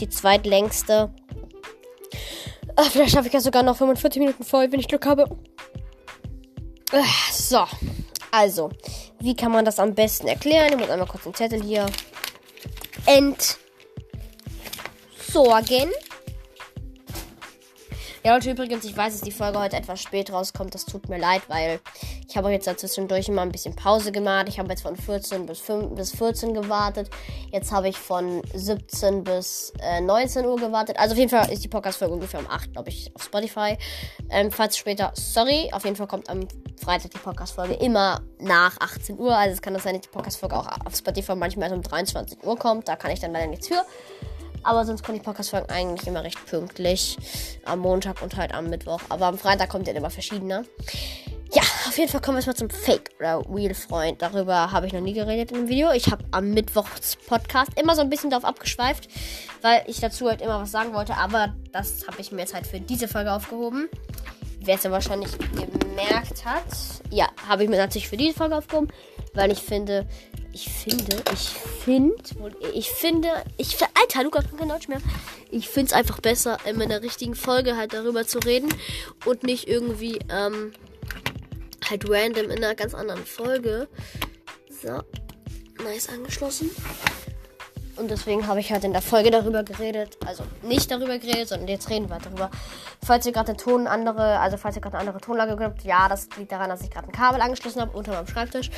die 0.00 0.08
zweitlängste. 0.08 1.10
Äh, 2.76 2.84
vielleicht 2.90 3.12
schaffe 3.12 3.28
ich 3.28 3.34
ja 3.34 3.40
sogar 3.40 3.62
noch 3.62 3.76
45 3.76 4.20
Minuten 4.20 4.44
voll, 4.44 4.72
wenn 4.72 4.80
ich 4.80 4.88
Glück 4.88 5.06
habe. 5.06 5.24
Äh, 6.92 7.02
so, 7.32 7.64
also, 8.30 8.70
wie 9.20 9.36
kann 9.36 9.52
man 9.52 9.64
das 9.64 9.78
am 9.78 9.94
besten 9.94 10.26
erklären? 10.26 10.72
Ich 10.72 10.78
muss 10.78 10.90
einmal 10.90 11.06
kurz 11.06 11.24
den 11.24 11.34
Zettel 11.34 11.62
hier 11.62 11.86
entsorgen. 13.06 13.58
Ja, 18.24 18.34
Leute, 18.34 18.52
übrigens, 18.52 18.84
ich 18.84 18.96
weiß, 18.96 19.14
dass 19.14 19.22
die 19.22 19.32
Folge 19.32 19.58
heute 19.58 19.76
etwas 19.76 20.00
spät 20.00 20.32
rauskommt. 20.32 20.72
Das 20.76 20.84
tut 20.84 21.08
mir 21.08 21.18
leid, 21.18 21.42
weil 21.48 21.80
ich 22.28 22.36
habe 22.36 22.52
jetzt 22.52 22.66
zwischendurch 22.78 23.28
immer 23.28 23.42
ein 23.42 23.50
bisschen 23.50 23.74
Pause 23.74 24.12
gemacht. 24.12 24.46
Ich 24.48 24.60
habe 24.60 24.68
jetzt 24.68 24.82
von 24.82 24.94
14 24.94 25.44
bis, 25.44 25.58
5, 25.58 25.96
bis 25.96 26.12
14 26.12 26.54
gewartet. 26.54 27.10
Jetzt 27.50 27.72
habe 27.72 27.88
ich 27.88 27.98
von 27.98 28.40
17 28.54 29.24
bis 29.24 29.72
äh, 29.80 30.00
19 30.00 30.46
Uhr 30.46 30.54
gewartet. 30.54 31.00
Also 31.00 31.14
auf 31.14 31.18
jeden 31.18 31.30
Fall 31.30 31.50
ist 31.50 31.64
die 31.64 31.68
Podcast-Folge 31.68 32.14
ungefähr 32.14 32.38
um 32.38 32.48
8, 32.48 32.72
glaube 32.72 32.90
ich, 32.90 33.10
auf 33.16 33.24
Spotify. 33.24 33.76
Ähm, 34.30 34.52
falls 34.52 34.76
später, 34.76 35.10
sorry, 35.14 35.70
auf 35.72 35.82
jeden 35.82 35.96
Fall 35.96 36.06
kommt 36.06 36.30
am 36.30 36.46
Freitag 36.80 37.10
die 37.10 37.18
Podcast-Folge 37.18 37.74
immer 37.74 38.22
nach 38.38 38.78
18 38.78 39.18
Uhr. 39.18 39.36
Also 39.36 39.54
es 39.54 39.62
kann 39.62 39.74
das 39.74 39.82
sein, 39.82 39.94
dass 39.94 40.02
die 40.02 40.10
Podcast-Folge 40.10 40.56
auch 40.56 40.68
auf 40.86 40.94
Spotify 40.94 41.34
manchmal 41.34 41.70
erst 41.70 41.74
um 41.74 41.82
23 41.82 42.44
Uhr 42.44 42.56
kommt. 42.56 42.86
Da 42.86 42.94
kann 42.94 43.10
ich 43.10 43.18
dann 43.18 43.32
leider 43.32 43.48
nichts 43.48 43.66
für. 43.66 43.84
Aber 44.62 44.84
sonst 44.84 45.04
kommen 45.04 45.18
die 45.18 45.24
Podcast-Folgen 45.24 45.68
eigentlich 45.70 46.06
immer 46.06 46.22
recht 46.22 46.44
pünktlich. 46.46 47.16
Am 47.64 47.80
Montag 47.80 48.22
und 48.22 48.36
halt 48.36 48.54
am 48.54 48.68
Mittwoch. 48.68 49.00
Aber 49.08 49.26
am 49.26 49.38
Freitag 49.38 49.68
kommt 49.70 49.88
dann 49.88 49.96
immer 49.96 50.10
verschiedener. 50.10 50.64
Ja, 51.54 51.60
auf 51.86 51.98
jeden 51.98 52.10
Fall 52.10 52.22
kommen 52.22 52.36
wir 52.36 52.40
jetzt 52.40 52.46
mal 52.46 52.54
zum 52.54 52.70
Fake 52.70 53.10
oder 53.18 53.42
Real 53.52 53.74
Freund. 53.74 54.22
Darüber 54.22 54.72
habe 54.72 54.86
ich 54.86 54.94
noch 54.94 55.02
nie 55.02 55.12
geredet 55.12 55.52
in 55.52 55.58
dem 55.58 55.68
Video. 55.68 55.90
Ich 55.90 56.10
habe 56.10 56.24
am 56.30 56.50
Mittwochs 56.50 57.16
Podcast 57.16 57.78
immer 57.78 57.94
so 57.94 58.00
ein 58.00 58.08
bisschen 58.08 58.30
darauf 58.30 58.46
abgeschweift, 58.46 59.08
weil 59.60 59.82
ich 59.86 60.00
dazu 60.00 60.28
halt 60.28 60.40
immer 60.40 60.62
was 60.62 60.70
sagen 60.70 60.94
wollte. 60.94 61.14
Aber 61.14 61.54
das 61.72 62.06
habe 62.08 62.22
ich 62.22 62.32
mir 62.32 62.40
jetzt 62.40 62.54
halt 62.54 62.66
für 62.66 62.80
diese 62.80 63.06
Folge 63.06 63.32
aufgehoben. 63.32 63.90
Wer 64.60 64.76
es 64.76 64.84
ja 64.84 64.90
wahrscheinlich 64.90 65.30
gemerkt 65.38 66.46
hat. 66.46 66.64
Ja, 67.10 67.28
habe 67.46 67.64
ich 67.64 67.68
mir 67.68 67.76
natürlich 67.76 68.08
für 68.08 68.16
diese 68.16 68.38
Folge 68.38 68.56
aufgehoben, 68.56 68.88
weil 69.34 69.52
ich 69.52 69.60
finde, 69.60 70.06
ich 70.52 70.68
finde, 70.68 71.22
ich 71.32 71.48
finde, 71.84 72.14
ich 72.74 72.90
finde, 72.90 73.28
ich, 73.56 73.76
Alter, 74.00 74.24
Lukas 74.24 74.48
kann 74.48 74.58
kein 74.58 74.68
Deutsch 74.68 74.88
mehr. 74.88 75.00
Ich 75.50 75.68
finde 75.68 75.86
es 75.86 75.92
einfach 75.92 76.20
besser, 76.20 76.58
in 76.66 76.76
meiner 76.76 77.02
richtigen 77.02 77.34
Folge 77.34 77.76
halt 77.76 77.92
darüber 77.94 78.26
zu 78.26 78.38
reden 78.38 78.72
und 79.24 79.42
nicht 79.44 79.68
irgendwie, 79.68 80.18
ähm, 80.28 80.72
halt 81.88 82.08
random 82.08 82.50
in 82.50 82.58
einer 82.58 82.74
ganz 82.74 82.94
anderen 82.94 83.24
Folge. 83.24 83.88
So, 84.82 85.02
nice 85.82 86.08
angeschlossen. 86.08 86.70
Und 87.96 88.10
deswegen 88.10 88.46
habe 88.46 88.60
ich 88.60 88.72
halt 88.72 88.84
in 88.84 88.92
der 88.92 89.02
Folge 89.02 89.30
darüber 89.30 89.62
geredet. 89.62 90.16
Also 90.26 90.44
nicht 90.62 90.90
darüber 90.90 91.18
geredet, 91.18 91.48
sondern 91.48 91.68
jetzt 91.68 91.90
reden 91.90 92.08
wir 92.08 92.18
darüber. 92.18 92.50
Falls 93.04 93.26
ihr 93.26 93.32
gerade 93.32 93.56
Ton 93.56 93.86
andere, 93.86 94.38
also 94.38 94.56
falls 94.56 94.76
ihr 94.76 94.82
gerade 94.82 94.96
eine 94.98 95.08
andere 95.08 95.20
Tonlage 95.20 95.62
habt, 95.62 95.84
ja, 95.84 96.08
das 96.08 96.28
liegt 96.38 96.52
daran, 96.52 96.70
dass 96.70 96.80
ich 96.82 96.90
gerade 96.90 97.08
ein 97.08 97.12
Kabel 97.12 97.40
angeschlossen 97.40 97.80
habe 97.80 97.96
unter 97.96 98.12
meinem 98.12 98.26
Schreibtisch. 98.26 98.70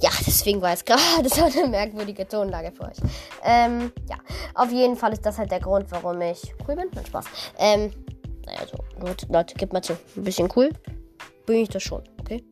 Ja, 0.00 0.10
deswegen 0.26 0.60
war 0.60 0.72
es 0.72 0.84
gerade 0.84 1.28
so 1.28 1.44
eine 1.44 1.68
merkwürdige 1.68 2.26
Tonlage 2.26 2.72
für 2.72 2.84
euch. 2.84 2.96
Ähm, 3.42 3.92
ja, 4.08 4.16
auf 4.54 4.70
jeden 4.70 4.96
Fall 4.96 5.12
ist 5.12 5.24
das 5.24 5.38
halt 5.38 5.50
der 5.50 5.60
Grund, 5.60 5.86
warum 5.90 6.20
ich 6.20 6.54
cool 6.66 6.76
bin. 6.76 6.90
Nein, 6.94 7.06
Spaß. 7.06 7.26
Ähm, 7.58 7.90
naja, 8.46 8.60
so, 8.70 8.78
Leute, 9.04 9.26
Leute, 9.30 9.54
gebt 9.54 9.72
mal 9.72 9.82
zu. 9.82 9.94
Ein 10.16 10.24
bisschen 10.24 10.48
cool. 10.56 10.70
Bin 11.46 11.56
ich 11.56 11.68
das 11.68 11.82
schon, 11.82 12.02
okay? 12.20 12.42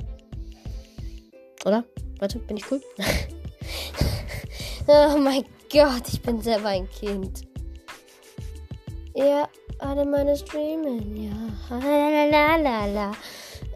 Oder? 1.64 1.85
Warte, 2.18 2.39
bin 2.39 2.57
ich 2.57 2.70
cool? 2.70 2.80
oh 4.87 5.16
mein 5.18 5.45
Gott, 5.72 6.09
ich 6.09 6.20
bin 6.22 6.41
selber 6.41 6.68
ein 6.68 6.89
Kind. 6.91 7.43
Ja, 9.14 9.49
alle 9.78 10.05
meine 10.05 10.37
Streamen, 10.37 11.16
ja. 11.16 11.33
Lalalala. 12.30 13.12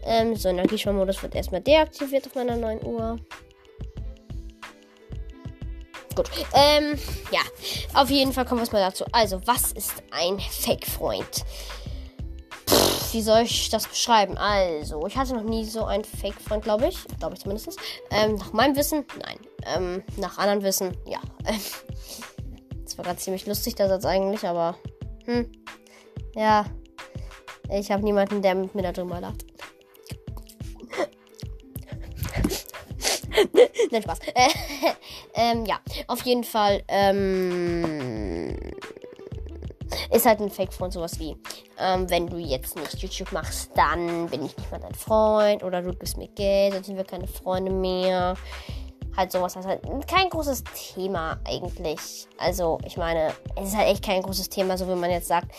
Ähm, 0.04 0.36
so, 0.36 0.48
Energiesparmodus 0.48 1.22
wird 1.22 1.34
erstmal 1.34 1.60
deaktiviert 1.60 2.26
auf 2.26 2.34
meiner 2.34 2.56
neuen 2.56 2.84
Uhr. 2.84 3.18
Gut. 6.16 6.30
Ähm, 6.54 6.98
ja. 7.30 7.40
Auf 7.94 8.10
jeden 8.10 8.32
Fall 8.32 8.46
kommen 8.46 8.64
wir 8.64 8.72
mal 8.72 8.80
dazu. 8.80 9.04
Also, 9.12 9.46
was 9.46 9.72
ist 9.72 9.92
ein 10.10 10.40
Fake-Freund? 10.40 11.44
Wie 13.12 13.22
soll 13.22 13.42
ich 13.42 13.68
das 13.68 13.86
beschreiben? 13.86 14.36
Also, 14.38 15.06
ich 15.06 15.16
hatte 15.16 15.34
noch 15.34 15.44
nie 15.44 15.64
so 15.66 15.84
einen 15.84 16.04
Fake-Freund, 16.04 16.64
glaube 16.64 16.88
ich. 16.88 16.98
Glaube 17.18 17.34
ich 17.34 17.40
zumindest. 17.40 17.78
Ähm, 18.10 18.36
nach 18.36 18.52
meinem 18.54 18.74
Wissen, 18.76 19.04
nein. 19.22 19.38
Ähm, 19.66 20.02
nach 20.16 20.38
anderen 20.38 20.62
Wissen, 20.62 20.96
ja. 21.06 21.20
das 22.84 22.96
war 22.96 23.04
gerade 23.04 23.18
ziemlich 23.18 23.46
lustig, 23.46 23.74
der 23.76 23.88
Satz 23.88 24.06
eigentlich, 24.06 24.46
aber. 24.46 24.76
Hm. 25.26 25.52
Ja. 26.34 26.64
Ich 27.70 27.90
habe 27.90 28.02
niemanden, 28.02 28.40
der 28.40 28.54
mit 28.54 28.74
mir 28.74 28.90
darüber 28.90 29.20
lacht. 29.20 29.44
Nein, 33.90 34.02
Spaß. 34.02 34.18
Äh, 34.34 34.48
ähm, 35.34 35.64
ja, 35.64 35.78
auf 36.06 36.22
jeden 36.22 36.44
Fall. 36.44 36.82
Ähm, 36.88 38.56
ist 40.10 40.26
halt 40.26 40.40
ein 40.40 40.50
Fake-Freund 40.50 40.92
sowas 40.92 41.18
wie, 41.18 41.36
ähm, 41.78 42.08
wenn 42.10 42.26
du 42.26 42.36
jetzt 42.36 42.76
nicht 42.76 42.98
YouTube 42.98 43.32
machst, 43.32 43.70
dann 43.74 44.28
bin 44.28 44.44
ich 44.44 44.56
nicht 44.56 44.70
mehr 44.70 44.80
dein 44.80 44.94
Freund 44.94 45.62
oder 45.62 45.82
du 45.82 45.92
gibst 45.92 46.16
mir 46.16 46.28
Geld, 46.28 46.74
dann 46.74 46.84
sind 46.84 46.96
wir 46.96 47.04
keine 47.04 47.26
Freunde 47.26 47.72
mehr. 47.72 48.34
Halt 49.16 49.32
sowas, 49.32 49.54
das 49.54 49.64
ist 49.64 49.70
halt 49.70 50.06
kein 50.06 50.28
großes 50.28 50.64
Thema 50.94 51.40
eigentlich. 51.44 52.26
Also, 52.36 52.78
ich 52.84 52.98
meine, 52.98 53.32
es 53.56 53.68
ist 53.68 53.76
halt 53.76 53.88
echt 53.88 54.04
kein 54.04 54.22
großes 54.22 54.50
Thema, 54.50 54.76
so 54.76 54.86
wie 54.88 54.94
man 54.94 55.10
jetzt 55.10 55.28
sagt, 55.28 55.52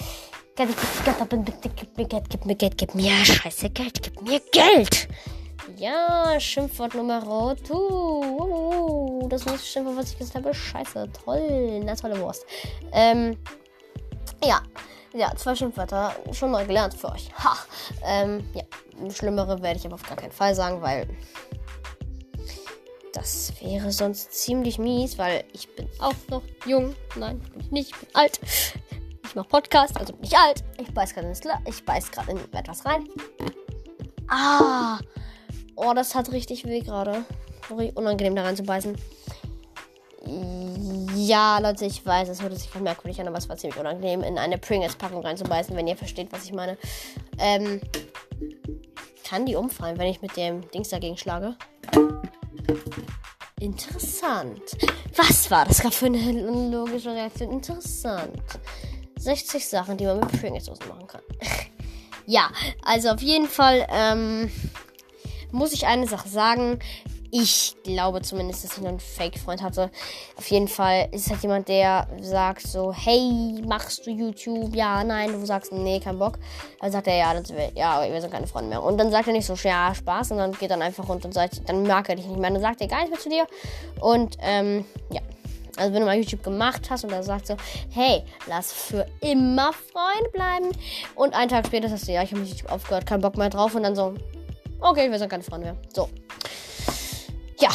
gib 0.55 1.97
mir 1.97 2.05
Geld, 2.05 2.29
gib 2.29 2.45
mir 2.45 2.55
Geld, 2.55 2.77
gib 2.77 2.93
mir 2.93 3.11
scheiße 3.25 3.69
Geld, 3.71 4.03
gib 4.03 4.21
mir 4.21 4.39
Geld. 4.51 5.07
Ja, 5.75 6.39
Schimpfwort 6.39 6.95
Nummer 6.95 7.21
2. 7.21 7.73
Uh, 7.73 9.27
das 9.27 9.45
nächste 9.45 9.67
Schimpfwort, 9.67 9.97
was 9.97 10.11
ich 10.11 10.17
gesagt 10.17 10.35
habe. 10.35 10.53
Scheiße, 10.53 11.09
toll. 11.25 11.81
Na, 11.83 11.95
tolle 11.95 12.19
Wurst. 12.19 12.45
Ähm, 12.93 13.37
ja. 14.43 14.61
Ja, 15.13 15.35
zwei 15.35 15.55
Schimpfwörter. 15.55 16.15
Schon 16.31 16.51
mal 16.51 16.65
gelernt 16.65 16.93
für 16.93 17.11
euch. 17.11 17.29
Ha. 17.37 17.57
Ähm, 18.05 18.47
ja. 18.53 18.63
Schlimmere 19.11 19.61
werde 19.61 19.79
ich 19.79 19.85
aber 19.85 19.95
auf 19.95 20.03
gar 20.03 20.17
keinen 20.17 20.31
Fall 20.31 20.55
sagen, 20.55 20.81
weil 20.81 21.07
das 23.13 23.53
wäre 23.61 23.91
sonst 23.91 24.33
ziemlich 24.33 24.79
mies, 24.79 25.17
weil 25.17 25.43
ich 25.53 25.73
bin 25.75 25.87
auch 25.99 26.13
noch 26.29 26.43
jung. 26.65 26.95
Nein, 27.15 27.39
bin 27.39 27.59
ich 27.61 27.71
nicht. 27.71 27.91
Ich 27.91 27.97
bin 27.97 28.15
alt. 28.15 28.39
Ich 29.23 29.35
mache 29.35 29.47
Podcast, 29.47 29.97
also 29.99 30.13
bin 30.13 30.23
ich 30.23 30.37
alt. 30.37 30.63
Ich 30.79 30.93
beiß 30.93 31.13
gerade 31.13 31.27
in, 32.31 32.37
in 32.37 32.53
etwas 32.53 32.85
rein. 32.85 33.07
Ah. 34.29 34.99
Oh, 35.77 35.93
das 35.93 36.15
hat 36.15 36.31
richtig 36.31 36.65
weh 36.65 36.79
gerade. 36.79 37.23
Unangenehm 37.69 38.35
da 38.35 38.41
reinzubeißen. 38.41 38.97
Ja, 41.15 41.59
Leute, 41.59 41.85
ich 41.85 42.03
weiß, 42.03 42.29
es 42.29 42.41
hört 42.41 42.57
sich 42.57 42.73
merkwürdig 42.75 43.21
an, 43.21 43.27
aber 43.27 43.37
es 43.37 43.47
war 43.47 43.57
ziemlich 43.57 43.79
unangenehm, 43.79 44.23
in 44.23 44.39
eine 44.39 44.57
Pringles-Packung 44.57 45.21
reinzubeißen, 45.21 45.75
wenn 45.75 45.87
ihr 45.87 45.95
versteht, 45.95 46.31
was 46.31 46.45
ich 46.45 46.51
meine. 46.51 46.77
Ähm, 47.37 47.79
kann 49.23 49.45
die 49.45 49.55
umfallen, 49.55 49.99
wenn 49.99 50.07
ich 50.07 50.21
mit 50.21 50.35
dem 50.35 50.69
Dings 50.71 50.89
dagegen 50.89 51.15
schlage? 51.15 51.55
Interessant. 53.59 54.61
Was 55.15 55.51
war 55.51 55.65
das 55.65 55.79
gerade 55.79 55.95
für 55.95 56.07
eine 56.07 56.69
logische 56.71 57.13
Reaktion? 57.13 57.51
Interessant. 57.51 58.41
60 59.19 59.67
Sachen, 59.67 59.97
die 59.97 60.05
man 60.05 60.19
mit 60.19 60.31
Pringles 60.39 60.69
machen 60.69 61.05
kann. 61.07 61.21
ja, 62.25 62.49
also 62.83 63.09
auf 63.09 63.21
jeden 63.21 63.47
Fall 63.47 63.85
ähm, 63.91 64.51
muss 65.51 65.73
ich 65.73 65.85
eine 65.87 66.07
Sache 66.07 66.29
sagen. 66.29 66.79
Ich 67.29 67.75
glaube 67.83 68.21
zumindest, 68.21 68.63
dass 68.63 68.77
ich 68.77 68.81
noch 68.81 68.89
einen 68.89 69.01
Fake-Freund 69.01 69.61
hatte. 69.61 69.91
Auf 70.37 70.47
jeden 70.47 70.69
Fall 70.69 71.09
ist 71.11 71.29
halt 71.29 71.41
jemand, 71.41 71.67
der 71.67 72.07
sagt 72.21 72.65
so, 72.65 72.93
hey, 72.93 73.61
machst 73.67 74.07
du 74.07 74.11
YouTube? 74.11 74.73
Ja, 74.73 75.03
nein. 75.03 75.33
Du 75.33 75.45
sagst, 75.45 75.73
nee, 75.73 75.99
kein 75.99 76.17
Bock. 76.17 76.39
Dann 76.79 76.91
sagt 76.91 77.07
er, 77.07 77.17
ja, 77.17 77.33
das 77.33 77.49
will, 77.49 77.69
ja, 77.75 78.01
wir 78.09 78.21
sind 78.21 78.31
keine 78.31 78.47
Freunde 78.47 78.69
mehr. 78.69 78.81
Und 78.81 78.97
dann 78.97 79.11
sagt 79.11 79.27
er 79.27 79.33
nicht 79.33 79.45
so, 79.45 79.55
ja, 79.55 79.93
Spaß. 79.93 80.31
Und 80.31 80.37
dann 80.37 80.53
geht 80.53 80.71
dann 80.71 80.81
einfach 80.81 81.09
runter 81.09 81.25
und 81.25 81.33
sagt, 81.33 81.67
dann 81.67 81.83
mag 81.83 82.07
er 82.07 82.15
dich 82.15 82.25
nicht 82.25 82.39
mehr. 82.39 82.49
Dann 82.49 82.61
sagt 82.61 82.79
er 82.79 82.87
gar 82.87 82.99
nichts 82.99 83.11
mehr 83.11 83.19
zu 83.19 83.29
dir. 83.29 83.47
Und, 83.99 84.37
ähm, 84.41 84.85
ja. 85.11 85.21
Also 85.75 85.93
wenn 85.93 85.99
du 85.99 86.07
mal 86.07 86.17
YouTube 86.17 86.41
gemacht 86.43 86.89
hast 86.89 87.03
und 87.03 87.11
er 87.11 87.21
sagt 87.21 87.45
so, 87.45 87.55
hey, 87.91 88.23
lass 88.47 88.73
für 88.73 89.05
immer 89.21 89.71
Freund 89.73 90.31
bleiben. 90.31 90.71
Und 91.13 91.35
einen 91.35 91.49
Tag 91.49 91.67
später 91.67 91.87
sagst 91.87 92.07
du, 92.07 92.13
ja, 92.13 92.23
ich 92.23 92.31
habe 92.31 92.41
mit 92.41 92.49
YouTube 92.49 92.71
aufgehört, 92.71 93.05
kein 93.05 93.21
Bock 93.21 93.37
mehr 93.37 93.49
drauf. 93.49 93.75
Und 93.75 93.83
dann 93.83 93.95
so, 93.95 94.15
okay, 94.79 95.09
wir 95.09 95.19
sind 95.19 95.29
keine 95.29 95.43
Freunde 95.43 95.67
mehr. 95.67 95.77
So. 95.93 96.09
Ja, 97.59 97.69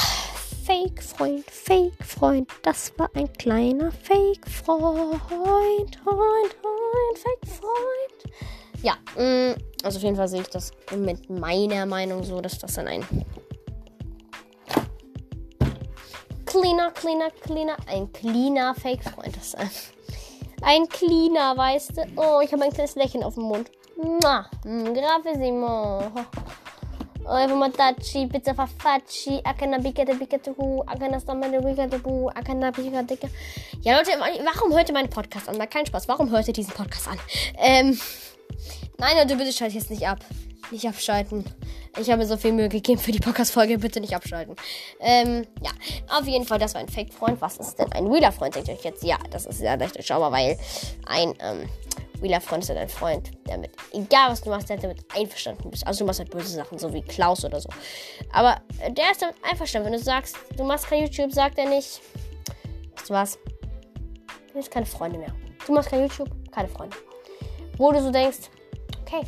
Fake-Freund, 0.64 1.44
Fake-Freund. 1.50 2.48
Das 2.62 2.92
war 2.96 3.11
ein 3.14 3.32
kleiner 3.32 3.90
Fake-Freund. 3.90 5.20
Freund, 5.28 5.96
Freund, 6.05 7.18
Fake-Freund. 7.18 8.36
Ja, 8.82 8.94
mh, 9.16 9.53
mm, 9.53 9.55
also 9.82 9.98
auf 9.98 10.03
jeden 10.05 10.16
Fall 10.16 10.28
sehe 10.28 10.40
ich 10.40 10.48
das 10.48 10.72
mit 10.96 11.28
meiner 11.28 11.86
Meinung 11.86 12.22
so, 12.22 12.40
dass 12.40 12.59
das 12.59 12.74
dann 12.74 12.88
ein 12.88 13.05
cleaner, 16.46 16.90
cleaner, 16.90 17.30
cleaner, 17.30 17.76
ein 17.86 18.12
cleaner 18.12 18.74
Fake-Freund 18.74 19.36
ist. 19.36 19.57
Ein 20.62 20.88
cleaner, 20.88 21.57
weißt 21.57 21.96
du? 21.96 22.03
Oh, 22.16 22.40
ich 22.40 22.53
habe 22.53 22.62
ein 22.62 22.72
kleines 22.72 22.94
Lächeln 22.94 23.24
auf 23.24 23.34
dem 23.34 23.44
Mund. 23.44 23.70
Mua, 23.96 24.46
mm, 24.64 24.94
Gravissimo. 24.94 26.12
Oi, 27.24 27.46
matachi, 27.46 28.26
pizza 28.26 28.52
fafacci, 28.52 29.40
akana 29.44 29.78
bikete 29.78 30.14
bikete 30.18 30.50
hu, 30.56 30.82
akana 30.86 31.20
stamane 31.20 31.60
bikete 31.60 32.02
bu, 32.02 32.28
akana 32.34 32.72
bikete 32.72 33.30
Ja, 33.82 33.96
Leute, 33.96 34.10
warum 34.18 34.72
hört 34.72 34.88
ihr 34.88 34.92
meinen 34.92 35.08
Podcast 35.08 35.48
an? 35.48 35.56
Mal 35.56 35.68
kein 35.68 35.86
Spaß. 35.86 36.08
Warum 36.08 36.30
hört 36.30 36.48
ihr 36.48 36.52
diesen 36.52 36.74
Podcast 36.74 37.06
an? 37.06 37.18
Ähm, 37.58 37.96
nein, 38.98 39.16
Leute, 39.16 39.36
bitte 39.36 39.52
schaltet 39.52 39.76
jetzt 39.76 39.90
nicht 39.90 40.06
ab. 40.06 40.18
Nicht 40.72 40.88
abschalten. 40.88 41.44
Ich 42.00 42.08
habe 42.10 42.22
mir 42.22 42.26
so 42.26 42.36
viel 42.36 42.52
Mühe 42.52 42.68
gegeben 42.68 42.98
für 42.98 43.12
die 43.12 43.20
Podcast-Folge. 43.20 43.78
Bitte 43.78 44.00
nicht 44.00 44.16
abschalten. 44.16 44.56
Ähm, 44.98 45.46
ja. 45.62 45.70
Auf 46.18 46.26
jeden 46.26 46.44
Fall, 46.44 46.58
das 46.58 46.74
war 46.74 46.80
ein 46.80 46.88
Fake-Freund. 46.88 47.40
Was 47.40 47.58
ist 47.58 47.76
denn 47.76 47.92
ein 47.92 48.10
Wheeler-Freund? 48.10 48.56
Denkt 48.56 48.68
ihr 48.68 48.74
euch 48.74 48.84
jetzt? 48.84 49.04
Ja, 49.04 49.18
das 49.30 49.46
ist 49.46 49.60
ja 49.60 49.74
leicht 49.74 49.94
durchschaubar, 49.94 50.32
weil 50.32 50.58
ein, 51.06 51.34
ähm, 51.40 51.68
Wheeler-Freund 52.22 52.62
ist 52.62 52.70
halt 52.70 52.78
ein 52.78 52.88
Freund, 52.88 53.30
der 53.46 53.58
mit, 53.58 53.70
egal 53.92 54.30
was 54.30 54.40
du 54.40 54.50
machst, 54.50 54.68
der 54.68 54.76
damit 54.76 55.04
einverstanden 55.14 55.70
bist. 55.70 55.86
Also 55.86 56.00
du 56.00 56.06
machst 56.06 56.20
halt 56.20 56.30
böse 56.30 56.48
Sachen, 56.48 56.78
so 56.78 56.92
wie 56.94 57.02
Klaus 57.02 57.44
oder 57.44 57.60
so. 57.60 57.68
Aber 58.32 58.60
der 58.88 59.10
ist 59.10 59.20
damit 59.20 59.36
einverstanden. 59.42 59.90
Wenn 59.90 59.98
du 59.98 60.04
sagst, 60.04 60.36
du 60.56 60.64
machst 60.64 60.86
kein 60.86 61.02
YouTube, 61.02 61.32
sagt 61.32 61.58
er 61.58 61.68
nicht, 61.68 62.00
weißt 62.96 63.10
du 63.10 63.14
was? 63.14 63.38
Du 64.52 64.58
hast 64.58 64.70
keine 64.70 64.86
Freunde 64.86 65.18
mehr. 65.18 65.34
Du 65.66 65.72
machst 65.72 65.90
kein 65.90 66.00
YouTube, 66.00 66.30
keine 66.50 66.68
Freunde. 66.68 66.96
Wo 67.76 67.90
du 67.90 68.00
so 68.00 68.10
denkst, 68.10 68.50
okay. 69.02 69.22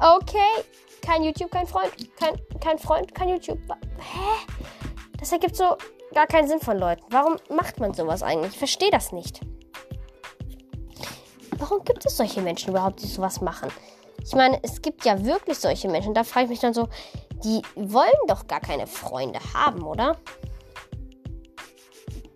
Okay, 0.00 0.64
kein 1.02 1.24
YouTube, 1.24 1.50
kein 1.50 1.66
Freund. 1.66 1.92
Kein, 2.16 2.40
kein 2.60 2.78
Freund, 2.78 3.14
kein 3.14 3.28
YouTube. 3.28 3.58
Hä? 3.98 4.54
Das 5.18 5.32
ergibt 5.32 5.56
so 5.56 5.76
gar 6.14 6.26
keinen 6.26 6.48
Sinn 6.48 6.60
von 6.60 6.78
Leuten. 6.78 7.02
Warum 7.10 7.36
macht 7.50 7.80
man 7.80 7.94
sowas 7.94 8.22
eigentlich? 8.22 8.52
Ich 8.52 8.58
verstehe 8.58 8.90
das 8.90 9.12
nicht. 9.12 9.40
Warum 11.58 11.84
gibt 11.84 12.06
es 12.06 12.16
solche 12.16 12.40
Menschen 12.40 12.70
überhaupt, 12.70 13.02
die 13.02 13.06
sowas 13.06 13.40
machen? 13.40 13.70
Ich 14.24 14.34
meine, 14.34 14.58
es 14.62 14.82
gibt 14.82 15.04
ja 15.04 15.24
wirklich 15.24 15.58
solche 15.58 15.88
Menschen. 15.88 16.14
Da 16.14 16.24
frage 16.24 16.44
ich 16.44 16.50
mich 16.50 16.60
dann 16.60 16.74
so, 16.74 16.88
die 17.44 17.62
wollen 17.74 18.10
doch 18.26 18.46
gar 18.46 18.60
keine 18.60 18.86
Freunde 18.86 19.40
haben, 19.54 19.82
oder? 19.82 20.16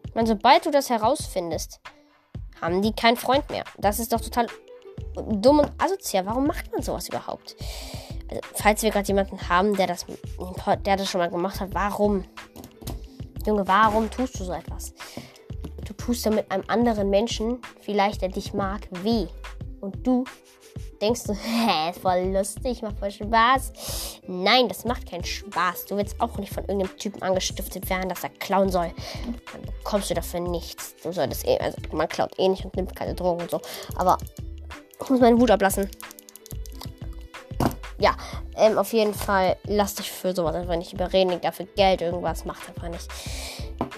Ich 0.06 0.14
meine, 0.14 0.28
sobald 0.28 0.66
du 0.66 0.70
das 0.70 0.90
herausfindest, 0.90 1.80
haben 2.60 2.82
die 2.82 2.92
keinen 2.92 3.16
Freund 3.16 3.48
mehr. 3.50 3.64
Das 3.78 3.98
ist 3.98 4.12
doch 4.12 4.20
total 4.20 4.46
dumm 5.14 5.60
und 5.60 5.72
asozial. 5.78 6.26
Warum 6.26 6.46
macht 6.46 6.70
man 6.72 6.82
sowas 6.82 7.08
überhaupt? 7.08 7.56
Also, 8.28 8.40
falls 8.54 8.82
wir 8.82 8.90
gerade 8.90 9.08
jemanden 9.08 9.48
haben, 9.48 9.74
der 9.76 9.86
das, 9.86 10.06
der 10.84 10.96
das 10.96 11.10
schon 11.10 11.20
mal 11.20 11.30
gemacht 11.30 11.60
hat, 11.60 11.74
warum? 11.74 12.24
Junge, 13.46 13.66
warum 13.66 14.10
tust 14.10 14.38
du 14.38 14.44
so 14.44 14.52
etwas? 14.52 14.94
Tust 16.04 16.26
damit 16.26 16.50
einem 16.50 16.64
anderen 16.66 17.10
Menschen, 17.10 17.60
vielleicht 17.80 18.22
der 18.22 18.28
dich 18.28 18.54
mag, 18.54 18.88
weh. 19.02 19.26
Und 19.80 20.04
du 20.06 20.24
denkst 21.00 21.24
du, 21.24 21.32
hä, 21.34 21.90
ist 21.90 22.00
voll 22.00 22.32
lustig, 22.32 22.82
macht 22.82 22.98
voll 22.98 23.10
Spaß. 23.10 23.72
Nein, 24.26 24.68
das 24.68 24.84
macht 24.84 25.08
keinen 25.08 25.24
Spaß. 25.24 25.86
Du 25.86 25.96
willst 25.96 26.20
auch 26.20 26.38
nicht 26.38 26.52
von 26.52 26.64
irgendeinem 26.64 26.96
Typen 26.98 27.22
angestiftet 27.22 27.88
werden, 27.88 28.08
dass 28.08 28.24
er 28.24 28.30
klauen 28.30 28.70
soll. 28.70 28.92
Dann 29.52 29.62
bekommst 29.62 30.10
du 30.10 30.14
dafür 30.14 30.40
nichts. 30.40 30.94
Du 31.02 31.12
solltest 31.12 31.46
eh, 31.46 31.58
also 31.58 31.76
man 31.92 32.08
klaut 32.08 32.38
eh 32.38 32.48
nicht 32.48 32.64
und 32.64 32.74
nimmt 32.76 32.96
keine 32.96 33.14
Drogen 33.14 33.42
und 33.42 33.50
so. 33.50 33.60
Aber 33.96 34.18
ich 35.00 35.10
muss 35.10 35.20
meinen 35.20 35.40
Wut 35.40 35.50
ablassen. 35.50 35.88
Ja, 37.98 38.16
ähm, 38.56 38.78
auf 38.78 38.92
jeden 38.92 39.14
Fall 39.14 39.56
lass 39.64 39.94
dich 39.94 40.10
für 40.10 40.34
sowas 40.34 40.56
einfach 40.56 40.76
nicht 40.76 40.92
überreden. 40.92 41.40
Dafür 41.40 41.66
Geld, 41.76 42.02
irgendwas, 42.02 42.44
macht 42.44 42.68
einfach 42.68 42.88
nicht. 42.88 43.08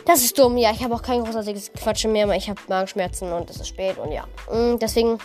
Das 0.04 0.22
ist 0.22 0.38
dumm, 0.38 0.56
ja. 0.56 0.70
Ich 0.70 0.82
habe 0.82 0.94
auch 0.94 1.02
kein 1.02 1.24
großartiges 1.24 1.72
Quatschen 1.72 2.12
mehr, 2.12 2.28
weil 2.28 2.38
ich 2.38 2.48
habe 2.48 2.60
Magenschmerzen 2.68 3.32
und 3.32 3.50
es 3.50 3.56
ist 3.56 3.68
spät 3.68 3.98
und 3.98 4.12
ja. 4.12 4.24
Mm, 4.52 4.78
deswegen 4.78 5.18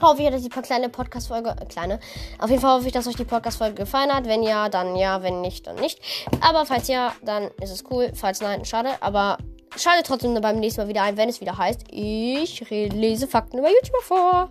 hoffe 0.00 0.22
ich, 0.22 0.30
dass 0.30 0.42
die 0.42 0.48
kleine 0.48 0.88
Podcast-Folge, 0.88 1.56
äh, 1.60 1.64
kleine, 1.66 2.00
auf 2.38 2.50
jeden 2.50 2.60
Fall 2.60 2.76
hoffe 2.76 2.86
ich, 2.86 2.92
dass 2.92 3.06
euch 3.06 3.16
die 3.16 3.24
Podcast-Folge 3.24 3.74
gefallen 3.74 4.12
hat. 4.12 4.26
Wenn 4.26 4.42
ja, 4.42 4.68
dann 4.68 4.96
ja, 4.96 5.22
wenn 5.22 5.40
nicht, 5.40 5.66
dann 5.66 5.76
nicht. 5.76 6.00
Aber 6.40 6.66
falls 6.66 6.88
ja, 6.88 7.12
dann 7.22 7.50
ist 7.60 7.70
es 7.70 7.84
cool. 7.90 8.12
Falls 8.14 8.40
nein, 8.40 8.64
schade. 8.64 8.90
Aber 9.00 9.38
schaltet 9.76 10.06
trotzdem 10.06 10.40
beim 10.40 10.60
nächsten 10.60 10.82
Mal 10.82 10.88
wieder 10.88 11.02
ein, 11.02 11.16
wenn 11.16 11.28
es 11.28 11.40
wieder 11.40 11.56
heißt, 11.56 11.84
ich 11.90 12.68
lese 12.70 13.26
Fakten 13.26 13.58
über 13.58 13.68
YouTuber 13.68 14.02
vor. 14.02 14.50